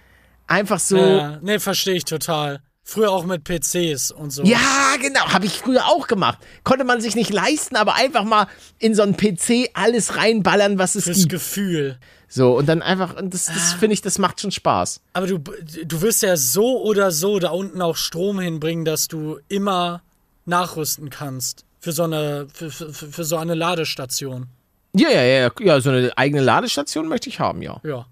einfach 0.46 0.78
so. 0.80 0.96
Ja, 0.96 1.38
nee, 1.42 1.58
verstehe 1.58 1.94
ich 1.94 2.04
total. 2.04 2.60
Früher 2.86 3.10
auch 3.12 3.24
mit 3.24 3.44
PCs 3.44 4.10
und 4.10 4.30
so. 4.30 4.42
Ja, 4.42 4.58
genau, 5.00 5.20
habe 5.32 5.46
ich 5.46 5.52
früher 5.54 5.86
auch 5.86 6.06
gemacht. 6.06 6.38
Konnte 6.64 6.84
man 6.84 7.00
sich 7.00 7.14
nicht 7.14 7.32
leisten, 7.32 7.76
aber 7.76 7.94
einfach 7.94 8.24
mal 8.24 8.46
in 8.78 8.94
so 8.94 9.02
einen 9.02 9.16
PC 9.16 9.70
alles 9.72 10.16
reinballern, 10.18 10.78
was 10.78 10.94
es 10.94 11.04
Fürs 11.04 11.16
gibt. 11.20 11.30
Gefühl. 11.30 11.98
So, 12.28 12.58
und 12.58 12.66
dann 12.66 12.82
einfach, 12.82 13.16
und 13.16 13.32
das, 13.32 13.48
Ah. 13.48 13.52
das 13.54 13.72
finde 13.74 13.94
ich, 13.94 14.02
das 14.02 14.18
macht 14.18 14.40
schon 14.42 14.50
Spaß. 14.50 15.00
Aber 15.14 15.26
du, 15.26 15.38
du 15.38 16.02
wirst 16.02 16.22
ja 16.22 16.36
so 16.36 16.82
oder 16.82 17.10
so 17.10 17.38
da 17.38 17.50
unten 17.50 17.80
auch 17.80 17.96
Strom 17.96 18.38
hinbringen, 18.38 18.84
dass 18.84 19.08
du 19.08 19.38
immer 19.48 20.02
nachrüsten 20.44 21.08
kannst. 21.08 21.64
Für 21.80 21.92
so 21.92 22.02
eine, 22.04 22.48
für, 22.52 22.70
für, 22.70 22.92
für 22.92 23.24
so 23.24 23.36
eine 23.38 23.54
Ladestation. 23.54 24.48
Ja, 24.94 25.08
ja, 25.10 25.22
ja, 25.22 25.50
ja, 25.60 25.80
so 25.80 25.90
eine 25.90 26.12
eigene 26.16 26.42
Ladestation 26.42 27.08
möchte 27.08 27.28
ich 27.30 27.40
haben, 27.40 27.62
ja. 27.62 27.80
Ja. 27.82 28.06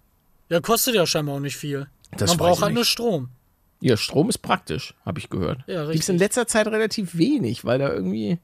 Ja, 0.48 0.60
kostet 0.60 0.94
ja 0.94 1.06
scheinbar 1.06 1.36
auch 1.36 1.40
nicht 1.40 1.56
viel. 1.56 1.86
Das 2.16 2.30
Man 2.30 2.38
braucht 2.38 2.62
halt 2.62 2.74
nur. 2.74 2.84
Strom. 2.84 3.28
Ja, 3.80 3.96
Strom 3.96 4.28
ist 4.28 4.38
praktisch, 4.38 4.94
habe 5.04 5.18
ich 5.18 5.28
gehört. 5.28 5.64
Ja, 5.66 5.84
Gibt's 5.90 6.08
in 6.08 6.14
richtig. 6.14 6.18
letzter 6.20 6.46
Zeit 6.46 6.66
relativ 6.68 7.16
wenig, 7.16 7.64
weil 7.64 7.78
da 7.80 7.92
irgendwie 7.92 8.32
ein 8.32 8.38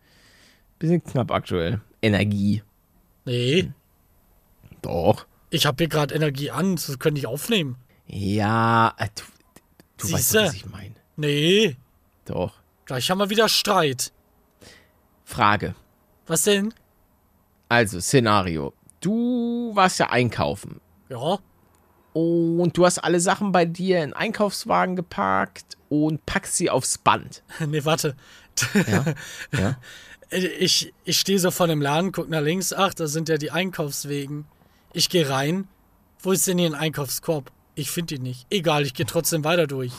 bisschen 0.79 1.05
knapp 1.05 1.31
aktuell. 1.31 1.81
Energie. 2.03 2.63
Nee, 3.25 3.71
Doch. 4.83 5.27
ich 5.51 5.67
habe 5.67 5.77
hier 5.79 5.89
gerade 5.89 6.15
Energie 6.15 6.51
an, 6.51 6.77
das 6.77 6.99
könnte 6.99 7.19
ich 7.21 7.27
aufnehmen. 7.27 7.77
Ja, 8.07 8.95
äh, 8.97 9.09
du, 9.15 9.23
du 9.99 10.13
weißt 10.13 10.31
Siehste? 10.31 10.45
was 10.47 10.55
ich 10.55 10.67
meine. 10.67 10.95
Nee, 11.17 11.77
Doch. 12.25 12.55
gleich 12.87 13.11
haben 13.11 13.19
wir 13.19 13.31
wieder 13.31 13.49
Streit. 13.49 14.13
Frage. 15.25 15.75
Was 16.27 16.43
denn? 16.45 16.73
Also, 17.69 18.01
Szenario. 18.01 18.73
Du 19.01 19.71
warst 19.75 19.99
ja 20.01 20.11
einkaufen 20.11 20.81
Ja, 21.09 21.39
und 22.19 22.77
du 22.77 22.85
hast 22.85 22.99
alle 22.99 23.21
Sachen 23.21 23.53
bei 23.53 23.65
dir 23.65 24.03
in 24.03 24.13
Einkaufswagen 24.13 24.97
geparkt 24.97 25.77
und 25.89 26.25
packst 26.27 26.57
sie 26.57 26.71
aufs 26.71 26.99
Band. 26.99 27.43
nee, 27.67 27.85
warte. 27.85 28.17
Ja. 28.87 29.05
ja. 29.59 29.79
Ich, 30.31 30.93
ich 31.05 31.19
stehe 31.19 31.39
so 31.39 31.51
vor 31.51 31.69
dem 31.69 31.81
Laden, 31.81 32.13
guck 32.13 32.29
nach 32.29 32.43
links, 32.43 32.73
ach, 32.73 32.93
da 32.93 33.07
sind 33.07 33.29
ja 33.29 33.39
die 33.39 33.51
Einkaufswegen. 33.51 34.47
Ich 34.93 35.09
gehe 35.09 35.29
rein. 35.29 35.69
Wo 36.21 36.33
ist 36.33 36.47
denn 36.47 36.59
hier 36.59 36.69
ein 36.69 36.75
Einkaufskorb? 36.75 37.51
Ich 37.77 37.91
finde 37.91 38.17
ihn 38.17 38.23
nicht. 38.23 38.47
Egal, 38.51 38.85
ich 38.85 38.95
gehe 38.95 39.07
trotzdem 39.07 39.45
weiter 39.45 39.67
durch. 39.67 39.93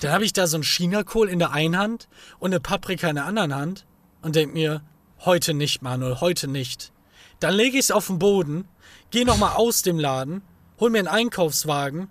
Dann 0.00 0.12
habe 0.12 0.24
ich 0.24 0.32
da 0.32 0.46
so 0.46 0.56
einen 0.56 0.64
Chinakohl 0.64 1.28
in 1.28 1.38
der 1.38 1.52
einen 1.52 1.76
Hand 1.76 2.08
und 2.38 2.52
eine 2.52 2.60
Paprika 2.60 3.08
in 3.08 3.16
der 3.16 3.26
anderen 3.26 3.54
Hand 3.54 3.84
und 4.22 4.34
denk 4.34 4.54
mir, 4.54 4.82
heute 5.24 5.52
nicht, 5.52 5.82
Manuel, 5.82 6.20
heute 6.20 6.48
nicht. 6.48 6.92
Dann 7.38 7.54
lege 7.54 7.76
ich 7.76 7.84
es 7.84 7.90
auf 7.90 8.06
den 8.06 8.18
Boden, 8.18 8.66
gehe 9.10 9.26
nochmal 9.26 9.54
aus 9.54 9.82
dem 9.82 9.98
Laden, 9.98 10.42
hol 10.80 10.90
mir 10.90 10.98
einen 10.98 11.08
Einkaufswagen, 11.08 12.08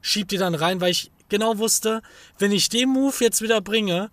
schieb 0.00 0.28
die 0.28 0.36
dann 0.38 0.54
rein, 0.54 0.80
weil 0.80 0.90
ich 0.90 1.10
genau 1.28 1.58
wusste, 1.58 2.02
wenn 2.38 2.52
ich 2.52 2.68
den 2.68 2.88
Move 2.90 3.14
jetzt 3.20 3.42
wieder 3.42 3.60
bringe, 3.60 4.10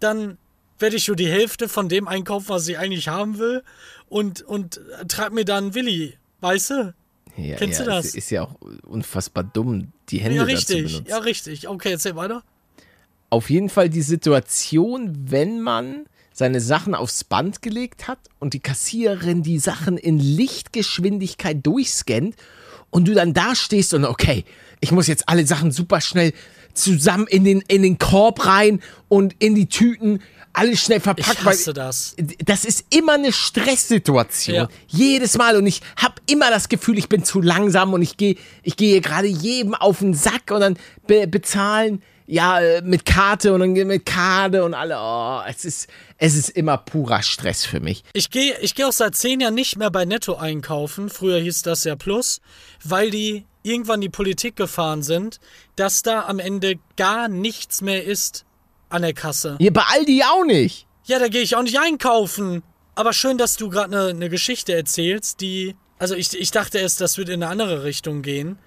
dann 0.00 0.38
werde 0.78 0.96
ich 0.96 1.06
nur 1.08 1.16
die 1.16 1.28
Hälfte 1.28 1.68
von 1.68 1.88
dem 1.88 2.08
einkaufen, 2.08 2.48
was 2.48 2.66
ich 2.68 2.78
eigentlich 2.78 3.08
haben 3.08 3.38
will 3.38 3.62
und, 4.08 4.42
und 4.42 4.80
trag 5.08 5.32
mir 5.32 5.44
dann 5.44 5.74
Willi, 5.74 6.18
weißt 6.40 6.70
du? 6.70 6.94
ja 7.36 7.56
Kennst 7.56 7.78
ja, 7.78 7.84
du 7.84 7.90
das? 7.90 8.06
Es 8.06 8.14
ist 8.16 8.30
ja 8.30 8.42
auch 8.42 8.56
unfassbar 8.84 9.44
dumm, 9.44 9.92
die 10.10 10.18
Hände 10.18 10.36
Ja, 10.38 10.42
dazu 10.44 10.54
richtig, 10.56 10.84
benutzen. 10.92 11.06
ja, 11.08 11.18
richtig. 11.18 11.68
Okay, 11.68 11.92
erzähl 11.92 12.16
weiter. 12.16 12.42
auf 13.30 13.48
jeden 13.48 13.68
Fall 13.70 13.88
die 13.88 14.02
Situation, 14.02 15.14
wenn 15.30 15.60
man 15.62 16.04
seine 16.34 16.60
Sachen 16.60 16.94
aufs 16.94 17.24
Band 17.24 17.62
gelegt 17.62 18.08
hat 18.08 18.18
und 18.40 18.54
die 18.54 18.60
Kassiererin 18.60 19.42
die 19.42 19.58
Sachen 19.58 19.96
in 19.98 20.18
Lichtgeschwindigkeit 20.18 21.58
durchscannt 21.64 22.34
und 22.92 23.08
du 23.08 23.14
dann 23.14 23.34
da 23.34 23.56
stehst 23.56 23.92
und 23.94 24.04
okay, 24.04 24.44
ich 24.80 24.92
muss 24.92 25.08
jetzt 25.08 25.28
alle 25.28 25.44
Sachen 25.44 25.72
super 25.72 26.00
schnell 26.00 26.32
zusammen 26.74 27.26
in 27.26 27.42
den, 27.44 27.60
in 27.68 27.82
den 27.82 27.98
Korb 27.98 28.46
rein 28.46 28.80
und 29.08 29.34
in 29.40 29.54
die 29.56 29.66
Tüten, 29.68 30.22
alles 30.54 30.80
schnell 30.80 30.98
Ich 30.98 31.04
verpackt. 31.04 31.44
weil- 31.44 31.52
hasse 31.54 31.72
das. 31.72 32.14
das 32.44 32.64
ist 32.64 32.84
immer 32.90 33.14
eine 33.14 33.32
Stresssituation. 33.32 34.54
Ja. 34.56 34.68
Jedes 34.86 35.36
Mal. 35.38 35.56
Und 35.56 35.66
ich 35.66 35.80
habe 35.96 36.14
immer 36.28 36.50
das 36.50 36.68
Gefühl, 36.68 36.98
ich 36.98 37.08
bin 37.08 37.24
zu 37.24 37.40
langsam 37.40 37.92
und 37.94 38.02
ich 38.02 38.16
gehe 38.16 38.36
ich 38.62 38.76
gehe 38.76 39.00
gerade 39.00 39.26
jedem 39.28 39.74
auf 39.74 39.98
den 40.00 40.14
Sack 40.14 40.50
und 40.50 40.60
dann 40.60 40.76
be 41.06 41.26
bezahlen, 41.26 42.02
ja, 42.26 42.60
äh, 42.60 42.82
mit 42.82 43.04
Karte 43.04 43.52
und 43.52 43.60
dann 43.60 43.72
mit 43.72 44.06
Karte 44.06 44.64
und 44.64 44.74
alle. 44.74 44.96
Oh, 44.98 45.40
es 45.48 45.64
ist, 45.64 45.88
es 46.18 46.34
ist 46.34 46.50
immer 46.50 46.78
purer 46.78 47.22
Stress 47.22 47.64
für 47.64 47.80
mich. 47.80 48.04
Ich 48.12 48.30
gehe 48.30 48.56
ich 48.60 48.74
geh 48.74 48.84
auch 48.84 48.92
seit 48.92 49.14
zehn 49.16 49.40
Jahren 49.40 49.54
nicht 49.54 49.76
mehr 49.76 49.90
bei 49.90 50.04
Netto 50.04 50.36
einkaufen. 50.36 51.08
Früher 51.10 51.40
hieß 51.40 51.62
das 51.62 51.84
ja 51.84 51.96
Plus, 51.96 52.40
weil 52.84 53.10
die 53.10 53.44
irgendwann 53.62 54.00
die 54.00 54.08
Politik 54.08 54.56
gefahren 54.56 55.02
sind, 55.02 55.40
dass 55.76 56.02
da 56.02 56.26
am 56.26 56.38
Ende 56.38 56.78
gar 56.96 57.28
nichts 57.28 57.80
mehr 57.80 58.04
ist 58.04 58.44
an 58.88 59.02
der 59.02 59.14
Kasse. 59.14 59.56
Hier 59.58 59.72
bei 59.72 59.82
Aldi 59.82 60.22
auch 60.24 60.44
nicht. 60.44 60.86
Ja, 61.04 61.18
da 61.18 61.28
gehe 61.28 61.42
ich 61.42 61.56
auch 61.56 61.62
nicht 61.62 61.78
einkaufen. 61.78 62.62
Aber 62.94 63.12
schön, 63.12 63.38
dass 63.38 63.56
du 63.56 63.70
gerade 63.70 64.10
eine 64.10 64.14
ne 64.14 64.28
Geschichte 64.28 64.74
erzählst, 64.74 65.40
die. 65.40 65.76
Also 65.98 66.14
ich, 66.14 66.38
ich 66.38 66.50
dachte 66.50 66.78
erst, 66.78 67.00
das 67.00 67.16
würde 67.16 67.32
in 67.32 67.42
eine 67.42 67.50
andere 67.50 67.84
Richtung 67.84 68.22
gehen. 68.22 68.58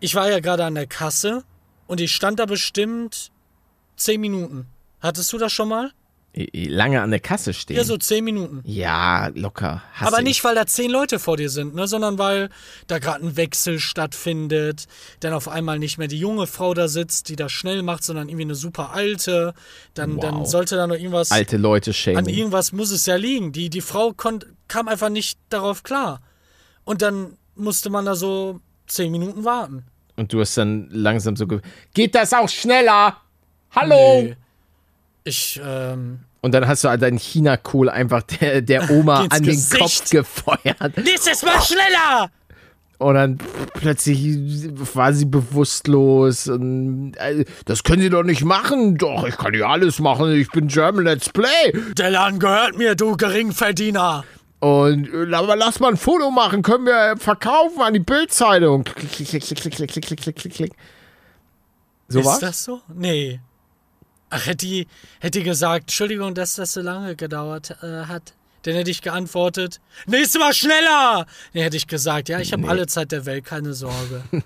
Ich 0.00 0.14
war 0.14 0.30
ja 0.30 0.40
gerade 0.40 0.64
an 0.64 0.74
der 0.74 0.86
Kasse 0.86 1.42
und 1.86 2.00
ich 2.00 2.14
stand 2.14 2.38
da 2.38 2.46
bestimmt 2.46 3.32
zehn 3.96 4.20
Minuten. 4.20 4.66
Hattest 5.00 5.32
du 5.32 5.38
das 5.38 5.52
schon 5.52 5.68
mal? 5.68 5.92
Lange 6.52 7.00
an 7.00 7.10
der 7.10 7.20
Kasse 7.20 7.54
stehen. 7.54 7.78
Ja, 7.78 7.84
so 7.84 7.96
zehn 7.96 8.22
Minuten. 8.22 8.60
Ja, 8.64 9.28
locker. 9.28 9.82
Hasse 9.94 10.08
Aber 10.08 10.18
ich. 10.18 10.24
nicht, 10.24 10.44
weil 10.44 10.54
da 10.54 10.66
zehn 10.66 10.90
Leute 10.90 11.18
vor 11.18 11.38
dir 11.38 11.48
sind, 11.48 11.74
ne, 11.74 11.88
sondern 11.88 12.18
weil 12.18 12.50
da 12.88 12.98
gerade 12.98 13.24
ein 13.26 13.36
Wechsel 13.38 13.78
stattfindet, 13.80 14.84
dann 15.20 15.32
auf 15.32 15.48
einmal 15.48 15.78
nicht 15.78 15.96
mehr 15.96 16.08
die 16.08 16.18
junge 16.18 16.46
Frau 16.46 16.74
da 16.74 16.88
sitzt, 16.88 17.30
die 17.30 17.36
das 17.36 17.52
schnell 17.52 17.82
macht, 17.82 18.04
sondern 18.04 18.28
irgendwie 18.28 18.44
eine 18.44 18.54
super 18.54 18.92
alte. 18.92 19.54
Dann, 19.94 20.18
dann 20.20 20.40
Wow. 20.40 20.46
sollte 20.46 20.76
da 20.76 20.86
noch 20.86 20.96
irgendwas. 20.96 21.30
Alte 21.32 21.56
Leute 21.56 21.90
An 21.90 21.94
schämen. 21.94 22.28
irgendwas 22.28 22.72
muss 22.72 22.90
es 22.90 23.06
ja 23.06 23.16
liegen. 23.16 23.52
Die, 23.52 23.70
die 23.70 23.80
Frau 23.80 24.12
konnt, 24.12 24.46
kam 24.68 24.88
einfach 24.88 25.08
nicht 25.08 25.38
darauf 25.48 25.84
klar. 25.84 26.20
Und 26.84 27.00
dann 27.00 27.38
musste 27.54 27.88
man 27.88 28.04
da 28.04 28.14
so 28.14 28.60
zehn 28.86 29.10
Minuten 29.10 29.44
warten. 29.46 29.86
Und 30.16 30.34
du 30.34 30.40
hast 30.40 30.54
dann 30.58 30.88
langsam 30.90 31.34
so. 31.36 31.46
ge- 31.46 31.60
Geht 31.94 32.14
das 32.14 32.34
auch 32.34 32.48
schneller? 32.50 33.16
Hallo? 33.74 34.22
Nee. 34.22 34.36
Ich, 35.24 35.58
ähm. 35.64 36.20
Und 36.42 36.52
dann 36.52 36.68
hast 36.68 36.84
du 36.84 36.88
halt 36.88 37.02
deinen 37.02 37.18
China-Kohl 37.18 37.88
einfach 37.88 38.22
der, 38.22 38.60
der 38.60 38.90
Oma 38.90 39.26
an 39.30 39.42
den 39.42 39.46
Gesicht. 39.46 39.80
Kopf 39.80 40.10
gefeuert. 40.10 40.96
Nächstes 40.96 41.42
Mal 41.42 41.60
schneller! 41.60 42.30
Und 42.98 43.14
dann 43.14 43.38
plötzlich 43.74 44.38
war 44.94 45.12
sie 45.12 45.26
bewusstlos. 45.26 46.48
Und, 46.48 47.14
äh, 47.16 47.44
das 47.66 47.82
können 47.82 48.00
Sie 48.00 48.08
doch 48.08 48.22
nicht 48.22 48.42
machen. 48.42 48.96
Doch, 48.96 49.26
ich 49.26 49.36
kann 49.36 49.52
ja 49.52 49.66
alles 49.66 49.98
machen. 49.98 50.32
Ich 50.32 50.50
bin 50.50 50.68
German 50.68 51.04
Let's 51.04 51.28
Play. 51.28 51.72
Der 51.98 52.10
Laden 52.10 52.38
gehört 52.38 52.78
mir, 52.78 52.94
du 52.94 53.16
Geringverdiener! 53.16 54.24
Und 54.60 55.12
äh, 55.12 55.34
aber 55.34 55.56
lass 55.56 55.80
mal 55.80 55.90
ein 55.90 55.96
Foto 55.98 56.30
machen. 56.30 56.62
Können 56.62 56.86
wir 56.86 57.16
verkaufen 57.18 57.82
an 57.82 57.92
die 57.92 58.00
Bildzeitung. 58.00 58.84
Klick, 58.84 59.12
klick, 59.12 59.28
klick, 59.28 59.42
klick, 59.42 59.58
klick, 59.58 59.74
klick, 59.76 59.90
klick, 59.90 60.06
klick, 60.06 60.20
klick, 60.20 60.36
klick, 60.36 60.54
klick. 60.54 60.72
So 62.08 62.20
Ist 62.20 62.26
was? 62.26 62.38
das 62.40 62.64
so? 62.64 62.80
Nee. 62.94 63.40
Ach, 64.30 64.44
hätte 64.46 64.66
die, 64.66 64.86
hätte 65.20 65.38
die 65.38 65.44
gesagt, 65.44 65.82
Entschuldigung, 65.84 66.34
dass 66.34 66.54
das 66.56 66.72
so 66.72 66.80
lange 66.80 67.14
gedauert 67.16 67.76
äh, 67.82 68.04
hat. 68.06 68.34
Dann 68.62 68.74
hätte 68.74 68.90
ich 68.90 69.00
geantwortet, 69.00 69.80
nächstes 70.06 70.40
Mal 70.40 70.52
schneller! 70.52 71.26
Dann 71.52 71.62
hätte 71.62 71.76
ich 71.76 71.86
gesagt, 71.86 72.28
ja, 72.28 72.40
ich 72.40 72.52
habe 72.52 72.68
alle 72.68 72.88
Zeit 72.88 73.12
der 73.12 73.24
Welt, 73.24 73.44
keine 73.44 73.74
Sorge. 73.74 74.22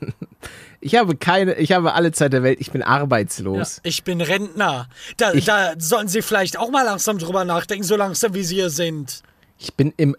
Ich 0.83 0.95
habe 0.95 1.15
keine, 1.15 1.57
ich 1.57 1.73
habe 1.73 1.93
alle 1.93 2.11
Zeit 2.11 2.33
der 2.33 2.43
Welt. 2.43 2.59
Ich 2.59 2.71
bin 2.71 2.81
Ja, 2.81 2.87
arbeitslos. 2.87 3.81
ich 3.83 4.03
bin 4.03 4.23
Rentner. 4.23 4.89
Da, 5.19 5.33
da 5.35 5.75
sollten 5.77 6.09
Sie 6.09 6.23
vielleicht 6.23 6.59
auch 6.59 6.71
mal 6.71 6.85
langsam 6.87 7.19
drüber 7.19 7.45
nachdenken, 7.45 7.85
so 7.85 7.97
langsam 7.97 8.33
wie 8.33 8.43
Sie 8.43 8.55
hier 8.55 8.71
sind. 8.71 9.23
Ich 9.59 9.75
bin 9.75 9.93
im 9.99 10.17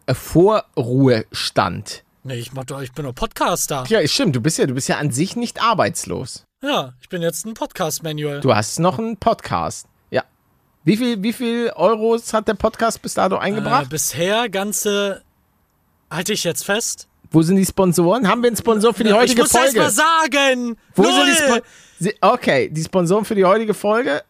Vorruhestand. 0.85 2.03
Nee, 2.23 2.35
ich, 2.35 2.53
mach 2.53 2.65
doch, 2.65 2.81
ich 2.81 2.91
bin 2.91 3.05
doch 3.05 3.15
Podcaster. 3.15 3.85
Ja, 3.87 4.05
stimmt. 4.07 4.35
Du 4.35 4.41
bist 4.41 4.59
ja, 4.59 4.67
du 4.67 4.75
bist 4.75 4.87
ja 4.87 4.97
an 4.97 5.11
sich 5.11 5.35
nicht 5.35 5.61
arbeitslos. 5.63 6.45
Ja, 6.63 6.93
ich 7.01 7.09
bin 7.09 7.21
jetzt 7.21 7.45
ein 7.45 7.53
Podcast-Manual. 7.55 8.39
Du 8.41 8.53
hast 8.53 8.79
noch 8.79 8.99
einen 8.99 9.17
Podcast. 9.17 9.87
Ja. 10.11 10.23
Wie 10.83 10.95
viel, 10.95 11.21
wie 11.23 11.33
viel 11.33 11.71
Euros 11.75 12.33
hat 12.33 12.47
der 12.47 12.53
Podcast 12.53 13.01
bis 13.01 13.15
dato 13.15 13.35
Äh, 13.35 13.39
eingebracht? 13.39 13.89
bisher 13.89 14.47
ganze, 14.49 15.23
halte 16.11 16.33
ich 16.33 16.43
jetzt 16.43 16.63
fest? 16.63 17.07
Wo 17.31 17.41
sind 17.41 17.55
die 17.55 17.65
Sponsoren? 17.65 18.27
Haben 18.27 18.43
wir 18.43 18.47
einen 18.49 18.57
Sponsor 18.57 18.93
für 18.93 19.03
die 19.03 19.09
ich 19.09 19.15
heutige 19.15 19.41
muss 19.41 19.53
erst 19.55 19.65
Folge? 19.75 19.79
mal 19.79 19.89
sagen! 19.89 20.77
Wo 20.95 21.01
Null! 21.03 21.13
sind 21.13 21.27
die 21.27 21.33
Sponsoren? 21.35 21.63
Okay, 22.21 22.69
die 22.69 22.83
Sponsoren 22.83 23.25
für 23.25 23.35
die 23.35 23.45
heutige 23.45 23.73
Folge? 23.73 24.21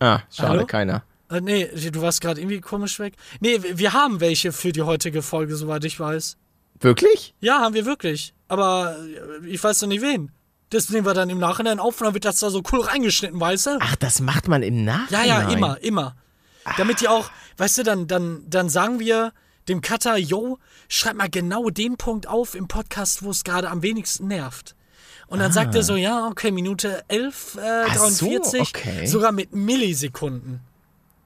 Ah, 0.00 0.20
schade, 0.32 0.48
Hallo? 0.50 0.66
keiner. 0.66 1.02
Äh, 1.30 1.40
nee, 1.42 1.66
du 1.66 2.00
warst 2.00 2.20
gerade 2.20 2.40
irgendwie 2.40 2.60
komisch 2.60 2.98
weg. 2.98 3.14
Nee, 3.40 3.60
wir 3.74 3.92
haben 3.92 4.18
welche 4.20 4.50
für 4.50 4.72
die 4.72 4.82
heutige 4.82 5.22
Folge, 5.22 5.54
soweit 5.56 5.84
ich 5.84 6.00
weiß. 6.00 6.36
Wirklich? 6.80 7.34
Ja, 7.40 7.60
haben 7.60 7.74
wir 7.74 7.84
wirklich. 7.84 8.32
Aber 8.48 8.96
äh, 9.42 9.46
ich 9.46 9.62
weiß 9.62 9.82
noch 9.82 9.88
nicht 9.88 10.02
wen. 10.02 10.32
Das 10.70 10.90
nehmen 10.90 11.06
wir 11.06 11.14
dann 11.14 11.30
im 11.30 11.38
Nachhinein 11.38 11.78
auf 11.80 11.98
und 12.00 12.04
dann 12.06 12.14
wird 12.14 12.24
das 12.26 12.40
da 12.40 12.50
so 12.50 12.62
cool 12.72 12.80
reingeschnitten, 12.82 13.40
weißt 13.40 13.66
du? 13.66 13.78
Ach, 13.80 13.96
das 13.96 14.20
macht 14.20 14.48
man 14.48 14.62
im 14.62 14.86
Ja, 14.86 14.98
Nachhinein. 15.00 15.26
ja, 15.28 15.48
immer, 15.50 15.78
immer. 15.82 16.16
Damit 16.76 17.00
die 17.00 17.08
auch, 17.08 17.30
weißt 17.56 17.78
du, 17.78 17.82
dann, 17.84 18.06
dann, 18.06 18.42
dann 18.46 18.68
sagen 18.68 19.00
wir 19.00 19.32
dem 19.68 19.80
Cutter, 19.80 20.16
yo, 20.18 20.58
schreib 20.88 21.16
mal 21.16 21.30
genau 21.30 21.70
den 21.70 21.96
Punkt 21.96 22.26
auf 22.26 22.54
im 22.54 22.68
Podcast, 22.68 23.22
wo 23.22 23.30
es 23.30 23.44
gerade 23.44 23.70
am 23.70 23.82
wenigsten 23.82 24.26
nervt. 24.28 24.74
Und 25.28 25.38
dann 25.40 25.52
sagt 25.52 25.74
er 25.74 25.82
so, 25.82 25.96
ja, 25.96 26.26
okay, 26.26 26.50
Minute 26.50 27.04
11, 27.08 27.56
äh, 27.56 27.60
Ah. 27.60 27.84
Ach 27.88 27.96
so, 28.08 28.26
43, 28.26 28.60
okay. 28.60 29.06
sogar 29.06 29.32
mit 29.32 29.54
Millisekunden. 29.54 30.60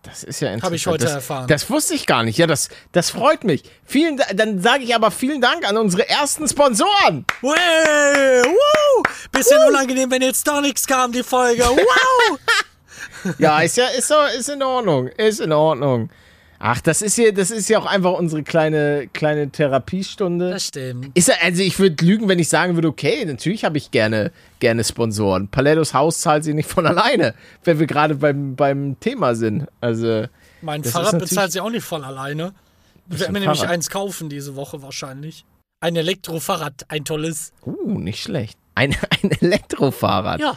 Das 0.03 0.25
ist 0.25 0.41
ja 0.41 0.49
interessant. 0.49 0.65
Hab 0.65 0.73
ich 0.77 0.87
heute 0.89 1.05
das, 1.05 1.15
erfahren. 1.15 1.47
Das 1.47 1.71
wusste 1.71 1.95
ich 1.95 2.07
gar 2.07 2.25
nicht. 2.25 2.37
Ja, 2.37 2.49
das, 2.49 2.69
das 2.91 3.11
freut 3.11 3.45
mich. 3.45 3.63
Vielen, 3.85 4.17
Da- 4.17 4.33
dann 4.35 4.61
sage 4.61 4.83
ich 4.83 4.95
aber 4.97 5.11
vielen 5.13 5.41
Dank 5.41 5.65
an 5.69 5.77
unsere 5.77 6.09
ersten 6.09 6.49
Sponsoren. 6.49 7.25
Wey, 7.41 8.43
woo! 8.45 9.03
Bisschen 9.31 9.63
unangenehm, 9.69 10.11
wenn 10.11 10.23
jetzt 10.23 10.47
doch 10.49 10.61
nichts 10.61 10.87
kam, 10.87 11.13
die 11.13 11.23
Folge. 11.23 11.63
Wow! 11.65 12.39
Ja, 13.39 13.61
ist 13.61 13.77
ja, 13.77 13.87
ist, 13.87 14.09
so, 14.09 14.17
ist 14.37 14.49
in 14.49 14.61
Ordnung. 14.65 15.07
Ist 15.07 15.39
in 15.41 15.53
Ordnung. 15.53 16.11
Ach, 16.65 16.81
das 16.81 17.03
ist 17.03 17.19
ja, 17.19 17.33
das 17.33 17.51
ist 17.51 17.69
ja 17.69 17.81
auch 17.81 17.87
einfach 17.87 18.13
unsere 18.13 18.45
kleine, 18.45 19.09
kleine 19.13 19.51
Therapiestunde. 19.51 20.51
Das 20.51 20.69
stimmt. 20.69 21.11
Ist 21.15 21.29
also 21.43 21.61
ich 21.61 21.81
würde 21.81 22.05
lügen, 22.05 22.29
wenn 22.29 22.39
ich 22.39 22.49
sagen 22.49 22.77
würde, 22.77 22.87
okay, 22.87 23.25
natürlich 23.25 23.65
habe 23.65 23.79
ich 23.79 23.91
gerne, 23.91 24.31
gerne 24.61 24.85
Sponsoren. 24.85 25.49
Palettos 25.49 25.93
Haus 25.93 26.21
zahlt 26.21 26.45
sie 26.45 26.55
nicht 26.55 26.71
von 26.71 26.87
alleine, 26.87 27.35
wenn 27.65 27.81
wir 27.81 27.89
gerade 27.89 28.15
beim, 28.15 28.55
beim 28.55 29.01
Thema 29.01 29.35
sind. 29.35 29.67
Also, 29.81 30.27
Mein 30.61 30.85
Fahrrad 30.85 31.19
bezahlt 31.19 31.51
sie 31.51 31.61
auch 31.61 31.69
nicht 31.69 31.83
von 31.83 32.05
alleine. 32.05 32.55
Ich 33.11 33.19
werde 33.19 33.33
mir 33.33 33.41
nämlich 33.41 33.59
Fahrrad? 33.59 33.75
eins 33.75 33.91
kaufen 33.91 34.29
diese 34.29 34.55
Woche 34.55 34.83
wahrscheinlich. 34.83 35.45
Ein 35.81 35.97
Elektrofahrrad, 35.97 36.85
ein 36.87 37.05
tolles. 37.05 37.53
uh, 37.67 37.99
nicht 37.99 38.23
schlecht. 38.23 38.57
Ein, 38.77 38.95
ein 39.11 39.33
Elektrofahrrad. 39.33 40.39
Ja. 40.39 40.57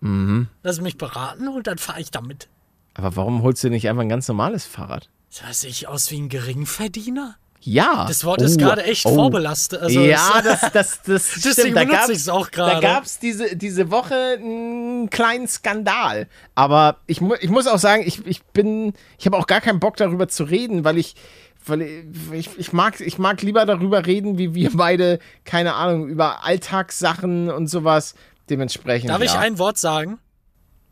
Mhm. 0.00 0.48
Lass 0.62 0.82
mich 0.82 0.98
beraten 0.98 1.48
und 1.48 1.66
dann 1.66 1.78
fahre 1.78 2.02
ich 2.02 2.10
damit. 2.10 2.48
Aber 2.92 3.16
warum 3.16 3.42
holst 3.42 3.64
du 3.64 3.70
nicht 3.70 3.88
einfach 3.88 4.02
ein 4.02 4.10
ganz 4.10 4.28
normales 4.28 4.66
Fahrrad? 4.66 5.08
Sah 5.30 5.50
ich 5.50 5.88
aus 5.88 6.10
wie 6.10 6.20
ein 6.20 6.28
Geringverdiener? 6.28 7.36
Ja. 7.60 8.06
Das 8.06 8.24
Wort 8.24 8.40
ist 8.40 8.58
gerade 8.58 8.84
echt 8.84 9.04
oh. 9.04 9.14
vorbelastet. 9.14 9.82
Also 9.82 10.00
ja, 10.00 10.38
es- 10.38 10.44
das, 10.44 10.72
das, 10.72 11.02
das 11.02 11.30
Deswegen 11.34 11.52
stimmt. 11.52 11.76
Da 11.76 11.84
benutze 11.84 12.12
ich's 12.12 12.28
auch 12.28 12.48
Da 12.48 12.68
gerade. 12.68 12.80
gab 12.80 13.04
es 13.04 13.18
diese, 13.18 13.56
diese 13.56 13.90
Woche 13.90 14.14
einen 14.38 15.10
kleinen 15.10 15.48
Skandal. 15.48 16.28
Aber 16.54 16.98
ich, 17.06 17.20
mu 17.20 17.34
ich 17.40 17.50
muss 17.50 17.66
auch 17.66 17.78
sagen, 17.78 18.04
ich, 18.06 18.24
ich 18.26 18.42
bin, 18.44 18.94
ich 19.18 19.26
habe 19.26 19.36
auch 19.36 19.46
gar 19.46 19.60
keinen 19.60 19.80
Bock 19.80 19.96
darüber 19.96 20.28
zu 20.28 20.44
reden, 20.44 20.84
weil 20.84 20.98
ich, 20.98 21.14
weil 21.66 21.82
ich, 22.32 22.48
ich, 22.56 22.72
mag, 22.72 23.00
ich 23.00 23.18
mag 23.18 23.42
lieber 23.42 23.66
darüber 23.66 24.06
reden, 24.06 24.38
wie 24.38 24.54
wir 24.54 24.70
beide, 24.74 25.18
keine 25.44 25.74
Ahnung, 25.74 26.08
über 26.08 26.44
Alltagssachen 26.44 27.50
und 27.50 27.66
sowas 27.66 28.14
dementsprechend. 28.48 29.10
Darf 29.10 29.20
ich 29.20 29.34
ja. 29.34 29.40
ein 29.40 29.58
Wort 29.58 29.78
sagen 29.78 30.18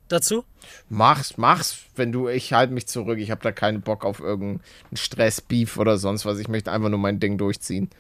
dazu? 0.09 0.45
Mach's, 0.89 1.37
mach's, 1.37 1.79
wenn 1.95 2.13
du, 2.13 2.29
ich 2.29 2.53
halte 2.53 2.73
mich 2.73 2.87
zurück. 2.87 3.19
Ich 3.19 3.31
habe 3.31 3.43
da 3.43 3.53
keinen 3.53 3.83
Bock 3.83 4.05
auf 4.05 4.21
irgendeinen 4.21 4.61
Stress, 4.95 5.41
Beef 5.41 5.77
oder 5.79 5.99
sonst 5.99 6.25
was. 6.25 6.39
Ich 6.39 6.49
möchte 6.49 6.73
einfach 6.73 6.89
nur 6.89 6.99
mein 6.99 7.21
Ding 7.21 7.39
durchziehen. 7.39 7.91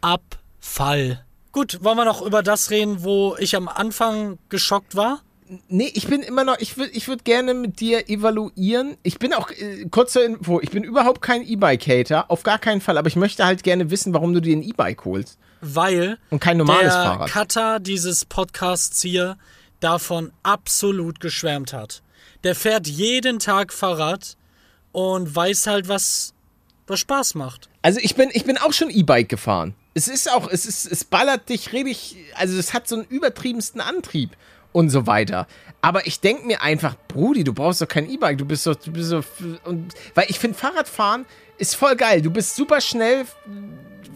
Abfall. 0.00 1.24
Gut, 1.52 1.82
wollen 1.82 1.96
wir 1.96 2.04
noch 2.04 2.22
über 2.22 2.42
das 2.42 2.70
reden, 2.70 3.02
wo 3.02 3.36
ich 3.38 3.56
am 3.56 3.68
Anfang 3.68 4.38
geschockt 4.48 4.94
war? 4.94 5.22
Nee, 5.68 5.90
ich 5.94 6.06
bin 6.06 6.20
immer 6.20 6.44
noch, 6.44 6.58
ich 6.58 6.76
würde 6.76 6.92
ich 6.92 7.08
würd 7.08 7.24
gerne 7.24 7.54
mit 7.54 7.80
dir 7.80 8.10
evaluieren. 8.10 8.98
Ich 9.02 9.18
bin 9.18 9.32
auch, 9.32 9.50
äh, 9.50 9.86
kurze 9.90 10.20
Info, 10.20 10.60
ich 10.60 10.70
bin 10.70 10.84
überhaupt 10.84 11.22
kein 11.22 11.42
E-Bike-Hater, 11.42 12.30
auf 12.30 12.42
gar 12.42 12.58
keinen 12.58 12.82
Fall, 12.82 12.98
aber 12.98 13.08
ich 13.08 13.16
möchte 13.16 13.46
halt 13.46 13.62
gerne 13.62 13.90
wissen, 13.90 14.12
warum 14.12 14.34
du 14.34 14.40
dir 14.40 14.54
ein 14.54 14.62
E-Bike 14.62 15.06
holst 15.06 15.38
Weil 15.62 16.18
und 16.28 16.40
kein 16.40 16.58
normales 16.58 16.92
der 16.92 17.02
Fahrrad. 17.02 17.30
Cutter 17.30 17.80
dieses 17.80 18.26
Podcasts 18.26 19.00
hier 19.00 19.38
davon 19.80 20.32
absolut 20.42 21.20
geschwärmt 21.20 21.72
hat. 21.72 22.02
Der 22.44 22.54
fährt 22.54 22.86
jeden 22.86 23.38
Tag 23.38 23.72
Fahrrad 23.72 24.36
und 24.92 25.34
weiß 25.34 25.66
halt, 25.66 25.88
was, 25.88 26.34
was 26.86 27.00
Spaß 27.00 27.34
macht. 27.34 27.68
Also 27.82 28.00
ich 28.02 28.14
bin, 28.14 28.30
ich 28.32 28.44
bin 28.44 28.58
auch 28.58 28.72
schon 28.72 28.90
E-Bike 28.90 29.28
gefahren. 29.28 29.74
Es 29.94 30.08
ist 30.08 30.30
auch, 30.30 30.48
es 30.48 30.66
ist, 30.66 30.86
es 30.90 31.04
ballert 31.04 31.48
dich 31.48 31.72
richtig, 31.72 32.16
also 32.34 32.56
es 32.56 32.74
hat 32.74 32.86
so 32.86 32.96
einen 32.96 33.04
übertriebensten 33.04 33.80
Antrieb 33.80 34.36
und 34.72 34.90
so 34.90 35.06
weiter. 35.06 35.46
Aber 35.80 36.06
ich 36.06 36.20
denke 36.20 36.46
mir 36.46 36.62
einfach, 36.62 36.96
Brudi, 37.08 37.44
du 37.44 37.52
brauchst 37.52 37.80
doch 37.80 37.88
kein 37.88 38.08
E-Bike, 38.08 38.38
du 38.38 38.44
bist 38.44 38.66
doch, 38.66 38.74
du 38.74 38.92
bist 38.92 39.12
doch, 39.12 39.24
und, 39.64 39.94
weil 40.14 40.26
ich 40.28 40.38
finde 40.38 40.56
Fahrradfahren 40.56 41.26
ist 41.58 41.74
voll 41.74 41.96
geil. 41.96 42.22
Du 42.22 42.30
bist 42.30 42.54
super 42.54 42.80
schnell, 42.80 43.26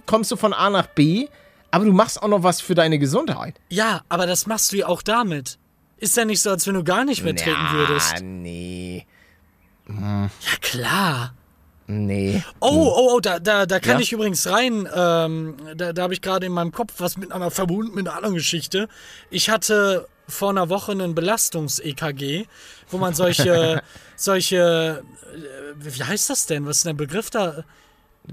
kommst 0.06 0.30
du 0.30 0.36
von 0.36 0.52
A 0.52 0.70
nach 0.70 0.86
B, 0.86 1.28
aber 1.72 1.84
du 1.84 1.92
machst 1.92 2.22
auch 2.22 2.28
noch 2.28 2.44
was 2.44 2.60
für 2.60 2.76
deine 2.76 2.98
Gesundheit. 3.00 3.56
Ja, 3.68 4.02
aber 4.08 4.26
das 4.28 4.46
machst 4.46 4.70
du 4.72 4.76
ja 4.76 4.86
auch 4.86 5.02
damit. 5.02 5.58
Ist 5.98 6.16
ja 6.16 6.24
nicht 6.24 6.40
so, 6.40 6.50
als 6.50 6.66
wenn 6.68 6.74
du 6.74 6.84
gar 6.84 7.04
nicht 7.04 7.24
mehr 7.24 7.34
trinken 7.34 7.72
würdest. 7.72 8.20
nee, 8.22 9.06
Ja, 9.88 10.30
klar. 10.60 11.34
nee. 11.86 12.42
Oh, 12.60 12.68
oh, 12.96 13.10
oh, 13.16 13.20
da, 13.20 13.38
da, 13.38 13.66
da 13.66 13.80
kann 13.80 13.96
Ja? 13.96 14.00
ich 14.00 14.12
übrigens 14.12 14.46
rein. 14.48 14.88
Ähm, 14.94 15.56
da 15.76 15.92
da 15.92 16.02
habe 16.02 16.14
ich 16.14 16.22
gerade 16.22 16.46
in 16.46 16.52
meinem 16.52 16.72
Kopf 16.72 16.94
was 16.98 17.16
miteinander 17.16 17.50
verbunden 17.50 17.94
mit 17.94 18.06
einer 18.06 18.16
anderen 18.16 18.34
Geschichte. 18.36 18.88
Ich 19.30 19.50
hatte 19.50 20.06
vor 20.28 20.50
einer 20.50 20.68
Woche 20.68 20.92
einen 20.92 21.14
Belastungs-EKG, 21.14 22.46
wo 22.90 22.98
man 22.98 23.14
solche, 23.14 23.82
solche, 24.16 25.02
äh, 25.34 25.74
wie 25.76 26.02
heißt 26.04 26.30
das 26.30 26.46
denn? 26.46 26.64
Was 26.66 26.78
ist 26.78 26.86
denn 26.86 26.96
der 26.96 27.04
Begriff 27.04 27.30
da? 27.30 27.64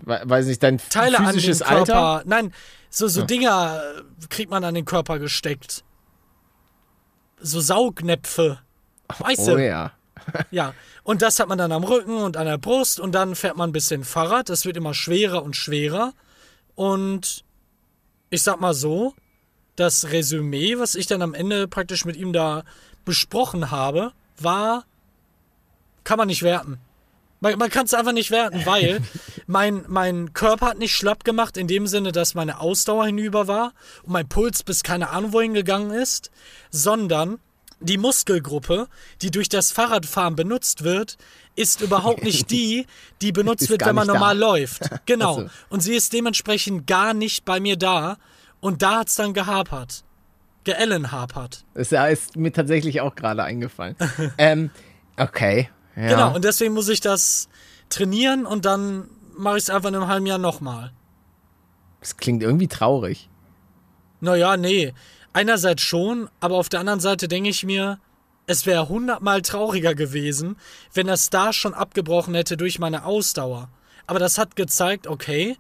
We- 0.06 0.22
Weiß 0.24 0.46
nicht, 0.46 0.62
dein 0.64 0.78
Teile 0.90 1.18
physisches. 1.18 1.62
Alter? 1.62 2.22
Nein, 2.26 2.54
so, 2.90 3.08
so 3.08 3.24
Dinger 3.24 3.82
äh, 3.98 4.28
kriegt 4.30 4.52
man 4.52 4.64
an 4.64 4.74
den 4.74 4.86
Körper 4.86 5.20
gesteckt. 5.20 5.84
So 7.40 7.60
Saugnäpfe. 7.60 8.60
Weißt 9.20 9.48
du? 9.48 9.56
Oh 9.56 9.58
ja. 9.58 9.92
Ja, 10.52 10.74
und 11.04 11.22
das 11.24 11.40
hat 11.40 11.48
man 11.48 11.58
dann 11.58 11.72
am 11.72 11.84
Rücken 11.84 12.18
und 12.18 12.38
an 12.38 12.46
der 12.46 12.58
Brust 12.60 13.00
und 13.00 13.14
dann 13.14 13.36
fährt 13.36 13.58
man 13.58 13.70
ein 13.70 13.74
bisschen 13.74 14.04
Fahrrad. 14.04 14.50
Das 14.50 14.66
wird 14.66 14.78
immer 14.78 14.94
schwerer 14.94 15.42
und 15.42 15.56
schwerer. 15.56 16.14
Und 16.76 17.44
ich 18.30 18.44
sag 18.44 18.60
mal 18.60 18.74
so, 18.74 19.16
das 19.76 20.12
Resümee, 20.12 20.78
was 20.78 20.96
ich 20.96 21.08
dann 21.08 21.22
am 21.22 21.34
Ende 21.34 21.68
praktisch 21.68 22.06
mit 22.06 22.16
ihm 22.16 22.34
da 22.34 22.64
besprochen 23.06 23.72
habe, 23.72 24.12
war, 24.38 24.86
kann 26.04 26.18
man 26.18 26.28
nicht 26.28 26.44
werten. 26.44 26.80
Man, 27.42 27.58
man 27.58 27.70
kann 27.70 27.86
es 27.86 27.94
einfach 27.94 28.12
nicht 28.12 28.32
werten, 28.32 28.66
weil 28.66 29.02
mein, 29.48 29.86
mein 29.88 30.34
Körper 30.34 30.68
hat 30.68 30.78
nicht 30.78 30.94
schlapp 30.94 31.24
gemacht, 31.24 31.56
in 31.58 31.68
dem 31.68 31.88
Sinne, 31.88 32.12
dass 32.12 32.34
meine 32.36 32.60
Ausdauer 32.60 33.06
hinüber 33.06 33.48
war 33.48 33.74
und 34.04 34.14
mein 34.14 34.28
Puls 34.28 34.64
bis 34.64 34.84
keine 34.84 35.10
Ahnung 35.10 35.32
wohin 35.34 35.54
gegangen 35.54 35.92
ist, 35.92 36.32
sondern 36.70 37.40
die 37.80 37.98
Muskelgruppe, 37.98 38.88
die 39.22 39.32
durch 39.32 39.48
das 39.50 39.72
Fahrradfahren 39.72 40.36
benutzt 40.36 40.84
wird, 40.84 41.18
ist 41.56 41.82
überhaupt 41.82 42.24
nicht 42.24 42.52
die, 42.52 42.86
die 43.22 43.32
benutzt 43.32 43.64
Ist 43.64 43.70
wird, 43.70 43.86
wenn 43.86 43.96
man 43.96 44.08
nicht 44.08 44.16
da. 44.16 44.20
normal 44.20 44.38
läuft. 44.38 44.82
Genau. 45.06 45.46
Ach 45.46 45.50
so. 45.50 45.50
Und 45.70 45.82
sie 45.82 45.96
ist 45.96 46.14
dementsprechend 46.14 46.88
gar 46.88 47.14
nicht 47.14 47.46
bei 47.46 47.60
mir 47.60 47.78
da. 47.78 48.18
Und 48.60 48.82
da 48.82 49.00
hat's 49.00 49.16
dann 49.16 49.34
gehapert. 49.34 50.04
Geellen 50.66 51.12
hapert. 51.12 51.64
Das 51.74 51.92
ist 51.92 52.36
mir 52.36 52.52
tatsächlich 52.52 53.02
auch 53.02 53.16
gerade 53.16 53.44
eingefallen. 53.44 53.96
ähm, 54.38 54.70
okay. 55.18 55.70
Ja. 56.00 56.08
Genau. 56.08 56.36
Und 56.36 56.45
deswegen 56.45 56.74
muss 56.74 56.88
ich 56.88 57.02
das 57.02 57.50
trainieren 57.89 58.45
und 58.45 58.66
dann 58.66 59.10
mache 59.38 59.58
ich 59.58 59.64
es 59.64 59.70
einfach 59.70 59.89
in 59.89 59.95
einem 59.95 60.08
halben 60.08 60.26
Jahr 60.26 60.38
nochmal. 60.38 60.93
Das 62.00 62.16
klingt 62.16 62.41
irgendwie 62.41 62.68
traurig. 62.68 63.30
Naja, 64.22 64.56
nee. 64.56 64.93
Einerseits 65.34 65.82
schon, 65.82 66.30
aber 66.39 66.56
auf 66.56 66.70
der 66.70 66.80
anderen 66.80 67.02
Seite 67.02 67.28
denke 67.28 67.50
ich 67.50 67.66
mir, 67.66 68.00
es 68.47 68.66
wäre 68.66 68.89
hundertmal 68.89 69.41
trauriger 69.41 69.93
gewesen, 69.93 70.56
wenn 70.93 71.08
das 71.08 71.30
da 71.30 71.54
schon 71.54 71.74
abgebrochen 71.74 72.34
hätte 72.34 72.58
durch 72.58 72.80
meine 72.80 73.06
Ausdauer. 73.06 73.70
Aber 74.08 74.20
das 74.20 74.38
hat 74.38 74.56
gezeigt, 74.56 75.06
okay, 75.06 75.58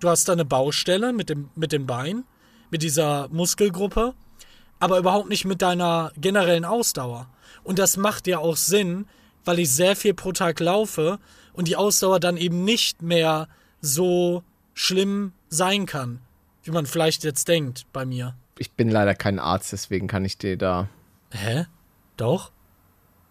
du 0.00 0.08
hast 0.08 0.28
da 0.28 0.34
eine 0.34 0.44
Baustelle 0.44 1.12
mit 1.12 1.30
dem, 1.30 1.50
mit 1.56 1.72
dem 1.72 1.86
Bein, 1.86 2.24
mit 2.70 2.82
dieser 2.82 3.28
Muskelgruppe, 3.28 4.14
aber 4.78 4.98
überhaupt 4.98 5.28
nicht 5.28 5.46
mit 5.46 5.62
deiner 5.62 6.12
generellen 6.16 6.64
Ausdauer. 6.64 7.28
Und 7.64 7.78
das 7.78 7.96
macht 7.96 8.26
ja 8.26 8.38
auch 8.38 8.56
Sinn, 8.56 9.06
weil 9.44 9.58
ich 9.58 9.70
sehr 9.70 9.96
viel 9.96 10.14
pro 10.14 10.32
Tag 10.32 10.60
laufe 10.60 11.18
und 11.52 11.68
die 11.68 11.76
Ausdauer 11.76 12.20
dann 12.20 12.36
eben 12.36 12.64
nicht 12.64 13.02
mehr 13.02 13.48
so 13.80 14.42
schlimm 14.74 15.32
sein 15.48 15.86
kann, 15.86 16.20
wie 16.62 16.70
man 16.70 16.86
vielleicht 16.86 17.24
jetzt 17.24 17.48
denkt 17.48 17.86
bei 17.92 18.04
mir. 18.04 18.34
Ich 18.58 18.72
bin 18.72 18.90
leider 18.90 19.14
kein 19.14 19.38
Arzt, 19.38 19.72
deswegen 19.72 20.06
kann 20.08 20.24
ich 20.24 20.38
dir 20.38 20.56
da. 20.56 20.88
Hä? 21.32 21.66
Doch? 22.16 22.50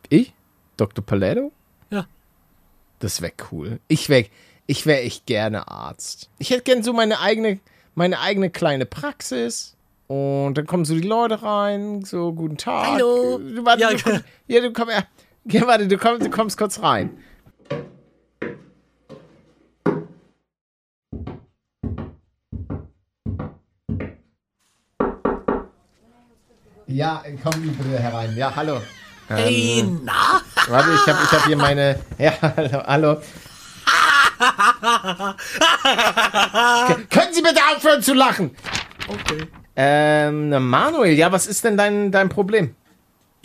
Ich? 0.09 0.33
Dr. 0.77 1.05
Paletto? 1.05 1.51
Ja. 1.89 2.05
Das 2.99 3.21
wäre 3.21 3.33
cool. 3.51 3.79
Ich 3.87 4.09
wäre 4.09 4.27
ich 4.67 4.85
wär 4.85 5.03
echt 5.03 5.25
gerne 5.25 5.69
Arzt. 5.69 6.29
Ich 6.39 6.49
hätte 6.49 6.63
gern 6.63 6.83
so 6.83 6.91
meine 6.91 7.21
eigene, 7.21 7.59
meine 7.95 8.19
eigene 8.19 8.49
kleine 8.49 8.85
Praxis. 8.85 9.75
Und 10.07 10.55
dann 10.55 10.67
kommen 10.67 10.85
so 10.85 10.93
die 10.93 11.01
Leute 11.01 11.41
rein, 11.41 12.03
so 12.03 12.33
guten 12.33 12.57
Tag. 12.57 12.87
Hallo. 12.87 13.39
Du, 13.39 13.65
warte, 13.65 13.81
Ja, 13.81 13.91
du, 13.91 13.97
komm, 14.03 14.19
ja, 14.47 14.61
du 14.61 14.73
komm, 14.73 14.89
ja, 14.89 15.03
ja, 15.49 15.67
warte, 15.67 15.87
du 15.87 15.97
kommst, 15.97 16.25
du 16.25 16.29
kommst 16.29 16.57
kurz 16.57 16.81
rein. 16.81 17.17
Ja, 26.87 27.23
komm 27.43 27.61
bitte 27.61 27.99
herein. 27.99 28.35
Ja, 28.37 28.55
hallo. 28.55 28.81
Hey, 29.27 29.83
na? 30.03 30.41
Warte, 30.69 30.89
ich 30.93 31.05
habe 31.13 31.19
ich 31.23 31.31
hab 31.31 31.45
hier 31.45 31.57
meine. 31.57 31.99
Ja, 32.17 32.33
hallo. 32.41 32.83
hallo. 32.87 33.21
Können 37.09 37.33
Sie 37.33 37.41
bitte 37.41 37.59
aufhören 37.75 38.01
zu 38.01 38.13
lachen? 38.13 38.55
Okay. 39.07 39.47
Ähm, 39.75 40.49
Manuel, 40.69 41.13
ja, 41.13 41.31
was 41.31 41.45
ist 41.47 41.63
denn 41.63 41.75
dein, 41.77 42.11
dein 42.11 42.29
Problem? 42.29 42.75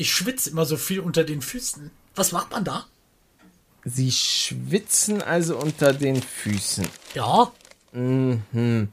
Ich 0.03 0.13
schwitze 0.13 0.51
immer 0.51 0.67
so 0.67 0.77
viel 0.77 0.99
unter 0.99 1.23
den 1.23 1.41
Füßen. 1.41 1.93
Was 2.17 2.33
macht 2.33 2.51
man 2.51 2.65
da? 2.65 2.87
Sie 3.85 4.11
schwitzen 4.11 5.23
also 5.23 5.57
unter 5.57 5.93
den 5.93 6.21
Füßen. 6.21 6.89
Ja. 7.15 7.53
Mhm. 7.93 8.89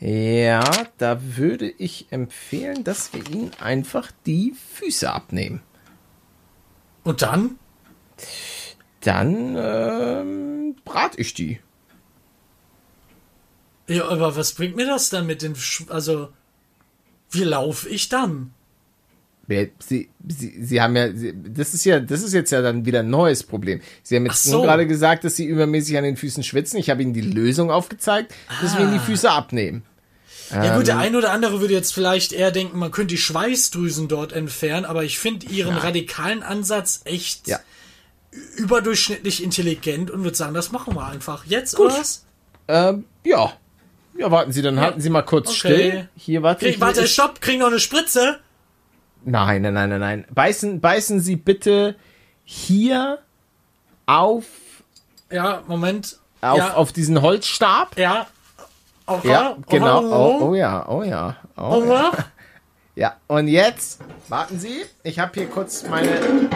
Ja, 0.00 0.88
da 0.98 1.20
würde 1.36 1.70
ich 1.70 2.08
empfehlen, 2.10 2.82
dass 2.82 3.12
wir 3.12 3.24
Ihnen 3.28 3.52
einfach 3.60 4.10
die 4.26 4.56
Füße 4.74 5.08
abnehmen. 5.08 5.62
Und 7.04 7.22
dann? 7.22 7.56
Dann 9.02 9.54
ähm, 9.56 10.76
brate 10.84 11.20
ich 11.20 11.32
die. 11.32 11.60
Ja, 13.86 14.08
aber 14.08 14.34
was 14.34 14.54
bringt 14.54 14.74
mir 14.74 14.86
das 14.86 15.10
dann 15.10 15.28
mit 15.28 15.42
den... 15.42 15.54
Sch 15.54 15.84
also, 15.90 16.32
wie 17.30 17.44
laufe 17.44 17.88
ich 17.88 18.08
dann? 18.08 18.52
Sie, 19.80 20.08
Sie, 20.26 20.62
Sie 20.62 20.80
haben 20.80 20.94
ja, 20.96 21.12
Sie, 21.12 21.34
das 21.34 21.74
ist 21.74 21.84
ja, 21.84 21.98
das 22.00 22.22
ist 22.22 22.32
jetzt 22.32 22.50
ja 22.52 22.62
dann 22.62 22.84
wieder 22.86 23.00
ein 23.00 23.10
neues 23.10 23.42
Problem. 23.42 23.80
Sie 24.02 24.14
haben 24.16 24.26
jetzt 24.26 24.44
so. 24.44 24.58
nur 24.58 24.62
gerade 24.66 24.86
gesagt, 24.86 25.24
dass 25.24 25.36
Sie 25.36 25.44
übermäßig 25.44 25.98
an 25.98 26.04
den 26.04 26.16
Füßen 26.16 26.42
schwitzen. 26.44 26.78
Ich 26.78 26.88
habe 26.90 27.02
Ihnen 27.02 27.12
die 27.14 27.20
Lösung 27.20 27.70
aufgezeigt, 27.70 28.32
dass 28.62 28.74
wir 28.76 28.84
Ihnen 28.84 28.92
die 28.92 28.98
Ah. 28.98 29.02
Füße 29.02 29.30
abnehmen. 29.30 29.82
Ja 30.52 30.76
gut, 30.76 30.86
der 30.88 30.94
Ähm. 30.94 31.00
eine 31.00 31.18
oder 31.18 31.30
andere 31.32 31.60
würde 31.60 31.74
jetzt 31.74 31.94
vielleicht 31.94 32.32
eher 32.32 32.50
denken, 32.50 32.78
man 32.78 32.90
könnte 32.90 33.14
die 33.14 33.20
Schweißdrüsen 33.20 34.08
dort 34.08 34.32
entfernen, 34.32 34.84
aber 34.84 35.04
ich 35.04 35.18
finde 35.18 35.46
ihren 35.46 35.76
radikalen 35.76 36.42
Ansatz 36.42 37.02
echt 37.04 37.46
Ja. 37.46 37.60
überdurchschnittlich 38.56 39.42
intelligent 39.42 40.10
und 40.10 40.24
würde 40.24 40.36
sagen, 40.36 40.54
das 40.54 40.72
machen 40.72 40.94
wir 40.94 41.06
einfach. 41.06 41.44
Jetzt, 41.46 41.78
oder 41.78 41.94
was? 41.94 42.24
Ähm, 42.68 43.04
ja. 43.24 43.52
Ja, 44.18 44.30
warten 44.30 44.52
Sie, 44.52 44.60
dann 44.62 44.80
halten 44.80 45.00
Sie 45.00 45.08
mal 45.08 45.22
kurz 45.22 45.48
Okay. 45.48 45.56
still. 45.58 46.08
Hier, 46.16 46.42
warte. 46.42 46.64
Krieg, 46.66 46.74
ich- 46.74 46.80
warte, 46.80 47.06
stopp, 47.06 47.40
krieg 47.40 47.58
noch 47.58 47.68
eine 47.68 47.80
Spritze. 47.80 48.38
Nein, 49.24 49.62
nein, 49.62 49.74
nein, 49.74 49.88
nein, 49.90 50.00
nein. 50.00 50.26
Beißen, 50.32 50.80
beißen 50.80 51.20
Sie 51.20 51.36
bitte 51.36 51.96
hier 52.44 53.18
auf, 54.06 54.44
Ja, 55.30 55.62
Moment. 55.66 56.18
auf, 56.40 56.58
ja, 56.58 56.74
auf 56.74 56.92
diesen 56.92 57.20
Holzstab. 57.22 57.96
ja. 57.98 58.26
Auf, 59.06 59.24
Ja, 59.24 59.56
genau. 59.68 60.02
Oh, 60.04 60.48
Oh, 60.50 60.54
ja, 60.54 60.88
oh 60.88 61.02
ja. 61.02 61.36
Oh, 61.56 61.82
ja. 61.84 62.12
ja, 62.94 63.16
und 63.26 63.48
jetzt, 63.48 64.00
warten 64.28 64.58
Sie, 64.60 64.84
ich 65.02 65.18
habe 65.18 65.32
hier 65.34 65.48
kurz 65.48 65.82
meine, 65.84 66.48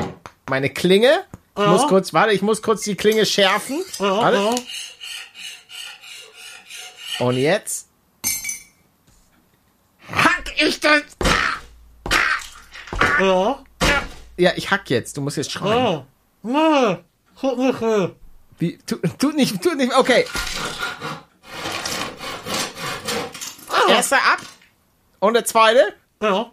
meine 0.49 0.71
Klinge. 0.71 1.25
Ich 1.57 1.63
Ja. 1.63 1.69
muss 1.69 1.87
kurz, 1.89 2.13
warte, 2.13 2.33
ich 2.33 2.43
muss 2.43 2.63
kurz 2.63 2.83
die 2.83 2.95
Klinge 2.97 3.27
schärfen. 3.27 3.83
Ja, 3.99 4.11
Warte. 4.23 4.37
ja. 4.39 4.55
Und 7.27 7.37
jetzt 7.37 7.89
hack 10.13 10.45
ich 10.57 10.81
das. 10.81 11.03
Ja. 13.21 13.65
Ja, 14.37 14.53
ich 14.57 14.71
hack 14.71 14.91
jetzt. 14.91 15.17
Du 15.17 15.21
musst 15.21 15.37
jetzt 15.37 15.53
schreien. 15.53 16.05
Ja. 16.43 16.99
Ja. 17.43 18.11
Wie, 18.59 18.79
tu, 18.79 18.97
tut 19.19 19.35
nicht, 19.35 19.63
tut 19.63 19.77
nicht, 19.77 19.97
okay. 19.97 20.27
Erster 23.89 24.17
ab. 24.17 24.39
Und 25.21 25.35
der 25.35 25.45
zweite. 25.45 25.95
Ja. 26.23 26.51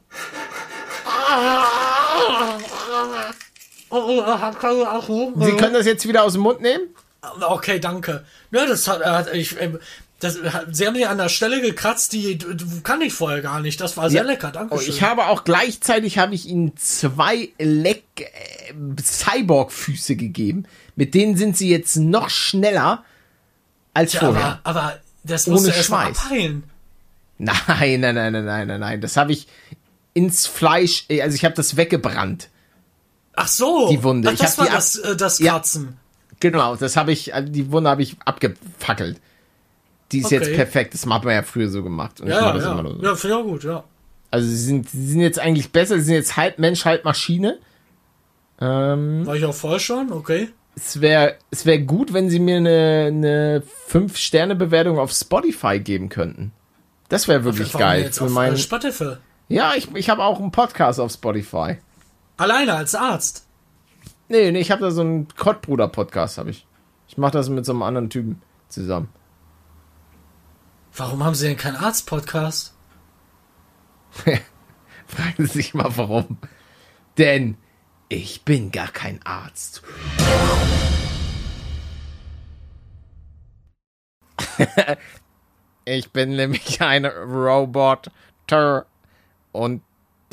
Oh, 3.89 3.97
oh. 3.97 5.31
Sie 5.45 5.55
können 5.57 5.73
das 5.73 5.85
jetzt 5.85 6.07
wieder 6.07 6.23
aus 6.23 6.33
dem 6.33 6.41
Mund 6.41 6.61
nehmen. 6.61 6.95
Okay, 7.41 7.79
danke. 7.79 8.25
Ja, 8.51 8.65
das 8.65 8.87
hat, 8.87 9.33
ich, 9.33 9.55
das, 10.21 10.37
Sie 10.71 10.87
haben 10.87 10.93
mir 10.93 11.09
an 11.09 11.17
der 11.17 11.29
Stelle 11.29 11.61
gekratzt, 11.61 12.13
die, 12.13 12.37
die 12.37 12.81
kann 12.83 13.01
ich 13.01 13.13
vorher 13.13 13.41
gar 13.41 13.59
nicht. 13.59 13.81
Das 13.81 13.97
war 13.97 14.09
sehr 14.09 14.21
Ja. 14.21 14.27
lecker, 14.27 14.51
danke 14.51 14.73
Oh, 14.75 14.79
schön. 14.79 14.89
ich 14.93 15.01
habe 15.03 15.25
auch 15.27 15.43
gleichzeitig 15.43 16.17
habe 16.17 16.33
ich 16.35 16.45
ihnen 16.47 16.75
zwei 16.77 17.49
Leck 17.59 18.03
äh, 18.17 18.73
Cyborg-Füße 19.01 20.15
gegeben. 20.15 20.65
Mit 20.95 21.13
denen 21.13 21.35
sind 21.37 21.57
sie 21.57 21.69
jetzt 21.69 21.95
noch 21.97 22.29
schneller 22.29 23.03
als 23.93 24.13
ja, 24.13 24.19
vorher. 24.21 24.59
aber, 24.63 24.79
aber 24.79 24.99
das 25.23 25.47
musst 25.47 25.65
Ohne 25.65 25.73
du 25.75 25.83
Schweiß. 25.83 26.17
abheilen. 26.19 26.63
Nein, 27.37 27.55
nein, 27.67 28.01
nein, 28.01 28.15
nein, 28.33 28.45
nein, 28.45 28.67
nein, 28.67 28.79
nein. 28.79 29.01
Das 29.01 29.17
habe 29.17 29.31
ich 29.31 29.47
ins 30.13 30.45
Fleisch, 30.45 31.05
äh, 31.09 31.21
also 31.21 31.35
ich 31.35 31.43
habe 31.45 31.55
das 31.55 31.75
weggebrannt. 31.77 32.49
Ach 33.33 33.47
so. 33.47 33.89
Die 33.89 34.03
Wunde. 34.03 34.29
Ach, 34.31 34.37
das 34.37 34.57
war 34.57 34.67
das, 34.69 34.95
äh, 34.97 35.15
das 35.15 35.39
Ja. 35.39 35.53
Kratzen. 35.53 35.97
Genau, 36.39 36.75
das 36.75 36.97
habe 36.97 37.11
ich, 37.11 37.33
also 37.33 37.51
die 37.51 37.71
Wunde 37.71 37.89
habe 37.89 38.01
ich 38.03 38.17
abgefackelt. 38.25 39.19
Die 40.11 40.19
ist 40.19 40.25
Okay. 40.25 40.35
jetzt 40.35 40.53
perfekt. 40.53 40.93
Das 40.93 41.05
hat 41.05 41.23
man 41.23 41.33
ja 41.33 41.43
früher 41.43 41.69
so 41.69 41.83
gemacht. 41.83 42.21
Und 42.21 42.27
ich 42.27 42.33
Ja, 42.33 42.41
mache 42.41 42.55
das 42.55 42.63
ja. 42.65 42.71
immer 42.79 42.89
so. 42.89 43.01
Ja, 43.01 43.15
finde 43.15 43.35
ich 43.35 43.41
auch 43.41 43.45
gut, 43.47 43.63
ja. 43.63 43.83
Also 44.29 44.47
sie 44.47 44.55
sind, 44.57 44.89
sie 44.89 45.05
sind 45.07 45.21
jetzt 45.21 45.39
eigentlich 45.39 45.71
besser. 45.71 45.97
Sie 45.97 46.05
sind 46.05 46.15
jetzt 46.15 46.37
halb 46.37 46.57
Mensch, 46.59 46.85
halb 46.85 47.03
Maschine. 47.05 47.59
Ähm, 48.59 49.25
War 49.25 49.35
ich 49.35 49.45
auch 49.45 49.53
vorher 49.53 49.79
schon, 49.79 50.11
okay. 50.11 50.49
es 50.75 51.01
wäre 51.01 51.35
es 51.49 51.65
wär 51.65 51.79
gut, 51.79 52.13
wenn 52.13 52.29
sie 52.29 52.39
mir 52.39 52.57
eine, 52.57 53.05
eine 53.07 53.63
5-Sterne-Bewertung 53.89 54.99
auf 54.99 55.11
Spotify 55.11 55.79
geben 55.79 56.09
könnten. 56.09 56.51
Das 57.09 57.27
wäre 57.27 57.43
wirklich 57.43 57.73
geil. 57.73 58.03
Jetzt 58.03 58.19
Für 58.19 58.25
auf 58.25 58.37
äh, 58.37 58.55
Spotify. 58.57 59.15
ja, 59.49 59.73
ich, 59.75 59.93
ich 59.95 60.09
habe 60.09 60.23
auch 60.23 60.39
einen 60.39 60.51
Podcast 60.51 60.99
auf 60.99 61.11
Spotify. 61.11 61.77
Alleine 62.37 62.75
als 62.75 62.95
Arzt. 62.95 63.45
Nee, 64.29 64.51
nee, 64.51 64.61
ich 64.61 64.71
habe 64.71 64.81
da 64.81 64.91
so 64.91 65.01
einen 65.01 65.27
Kottbruder-Podcast, 65.35 66.37
habe 66.37 66.51
ich. 66.51 66.65
Ich 67.07 67.17
mache 67.17 67.33
das 67.33 67.49
mit 67.49 67.65
so 67.65 67.73
einem 67.73 67.81
anderen 67.81 68.09
Typen 68.09 68.41
zusammen. 68.69 69.09
Warum 70.95 71.23
haben 71.23 71.35
Sie 71.35 71.47
denn 71.47 71.57
keinen 71.57 71.77
Arzt-Podcast? 71.77 72.73
Fragen 75.07 75.45
Sie 75.45 75.45
sich 75.45 75.73
mal 75.73 75.95
warum. 75.95 76.37
Denn 77.17 77.57
ich 78.09 78.43
bin 78.43 78.71
gar 78.71 78.89
kein 78.89 79.21
Arzt. 79.25 79.83
ich 85.85 86.11
bin 86.11 86.35
nämlich 86.35 86.81
ein 86.81 87.05
Roboter 87.05 88.11
und 89.53 89.81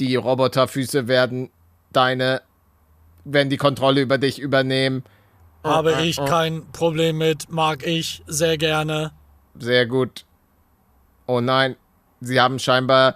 die 0.00 0.16
Roboterfüße 0.16 1.06
werden 1.06 1.50
deine, 1.92 2.42
werden 3.24 3.48
die 3.50 3.56
Kontrolle 3.58 4.00
über 4.00 4.18
dich 4.18 4.40
übernehmen. 4.40 5.04
Habe 5.62 6.02
ich 6.02 6.16
kein 6.16 6.66
Problem 6.72 7.18
mit, 7.18 7.50
mag 7.50 7.86
ich 7.86 8.22
sehr 8.26 8.58
gerne. 8.58 9.12
Sehr 9.58 9.86
gut. 9.86 10.24
Oh 11.28 11.40
nein, 11.40 11.76
sie 12.20 12.40
haben 12.40 12.58
scheinbar 12.58 13.14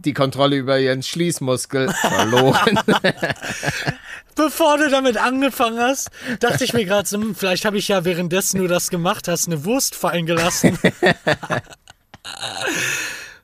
die 0.00 0.12
Kontrolle 0.12 0.56
über 0.56 0.78
ihren 0.78 1.02
Schließmuskel 1.02 1.92
verloren. 2.00 2.80
Bevor 4.34 4.78
du 4.78 4.90
damit 4.90 5.16
angefangen 5.16 5.78
hast, 5.78 6.10
dachte 6.40 6.64
ich 6.64 6.72
mir 6.72 6.84
gerade, 6.84 7.08
so, 7.08 7.16
hm, 7.16 7.36
vielleicht 7.36 7.64
habe 7.64 7.78
ich 7.78 7.86
ja 7.86 8.04
währenddessen 8.04 8.58
du 8.58 8.66
das 8.66 8.90
gemacht 8.90 9.28
hast, 9.28 9.46
eine 9.46 9.64
Wurst 9.64 9.94
fallen 9.94 10.26
gelassen. 10.26 10.76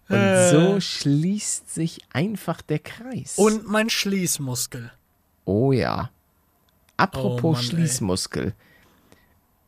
Und 0.08 0.50
so 0.50 0.80
schließt 0.80 1.72
sich 1.72 2.00
einfach 2.12 2.60
der 2.62 2.80
Kreis. 2.80 3.38
Und 3.38 3.68
mein 3.68 3.88
Schließmuskel. 3.88 4.90
oh 5.44 5.70
ja. 5.72 6.10
Apropos 6.96 7.42
Oh 7.44 7.52
Mann. 7.52 7.62
Schließmuskel. 7.62 8.52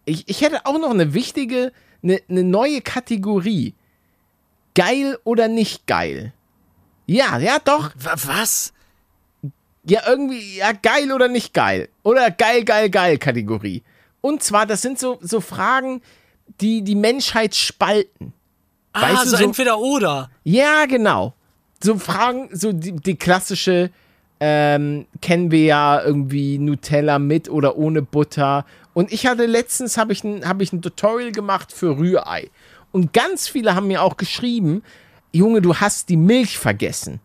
Ich, 0.04 0.28
ich 0.28 0.40
hätte 0.40 0.66
auch 0.66 0.78
noch 0.78 0.90
eine 0.90 1.14
wichtige, 1.14 1.72
eine, 2.02 2.20
eine 2.28 2.42
neue 2.42 2.80
Kategorie. 2.82 3.74
Geil 4.74 5.18
oder 5.24 5.48
nicht 5.48 5.86
geil? 5.86 6.32
Ja, 7.06 7.38
ja, 7.38 7.58
doch. 7.62 7.90
Wa- 7.98 8.14
Was? 8.26 8.72
Ja, 9.84 10.02
irgendwie, 10.06 10.58
ja, 10.58 10.72
geil 10.72 11.10
oder 11.12 11.28
nicht 11.28 11.52
geil. 11.52 11.88
Oder 12.04 12.30
geil, 12.30 12.64
geil, 12.64 12.88
geil 12.88 13.18
Kategorie. 13.18 13.82
Und 14.20 14.42
zwar, 14.42 14.64
das 14.66 14.80
sind 14.82 14.98
so, 14.98 15.18
so 15.20 15.40
Fragen, 15.40 16.00
die 16.60 16.82
die 16.82 16.94
Menschheit 16.94 17.54
spalten. 17.56 18.32
Ah, 18.92 19.02
Weißt 19.02 19.24
du, 19.24 19.28
so 19.30 19.36
so- 19.38 19.44
entweder 19.44 19.78
oder. 19.78 20.30
Ja, 20.44 20.86
genau. 20.86 21.34
So 21.82 21.98
Fragen, 21.98 22.48
so 22.52 22.72
die, 22.72 22.92
die 22.92 23.16
klassische, 23.16 23.90
ähm, 24.38 25.06
kennen 25.20 25.50
wir 25.50 25.64
ja 25.64 26.02
irgendwie 26.02 26.58
Nutella 26.58 27.18
mit 27.18 27.48
oder 27.48 27.76
ohne 27.76 28.02
Butter. 28.02 28.64
Und 28.94 29.12
ich 29.12 29.26
hatte 29.26 29.46
letztens, 29.46 29.96
habe 29.96 30.12
ich, 30.12 30.22
ein, 30.22 30.46
hab 30.48 30.60
ich 30.60 30.72
ein 30.72 30.82
Tutorial 30.82 31.32
gemacht 31.32 31.72
für 31.72 31.96
Rührei. 31.98 32.50
Und 32.92 33.12
ganz 33.12 33.48
viele 33.48 33.74
haben 33.74 33.88
mir 33.88 34.02
auch 34.02 34.16
geschrieben, 34.16 34.82
Junge, 35.32 35.62
du 35.62 35.76
hast 35.76 36.08
die 36.08 36.16
Milch 36.16 36.58
vergessen. 36.58 37.20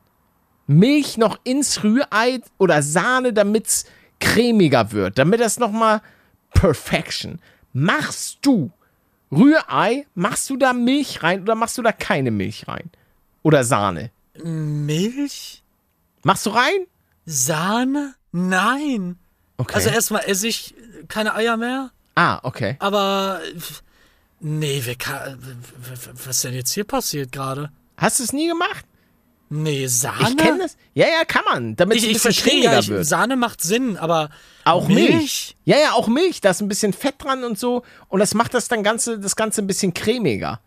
Milch 0.66 1.18
noch 1.18 1.40
ins 1.44 1.84
Rührei 1.84 2.42
oder 2.58 2.82
Sahne, 2.82 3.34
damit's 3.34 3.86
cremiger 4.20 4.92
wird, 4.92 5.18
damit 5.18 5.40
das 5.40 5.60
nochmal 5.60 6.02
Perfection. 6.54 7.40
Machst 7.74 8.40
du 8.42 8.72
Rührei, 9.32 10.08
machst 10.16 10.50
du 10.50 10.58
da 10.58 10.74
Milch 10.74 11.22
rein 11.22 11.42
oder 11.42 11.56
machst 11.56 11.78
du 11.78 11.82
da 11.82 11.92
keine 11.92 12.32
Milch 12.32 12.68
rein? 12.68 12.90
Oder 13.44 13.64
Sahne? 13.64 14.12
Milch? 14.44 15.64
Machst 16.24 16.46
du 16.46 16.52
rein? 16.52 16.88
Sahne? 17.26 18.16
Nein. 18.32 19.18
Okay. 19.58 19.76
Also 19.76 19.90
erstmal 19.90 20.24
esse 20.26 20.48
ich 20.48 20.76
keine 21.08 21.34
Eier 21.36 21.58
mehr, 21.58 21.92
ah, 22.16 22.40
okay. 22.44 22.76
aber 22.80 23.40
nee, 24.40 24.82
wer 24.84 24.96
kann, 24.96 25.40
was 26.14 26.38
ist 26.38 26.44
denn 26.44 26.54
jetzt 26.54 26.72
hier 26.74 26.84
passiert 26.84 27.32
gerade? 27.32 27.72
Hast 27.98 28.20
du 28.20 28.24
es 28.24 28.34
nie 28.34 28.48
gemacht? 28.48 28.86
Nee, 29.50 29.88
Sahne? 29.88 30.30
Ich 30.30 30.38
kenne 30.38 30.60
das. 30.60 30.76
Ja, 30.94 31.08
ja, 31.08 31.24
kann 31.26 31.44
man, 31.46 31.76
damit 31.78 31.98
es 31.98 32.04
Ich, 32.04 32.10
ein 32.10 32.12
ich 32.12 32.18
bisschen 32.18 32.34
verstehe 32.34 32.54
cremiger 32.54 32.74
ja, 32.74 32.80
ich, 32.80 32.90
wird. 32.90 33.06
Sahne 33.06 33.38
macht 33.38 33.62
Sinn, 33.62 33.96
aber 33.98 34.30
Auch 34.66 34.88
Milch. 34.90 35.10
Milch? 35.10 35.58
Ja, 35.64 35.78
ja, 35.78 35.92
auch 35.94 36.08
Milch. 36.08 36.42
Da 36.42 36.50
ist 36.50 36.62
ein 36.62 36.68
bisschen 36.68 36.92
Fett 36.92 37.16
dran 37.20 37.44
und 37.46 37.58
so. 37.58 37.84
Und 38.10 38.20
das 38.20 38.34
macht 38.34 38.54
das 38.54 38.68
dann 38.68 38.84
Ganze, 38.84 39.20
das 39.20 39.36
Ganze 39.38 39.62
ein 39.62 39.68
bisschen 39.68 39.94
cremiger. 39.94 40.60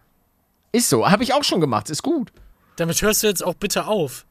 Ist 0.72 0.88
so. 0.88 1.10
Habe 1.10 1.22
ich 1.24 1.34
auch 1.34 1.44
schon 1.44 1.60
gemacht. 1.60 1.90
Ist 1.90 2.02
gut. 2.02 2.32
damit 2.76 3.02
hörst 3.02 3.22
du 3.22 3.26
jetzt 3.26 3.44
auch 3.44 3.54
bitte 3.54 3.86
auf. 3.86 4.24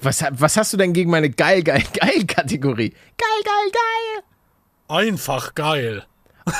Was, 0.00 0.22
was 0.30 0.56
hast 0.56 0.72
du 0.72 0.76
denn 0.76 0.92
gegen 0.92 1.10
meine 1.10 1.28
geil, 1.30 1.64
geil, 1.64 1.82
geil 1.92 2.24
Kategorie? 2.26 2.90
Geil, 2.90 3.42
geil, 3.44 3.72
geil. 3.72 4.24
Einfach 4.86 5.54
geil. 5.56 6.04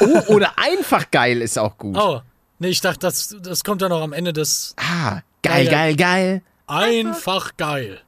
Oh, 0.00 0.34
oder 0.34 0.52
einfach 0.58 1.10
geil 1.10 1.42
ist 1.42 1.58
auch 1.58 1.76
gut. 1.78 1.96
Oh, 1.96 2.20
nee, 2.58 2.68
ich 2.68 2.80
dachte, 2.80 3.00
das, 3.00 3.36
das 3.42 3.64
kommt 3.64 3.82
dann 3.82 3.90
noch 3.90 4.02
am 4.02 4.12
Ende 4.12 4.32
des 4.32 4.74
Ah, 4.76 5.20
geil, 5.42 5.66
Geil. 5.66 5.96
geil, 5.96 6.42
einfach 6.66 7.56
geil. 7.56 8.00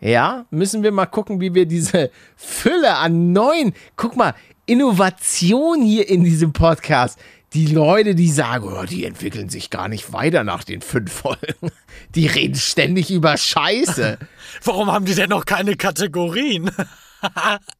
Ja, 0.00 0.46
müssen 0.50 0.82
wir 0.82 0.92
mal 0.92 1.06
gucken, 1.06 1.40
wie 1.40 1.52
wir 1.54 1.66
diese 1.66 2.10
Fülle 2.36 2.96
an 2.96 3.32
neuen, 3.32 3.74
guck 3.96 4.16
mal, 4.16 4.34
Innovation 4.66 5.82
hier 5.82 6.08
in 6.08 6.24
diesem 6.24 6.52
Podcast. 6.52 7.18
Die 7.52 7.66
Leute, 7.66 8.14
die 8.14 8.30
sagen, 8.30 8.64
oh, 8.72 8.84
die 8.84 9.04
entwickeln 9.04 9.48
sich 9.48 9.70
gar 9.70 9.88
nicht 9.88 10.12
weiter 10.12 10.44
nach 10.44 10.62
den 10.62 10.80
fünf 10.82 11.12
Folgen. 11.12 11.72
Die 12.14 12.28
reden 12.28 12.54
ständig 12.54 13.10
über 13.10 13.36
Scheiße. 13.36 14.18
Warum 14.64 14.90
haben 14.90 15.04
die 15.04 15.16
denn 15.16 15.30
noch 15.30 15.44
keine 15.44 15.76
Kategorien? 15.76 16.70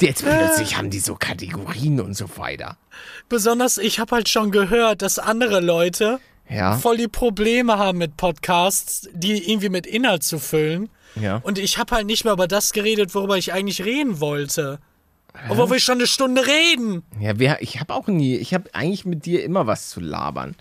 Jetzt 0.00 0.22
plötzlich 0.22 0.76
haben 0.76 0.90
die 0.90 0.98
so 1.00 1.14
Kategorien 1.14 2.00
und 2.00 2.14
so 2.14 2.26
weiter. 2.36 2.76
Besonders, 3.28 3.78
ich 3.78 3.98
habe 3.98 4.16
halt 4.16 4.28
schon 4.28 4.50
gehört, 4.50 5.02
dass 5.02 5.18
andere 5.18 5.60
Leute 5.60 6.20
Ja, 6.48 6.76
voll 6.76 6.98
die 6.98 7.08
Probleme 7.08 7.78
haben 7.78 7.98
mit 7.98 8.16
Podcasts, 8.16 9.08
die 9.12 9.50
irgendwie 9.50 9.70
mit 9.70 9.86
Inhalt 9.86 10.22
zu 10.24 10.38
füllen. 10.38 10.90
ja. 11.14 11.36
Und 11.36 11.58
ich 11.58 11.78
habe 11.78 11.94
halt 11.94 12.06
nicht 12.06 12.24
mehr 12.24 12.34
über 12.34 12.48
das 12.48 12.72
geredet, 12.72 13.14
worüber 13.14 13.38
ich 13.38 13.52
eigentlich 13.52 13.84
reden 13.84 14.20
wollte. 14.20 14.78
Obwohl 15.48 15.70
wir 15.70 15.80
schon 15.80 15.94
eine 15.98 16.08
Stunde 16.08 16.42
reden. 16.46 17.04
Ja, 17.20 17.38
wir, 17.38 17.58
ich 17.60 17.78
habe 17.80 17.94
auch 17.94 18.08
nie, 18.08 18.36
ich 18.36 18.52
habe 18.52 18.68
eigentlich 18.74 19.04
mit 19.04 19.26
dir 19.26 19.44
immer 19.44 19.66
was 19.66 19.88
zu 19.88 20.00
labern. 20.00 20.56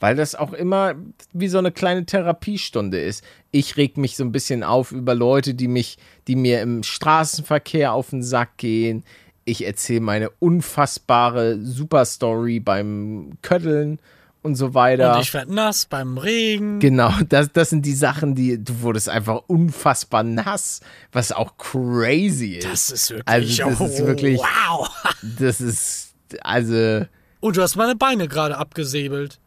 Weil 0.00 0.16
das 0.16 0.34
auch 0.34 0.52
immer 0.52 0.94
wie 1.32 1.48
so 1.48 1.58
eine 1.58 1.72
kleine 1.72 2.06
Therapiestunde 2.06 3.00
ist. 3.00 3.22
Ich 3.50 3.76
reg 3.76 3.96
mich 3.96 4.16
so 4.16 4.24
ein 4.24 4.32
bisschen 4.32 4.62
auf 4.64 4.92
über 4.92 5.14
Leute, 5.14 5.54
die 5.54 5.68
mich, 5.68 5.98
die 6.26 6.36
mir 6.36 6.62
im 6.62 6.82
Straßenverkehr 6.82 7.92
auf 7.92 8.10
den 8.10 8.22
Sack 8.22 8.56
gehen. 8.56 9.04
Ich 9.44 9.66
erzähle 9.66 10.00
meine 10.00 10.30
unfassbare 10.30 11.58
Superstory 11.62 12.60
beim 12.60 13.32
Kötteln 13.42 13.98
und 14.42 14.54
so 14.54 14.74
weiter. 14.74 15.16
Und 15.16 15.22
ich 15.22 15.34
werd 15.34 15.50
nass 15.50 15.86
beim 15.86 16.18
Regen. 16.18 16.78
Genau, 16.78 17.12
das, 17.28 17.52
das 17.52 17.70
sind 17.70 17.84
die 17.84 17.94
Sachen, 17.94 18.34
die 18.34 18.62
du 18.62 18.80
wurdest 18.82 19.08
einfach 19.08 19.42
unfassbar 19.48 20.22
nass, 20.22 20.80
was 21.12 21.32
auch 21.32 21.56
crazy 21.58 22.56
ist. 22.56 22.66
Das 22.70 22.90
ist 22.90 23.10
wirklich. 23.10 23.64
Also, 23.64 23.84
das 23.84 23.92
ist 23.92 24.00
oh, 24.02 24.06
wirklich- 24.06 24.38
Wow. 24.38 24.88
Das 25.38 25.60
ist, 25.60 26.14
also, 26.42 27.04
Und 27.40 27.56
du 27.56 27.62
hast 27.62 27.76
meine 27.76 27.96
Beine 27.96 28.28
gerade 28.28 28.56
abgesäbelt. 28.56 29.39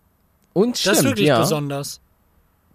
Und 0.54 0.72
Das 0.74 0.80
stimmt, 0.82 0.98
ist 0.98 1.04
wirklich 1.06 1.28
ja. 1.28 1.40
besonders. 1.40 2.00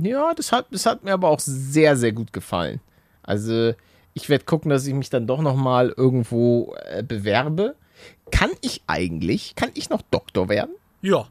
Ja, 0.01 0.33
das 0.35 0.53
hat, 0.53 0.67
das 0.71 0.87
hat 0.87 1.03
mir 1.05 1.13
aber 1.13 1.29
auch 1.29 1.41
sehr, 1.41 1.97
sehr 1.97 2.13
gut 2.13 2.33
gefallen. 2.33 2.81
Also, 3.23 3.75
ich 4.15 4.29
werde 4.29 4.45
gucken, 4.45 4.71
dass 4.71 4.87
ich 4.87 4.95
mich 4.95 5.11
dann 5.11 5.27
doch 5.27 5.41
noch 5.43 5.57
mal 5.57 5.93
irgendwo 5.97 6.75
äh, 6.87 7.03
bewerbe. 7.03 7.75
Kann 8.31 8.51
ich 8.61 8.83
eigentlich, 8.87 9.55
kann 9.57 9.71
ich 9.75 9.91
noch 9.91 10.03
Doktor 10.03 10.49
werden? 10.49 10.75
Ja, 11.03 11.29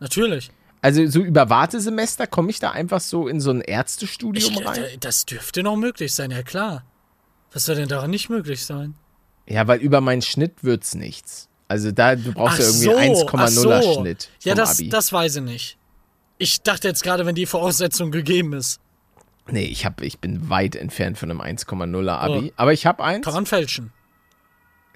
natürlich. 0.00 0.50
Also, 0.82 1.06
so 1.06 1.20
über 1.20 1.50
Wartesemester 1.50 2.26
komme 2.26 2.50
ich 2.50 2.58
da 2.58 2.70
einfach 2.70 3.00
so 3.00 3.28
in 3.28 3.40
so 3.40 3.50
ein 3.50 3.60
Ich, 3.60 3.68
Ärztestudium 3.68 4.58
rein? 4.58 4.82
äh, 4.84 4.98
das 4.98 5.26
dürfte 5.26 5.62
noch 5.62 5.76
möglich 5.76 6.14
sein, 6.14 6.30
ja 6.30 6.42
klar. 6.42 6.84
Was 7.52 7.64
soll 7.66 7.76
denn 7.76 7.88
daran 7.88 8.10
nicht 8.10 8.28
möglich 8.28 8.64
sein? 8.64 8.94
Ja, 9.48 9.66
weil 9.68 9.80
über 9.80 10.00
meinen 10.00 10.22
Schnitt 10.22 10.62
wird's 10.64 10.94
nichts. 10.94 11.48
Also, 11.68 11.90
da, 11.90 12.16
du 12.16 12.32
brauchst 12.32 12.54
Ach 12.60 12.82
ja 12.82 12.92
irgendwie 12.92 13.16
so, 13.16 13.28
ach 13.28 13.48
1,0er 13.48 13.82
so. 13.82 14.00
Schnitt. 14.00 14.28
Ja, 14.42 14.54
das, 14.54 14.78
Abi. 14.78 14.88
das 14.88 15.12
weiß 15.12 15.36
ich 15.36 15.42
nicht. 15.42 15.78
Ich 16.38 16.62
dachte 16.62 16.88
jetzt 16.88 17.02
gerade, 17.02 17.26
wenn 17.26 17.34
die 17.34 17.46
Voraussetzung 17.46 18.10
gegeben 18.10 18.52
ist. 18.52 18.80
Nee, 19.48 19.64
ich, 19.64 19.86
hab, 19.86 20.02
ich 20.02 20.18
bin 20.18 20.50
weit 20.50 20.76
entfernt 20.76 21.18
von 21.18 21.30
einem 21.30 21.40
1,0er 21.40 22.10
Abi. 22.10 22.48
Oh. 22.50 22.52
Aber 22.56 22.72
ich 22.72 22.84
habe 22.84 23.02
eins. 23.04 23.24
Kann 23.24 23.34
man 23.34 23.46
fälschen. 23.46 23.92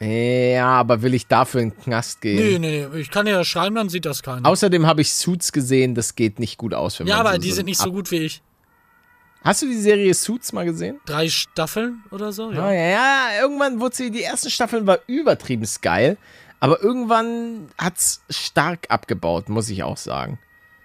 Ja, 0.01 0.68
aber 0.68 1.03
will 1.03 1.12
ich 1.12 1.26
dafür 1.26 1.61
in 1.61 1.70
den 1.70 1.80
Knast 1.80 2.22
gehen? 2.22 2.36
Nee, 2.36 2.59
nee, 2.59 2.88
nee. 2.91 3.01
Ich 3.01 3.11
kann 3.11 3.26
ja 3.26 3.45
schreiben, 3.45 3.74
dann 3.74 3.91
sieht 3.91 4.07
das 4.07 4.22
keiner. 4.22 4.49
Außerdem 4.49 4.86
habe 4.86 5.03
ich 5.03 5.12
Suits 5.12 5.53
gesehen, 5.53 5.95
das 5.95 6.16
geht 6.16 6.38
nicht 6.38 6.57
gut 6.57 6.72
aus. 6.72 6.99
Wenn 6.99 7.07
ja, 7.07 7.18
man 7.18 7.26
aber 7.26 7.34
so, 7.36 7.43
die 7.43 7.51
so 7.51 7.57
sind 7.57 7.66
nicht 7.66 7.78
so 7.78 7.93
gut 7.93 8.11
wie 8.11 8.18
ich. 8.18 8.43
Hast 9.45 9.62
du 9.62 9.66
die 9.66 9.76
Serie 9.76 10.12
Suits 10.14 10.53
mal 10.53 10.64
gesehen? 10.64 11.01
Drei 11.05 11.28
Staffeln 11.28 12.03
oder 12.11 12.32
so? 12.32 12.51
Ja, 12.51 12.72
Ja. 12.72 12.72
ja, 12.72 12.91
ja 12.91 13.43
irgendwann 13.43 13.80
wurde 13.80 13.97
sie, 13.97 14.11
die 14.11 14.22
ersten 14.22 14.51
Staffeln 14.51 14.86
war 14.86 15.01
übertrieben 15.07 15.66
geil, 15.82 16.16
aber 16.61 16.82
irgendwann 16.82 17.68
hat's 17.78 18.22
stark 18.30 18.86
abgebaut, 18.88 19.49
muss 19.49 19.68
ich 19.68 19.82
auch 19.82 19.97
sagen. 19.97 20.38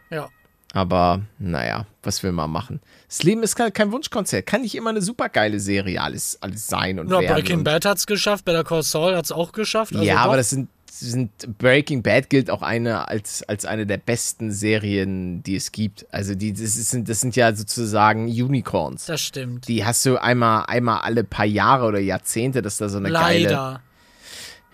ja. 0.09 0.29
Aber 0.75 1.21
naja, 1.39 1.85
was 2.03 2.21
will 2.21 2.33
man 2.33 2.51
machen? 2.51 2.81
Das 3.07 3.23
Leben 3.23 3.43
ist 3.43 3.55
kein, 3.55 3.71
kein 3.71 3.93
Wunschkonzert. 3.93 4.45
Kann 4.45 4.61
nicht 4.61 4.75
immer 4.75 4.89
eine 4.89 5.01
super 5.01 5.29
geile 5.29 5.61
Serie 5.61 6.01
alles, 6.01 6.37
alles 6.41 6.67
sein 6.67 6.99
und 6.99 7.09
Ja, 7.09 7.21
werden. 7.21 7.33
Breaking 7.33 7.63
Bad 7.63 7.85
hat's 7.85 8.05
geschafft, 8.05 8.43
Better 8.43 8.65
Call 8.65 8.83
Saul 8.83 9.15
hat's 9.15 9.31
auch 9.31 9.53
geschafft. 9.53 9.93
Also 9.93 10.05
ja, 10.05 10.15
doch. 10.15 10.21
aber 10.23 10.35
das 10.35 10.49
sind, 10.49 10.67
sind 10.91 11.31
Breaking 11.57 12.03
Bad 12.03 12.29
gilt 12.29 12.49
auch 12.49 12.61
eine 12.61 13.07
als, 13.07 13.41
als 13.43 13.63
eine 13.63 13.85
der 13.85 13.99
besten 13.99 14.51
Serien, 14.51 15.41
die 15.43 15.55
es 15.55 15.71
gibt. 15.71 16.07
Also 16.11 16.35
die, 16.35 16.51
das, 16.51 16.73
sind, 16.73 17.07
das 17.07 17.21
sind 17.21 17.37
ja 17.37 17.55
sozusagen 17.55 18.25
Unicorns. 18.25 19.05
Das 19.05 19.21
stimmt. 19.21 19.69
Die 19.69 19.85
hast 19.85 20.05
du 20.05 20.21
einmal, 20.21 20.65
einmal 20.67 20.99
alle 21.03 21.23
paar 21.23 21.45
Jahre 21.45 21.85
oder 21.85 21.99
Jahrzehnte, 21.99 22.61
dass 22.61 22.75
da 22.75 22.89
so 22.89 22.97
eine 22.97 23.11
geile. 23.11 23.79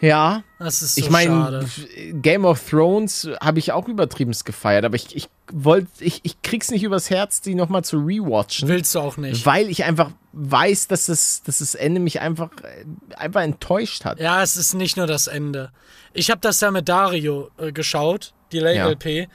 Ja, 0.02 0.43
Das 0.58 0.82
ist 0.82 0.95
so 0.95 1.02
ich 1.02 1.10
meine, 1.10 1.32
schade. 1.32 1.66
Game 2.14 2.43
of 2.43 2.68
Thrones 2.70 3.30
habe 3.39 3.60
ich 3.60 3.72
auch 3.72 3.88
übertrieben 3.88 4.36
gefeiert, 4.43 4.84
aber 4.84 4.95
ich, 4.95 5.16
ich 5.16 5.30
wollte, 5.52 5.88
ich, 5.99 6.22
ich 6.24 6.41
krieg's 6.41 6.72
nicht 6.72 6.84
übers 6.84 7.10
Herz, 7.10 7.39
die 7.41 7.54
nochmal 7.56 7.84
zu 7.84 7.97
rewatchen. 7.99 8.68
Willst 8.68 8.95
du 8.95 8.99
auch 8.99 9.18
nicht. 9.18 9.45
Weil 9.45 9.70
ich 9.70 9.84
einfach 9.84 10.12
weiß, 10.34 10.88
dass 10.88 11.06
das, 11.06 11.43
dass 11.43 11.60
das 11.60 11.76
Ende 11.76 11.99
mich 11.99 12.20
einfach, 12.20 12.49
äh, 12.64 13.16
einfach 13.16 13.41
enttäuscht 13.41 14.04
hat. 14.06 14.20
Ja, 14.20 14.41
es 14.41 14.58
ist 14.58 14.74
nicht 14.74 14.97
nur 14.97 15.08
das 15.08 15.28
Ende. 15.28 15.72
Ich 16.14 16.32
habe 16.32 16.41
das 16.41 16.60
ja 16.62 16.72
mit 16.72 16.89
Dario 16.89 17.52
äh, 17.58 17.72
geschaut, 17.72 18.34
die 18.52 18.58
Ja. 18.58 18.89
LP. 18.89 19.30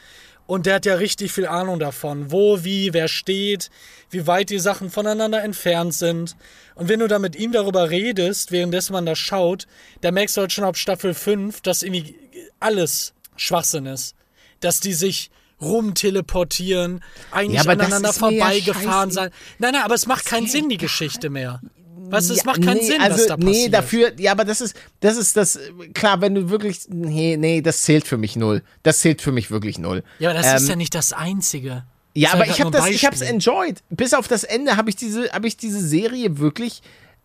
Und 0.46 0.66
der 0.66 0.76
hat 0.76 0.86
ja 0.86 0.94
richtig 0.94 1.32
viel 1.32 1.46
Ahnung 1.46 1.80
davon, 1.80 2.30
wo, 2.30 2.62
wie, 2.62 2.92
wer 2.92 3.08
steht, 3.08 3.68
wie 4.10 4.26
weit 4.28 4.50
die 4.50 4.60
Sachen 4.60 4.90
voneinander 4.90 5.42
entfernt 5.42 5.92
sind. 5.94 6.36
Und 6.76 6.88
wenn 6.88 7.00
du 7.00 7.08
da 7.08 7.18
mit 7.18 7.34
ihm 7.36 7.50
darüber 7.52 7.90
redest, 7.90 8.52
währenddessen 8.52 8.92
man 8.92 9.06
das 9.06 9.18
schaut, 9.18 9.66
da 10.02 10.12
merkst 10.12 10.36
du 10.36 10.42
halt 10.42 10.52
schon 10.52 10.64
ab 10.64 10.76
Staffel 10.76 11.14
5, 11.14 11.60
dass 11.62 11.82
irgendwie 11.82 12.16
alles 12.60 13.12
Schwachsinn 13.36 13.86
ist. 13.86 14.14
Dass 14.60 14.78
die 14.80 14.92
sich 14.94 15.30
rumteleportieren, 15.60 17.02
eigentlich 17.30 17.56
Ja, 17.56 17.64
das 17.64 17.72
aneinander 17.72 18.08
ja 18.10 18.12
vorbeigefahren 18.12 19.10
scheiße- 19.10 19.14
sein. 19.14 19.30
Nein, 19.58 19.72
nein, 19.72 19.82
aber 19.82 19.94
es 19.94 20.06
macht 20.06 20.26
keinen 20.26 20.44
mir 20.44 20.50
Sinn, 20.50 20.68
die. 20.68 20.76
Geschichte 20.76 21.30
mehr. 21.30 21.60
Du, 22.10 22.16
es 22.16 22.28
Ja, 22.28 22.42
macht 22.44 22.62
keinen 22.62 22.76
nee, 22.78 22.86
Sinn, 22.86 23.00
also, 23.00 23.18
was 23.18 23.26
da 23.26 23.36
passiert. 23.36 23.54
Nee, 23.54 23.68
dafür, 23.68 24.12
ja, 24.18 24.32
aber 24.32 24.44
das 24.44 24.60
ist, 24.60 24.76
das 25.00 25.16
ist 25.16 25.36
das, 25.36 25.58
klar, 25.94 26.20
wenn 26.20 26.34
du 26.34 26.48
wirklich, 26.50 26.80
nee, 26.88 27.36
nee, 27.36 27.60
das 27.60 27.82
zählt 27.82 28.06
für 28.06 28.16
mich 28.16 28.36
null. 28.36 28.62
Das 28.82 29.00
zählt 29.00 29.22
für 29.22 29.32
mich 29.32 29.50
wirklich 29.50 29.78
null. 29.78 30.02
Ja, 30.18 30.30
aber 30.30 30.38
das 30.40 30.46
Ähm, 30.50 30.56
ist 30.56 30.68
ja 30.68 30.76
nicht 30.76 30.94
das 30.94 31.12
Einzige. 31.12 31.84
Ja, 32.14 32.30
Das 32.32 32.40
aber 32.40 32.50
ich 32.50 32.60
habe 32.60 32.70
das, 32.70 32.86
ich 32.88 33.04
hab's 33.04 33.20
enjoyed. 33.20 33.82
Bis 33.90 34.14
auf 34.14 34.26
das 34.28 34.44
Ende 34.44 34.76
habe 34.76 34.88
ich 34.90 34.96
diese, 34.96 35.30
habe 35.32 35.46
ich 35.46 35.56
diese 35.56 35.80
Serie 35.86 36.38
wirklich. 36.38 36.82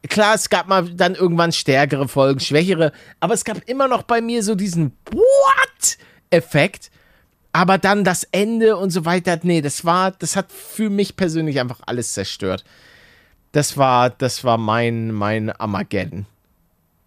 Klar, 0.10 0.34
es 0.34 0.50
gab 0.50 0.68
mal 0.68 0.90
dann 0.90 1.14
irgendwann 1.16 1.52
stärkere 1.52 2.08
Folgen, 2.08 2.40
schwächere, 2.40 2.92
aber 3.20 3.36
es 3.36 3.46
gab 3.46 3.58
immer 3.70 3.88
noch 3.88 4.02
bei 4.04 4.20
mir 4.20 4.42
so 4.44 4.56
diesen 4.56 4.94
What-Effekt. 5.12 6.90
Aber 7.54 7.78
dann 7.78 8.04
das 8.06 8.24
Ende 8.32 8.78
und 8.78 8.92
so 8.92 9.04
weiter, 9.04 9.38
nee, 9.44 9.62
das 9.62 9.84
war, 9.84 10.12
das 10.12 10.36
hat 10.38 10.52
für 10.52 10.90
mich 10.90 11.18
persönlich 11.18 11.60
einfach 11.60 11.80
alles 11.86 12.14
zerstört. 12.14 12.64
Das 13.52 13.78
war, 13.78 14.10
das 14.10 14.44
war 14.44 14.58
mein, 14.58 15.12
mein 15.12 15.50
Armageddon. 15.52 16.26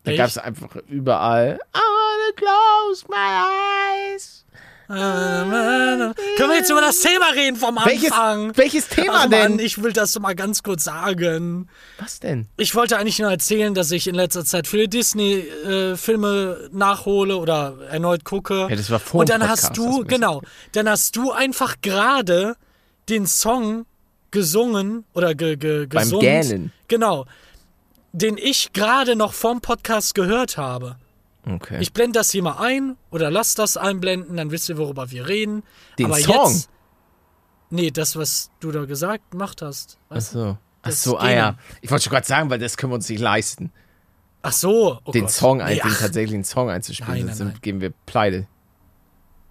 Da 0.05 0.15
gab 0.15 0.29
es 0.29 0.37
einfach 0.37 0.77
überall. 0.89 1.59
I 1.75 1.79
wanna 1.79 2.33
close 2.37 3.05
my 3.09 4.15
eyes. 4.15 4.45
Können 4.87 6.51
wir 6.51 6.57
jetzt 6.57 6.71
über 6.71 6.83
das 6.83 7.01
Thema 7.01 7.31
reden 7.35 7.57
vom 7.57 7.79
Welches, 7.83 8.13
Anfang? 8.13 8.55
welches 8.57 8.89
Thema 8.89 9.23
Ach 9.25 9.31
denn? 9.31 9.53
Mann, 9.53 9.59
ich 9.59 9.83
will 9.83 9.95
das 9.95 10.19
mal 10.19 10.35
ganz 10.35 10.63
kurz 10.63 10.85
sagen. 10.85 11.69
Was 11.99 12.21
denn? 12.21 12.49
Ich 12.59 12.75
wollte 12.75 12.99
eigentlich 12.99 13.19
nur 13.19 13.31
erzählen, 13.31 13.73
dass 13.73 13.91
ich 13.93 14.07
in 14.07 14.15
letzter 14.15 14.45
Zeit 14.45 14.67
viele 14.67 14.87
Disney-Filme 14.89 16.69
nachhole 16.73 17.39
oder 17.39 17.79
erneut 17.91 18.25
gucke. 18.25 18.67
Ja, 18.69 18.77
das 18.77 18.91
war 18.91 18.99
vor 19.01 19.21
Und 19.21 19.31
dem 19.31 19.41
dann 19.41 19.49
Podcast, 19.49 19.63
hast 19.63 19.71
hast 19.71 19.79
du 19.79 20.05
genau, 20.05 20.43
dann 20.73 20.89
hast 20.89 21.17
du 21.17 21.33
einfach 21.33 21.77
gerade 21.81 22.57
den 23.09 23.27
Song 23.27 23.87
gesungen 24.35 25.05
oder 25.15 25.35
ge, 25.35 25.57
ge, 25.57 25.87
Beim 25.87 26.03
gesungen. 26.03 26.21
Gähnen. 26.21 26.73
Genau. 26.89 27.25
den 28.13 28.37
ich 28.37 28.73
gerade 28.75 29.17
noch 29.17 29.33
vom 29.33 29.61
Podcast 29.63 30.15
gehört 30.15 30.57
habe. 30.59 30.97
Okay. 31.47 31.79
Ich 31.81 31.93
blende 31.93 32.19
das 32.19 32.31
hier 32.31 32.43
mal 32.43 32.59
ein 32.59 32.97
oder 33.11 33.31
lass 33.31 33.55
das 33.55 33.77
einblenden, 33.77 34.37
dann 34.37 34.51
wisst 34.51 34.69
ihr, 34.69 34.77
worüber 34.79 35.11
wir 35.11 35.27
reden. 35.29 35.63
Den 35.99 36.07
Aber 36.07 36.17
Song? 36.19 36.53
Jetzt, 36.53 36.69
nee, 37.71 37.91
das, 37.91 38.17
was 38.17 38.51
du 38.61 38.71
da 38.71 38.85
gesagt 38.85 39.31
gemacht 39.31 39.63
hast. 39.63 39.99
Ach 40.11 40.21
so. 40.21 40.59
Ach 40.83 40.91
so, 40.93 41.19
ah 41.19 41.31
ja. 41.31 41.57
Ich 41.81 41.91
wollte 41.91 42.05
schon 42.05 42.13
gerade 42.13 42.27
sagen, 42.27 42.51
weil 42.51 42.59
das 42.59 42.77
können 42.77 42.93
wir 42.93 42.97
uns 42.97 43.09
nicht 43.09 43.21
leisten, 43.21 43.73
Ach 44.43 44.53
so. 44.53 44.99
Oh 45.05 45.11
den 45.13 45.23
Gott. 45.23 45.31
Song, 45.31 45.59
nee, 45.59 45.81
den 45.81 45.91
tatsächlichen 45.95 46.45
Song 46.45 46.69
einzuspielen, 46.69 47.11
Nein, 47.13 47.21
sonst 47.29 47.29
nein, 47.29 47.37
sind- 47.39 47.49
nein. 47.55 47.59
geben 47.63 47.81
wir 47.81 47.91
pleite. 48.07 48.47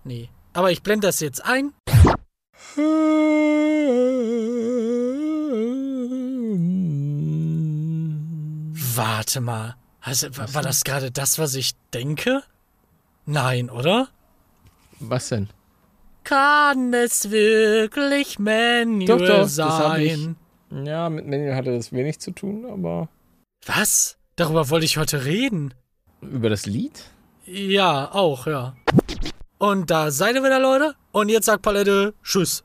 nee. 0.03 0.29
Aber 0.55 0.71
ich 0.71 0.83
blende 0.83 1.07
das 1.07 1.19
jetzt 1.19 1.43
ein. 1.43 1.73
Warte 8.95 9.41
mal. 9.41 9.75
Also, 10.01 10.27
wa- 10.37 10.53
war 10.53 10.61
das 10.61 10.83
gerade 10.83 11.11
das, 11.11 11.39
was 11.39 11.55
ich 11.55 11.73
denke? 11.93 12.43
Nein, 13.25 13.69
oder? 13.69 14.09
Was 14.99 15.29
denn? 15.29 15.49
Kann 16.23 16.93
es 16.93 17.31
wirklich 17.31 18.39
Manuel 18.39 19.05
Doch, 19.07 19.19
doch, 19.19 19.47
sein? 19.47 20.35
Ja, 20.71 21.09
mit 21.09 21.25
Manuel 21.25 21.55
hatte 21.55 21.73
das 21.75 21.91
wenig 21.91 22.19
zu 22.19 22.31
tun, 22.31 22.65
aber 22.65 23.09
Was? 23.65 24.17
Darüber 24.35 24.69
wollte 24.69 24.85
ich 24.85 24.97
heute 24.97 25.25
reden. 25.25 25.73
über 26.21 26.49
das 26.49 26.65
Lied? 26.65 27.03
Ja, 27.45 28.11
auch, 28.11 28.47
ja. 28.47 28.75
Und 29.59 29.91
da 29.91 30.11
seid 30.11 30.35
ihr 30.35 30.43
wieder, 30.43 30.59
Leute. 30.59 30.95
Und 31.13 31.29
jetzt 31.29 31.45
sagt 31.45 31.61
Palette 31.61 32.15
Tschüss. 32.23 32.63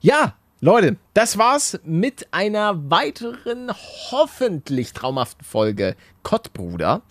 Ja, 0.00 0.36
Leute, 0.60 0.96
das 1.12 1.36
war's 1.36 1.78
mit 1.84 2.26
einer 2.32 2.90
weiteren 2.90 3.70
hoffentlich 4.10 4.94
traumhaften 4.94 5.44
Folge 5.44 5.94
Kottbruder. 6.22 7.02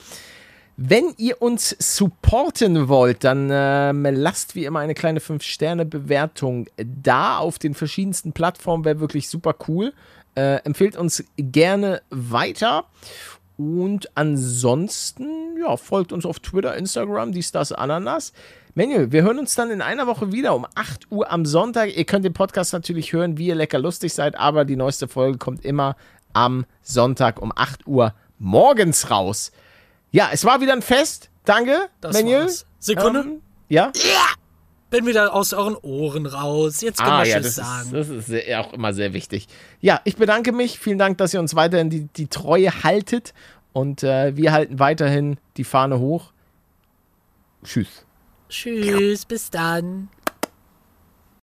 Wenn 0.77 1.13
ihr 1.17 1.43
uns 1.43 1.75
supporten 1.77 2.87
wollt, 2.87 3.23
dann 3.23 3.49
ähm, 3.51 4.03
lasst 4.15 4.55
wie 4.55 4.65
immer 4.65 4.79
eine 4.79 4.95
kleine 4.95 5.19
5-Sterne-Bewertung 5.19 6.67
da 6.77 7.37
auf 7.37 7.59
den 7.59 7.75
verschiedensten 7.75 8.33
Plattformen, 8.33 8.83
wäre 8.83 8.99
wirklich 8.99 9.29
super 9.29 9.53
cool. 9.67 9.93
Äh, 10.33 10.55
empfehlt 10.63 10.95
uns 10.95 11.23
gerne 11.37 12.01
weiter. 12.09 12.85
Und 13.57 14.09
ansonsten, 14.17 15.55
ja, 15.59 15.77
folgt 15.77 16.11
uns 16.11 16.25
auf 16.25 16.39
Twitter, 16.39 16.75
Instagram, 16.75 17.31
dies, 17.31 17.51
das, 17.51 17.71
Ananas. 17.71 18.33
Manuel, 18.73 19.11
wir 19.11 19.23
hören 19.23 19.37
uns 19.39 19.53
dann 19.55 19.69
in 19.69 19.81
einer 19.81 20.07
Woche 20.07 20.31
wieder 20.31 20.55
um 20.55 20.65
8 20.75 21.11
Uhr 21.11 21.29
am 21.29 21.45
Sonntag. 21.45 21.95
Ihr 21.95 22.05
könnt 22.05 22.23
den 22.23 22.33
Podcast 22.33 22.71
natürlich 22.71 23.11
hören, 23.11 23.37
wie 23.37 23.47
ihr 23.47 23.55
lecker 23.55 23.79
lustig 23.79 24.13
seid, 24.13 24.35
aber 24.37 24.63
die 24.63 24.77
neueste 24.77 25.07
Folge 25.09 25.37
kommt 25.37 25.65
immer 25.65 25.95
am 26.33 26.65
Sonntag 26.81 27.41
um 27.41 27.51
8 27.53 27.85
Uhr 27.85 28.13
morgens 28.39 29.11
raus. 29.11 29.51
Ja, 30.11 30.29
es 30.31 30.45
war 30.45 30.61
wieder 30.61 30.73
ein 30.73 30.81
Fest. 30.81 31.29
Danke, 31.43 31.89
Das 31.99 32.15
Manuel. 32.15 32.43
war's. 32.43 32.65
Sekunde. 32.79 33.19
Ähm, 33.21 33.41
ja? 33.67 33.91
Bin 34.89 35.05
wieder 35.05 35.33
aus 35.33 35.53
euren 35.53 35.75
Ohren 35.75 36.25
raus. 36.25 36.81
Jetzt 36.81 36.99
können 36.99 37.11
Ah, 37.11 37.23
wir 37.23 37.29
ja, 37.31 37.37
das 37.39 37.47
ist, 37.47 37.55
sagen. 37.55 37.89
das 37.91 38.09
ist 38.09 38.25
sehr, 38.27 38.61
auch 38.61 38.71
immer 38.73 38.93
sehr 38.93 39.13
wichtig. 39.13 39.47
Ja, 39.81 39.99
ich 40.05 40.15
bedanke 40.17 40.51
mich. 40.51 40.79
Vielen 40.79 40.97
Dank, 40.97 41.17
dass 41.17 41.33
ihr 41.33 41.39
uns 41.39 41.55
weiterhin 41.55 41.89
die, 41.89 42.07
die 42.15 42.27
Treue 42.27 42.83
haltet. 42.83 43.33
Und 43.73 44.03
äh, 44.03 44.35
wir 44.35 44.51
halten 44.53 44.79
weiterhin 44.79 45.37
die 45.57 45.63
Fahne 45.63 45.99
hoch. 45.99 46.31
Tschüss. 47.63 48.05
Tschüss, 48.51 49.23
bis 49.25 49.49
dann. 49.49 50.09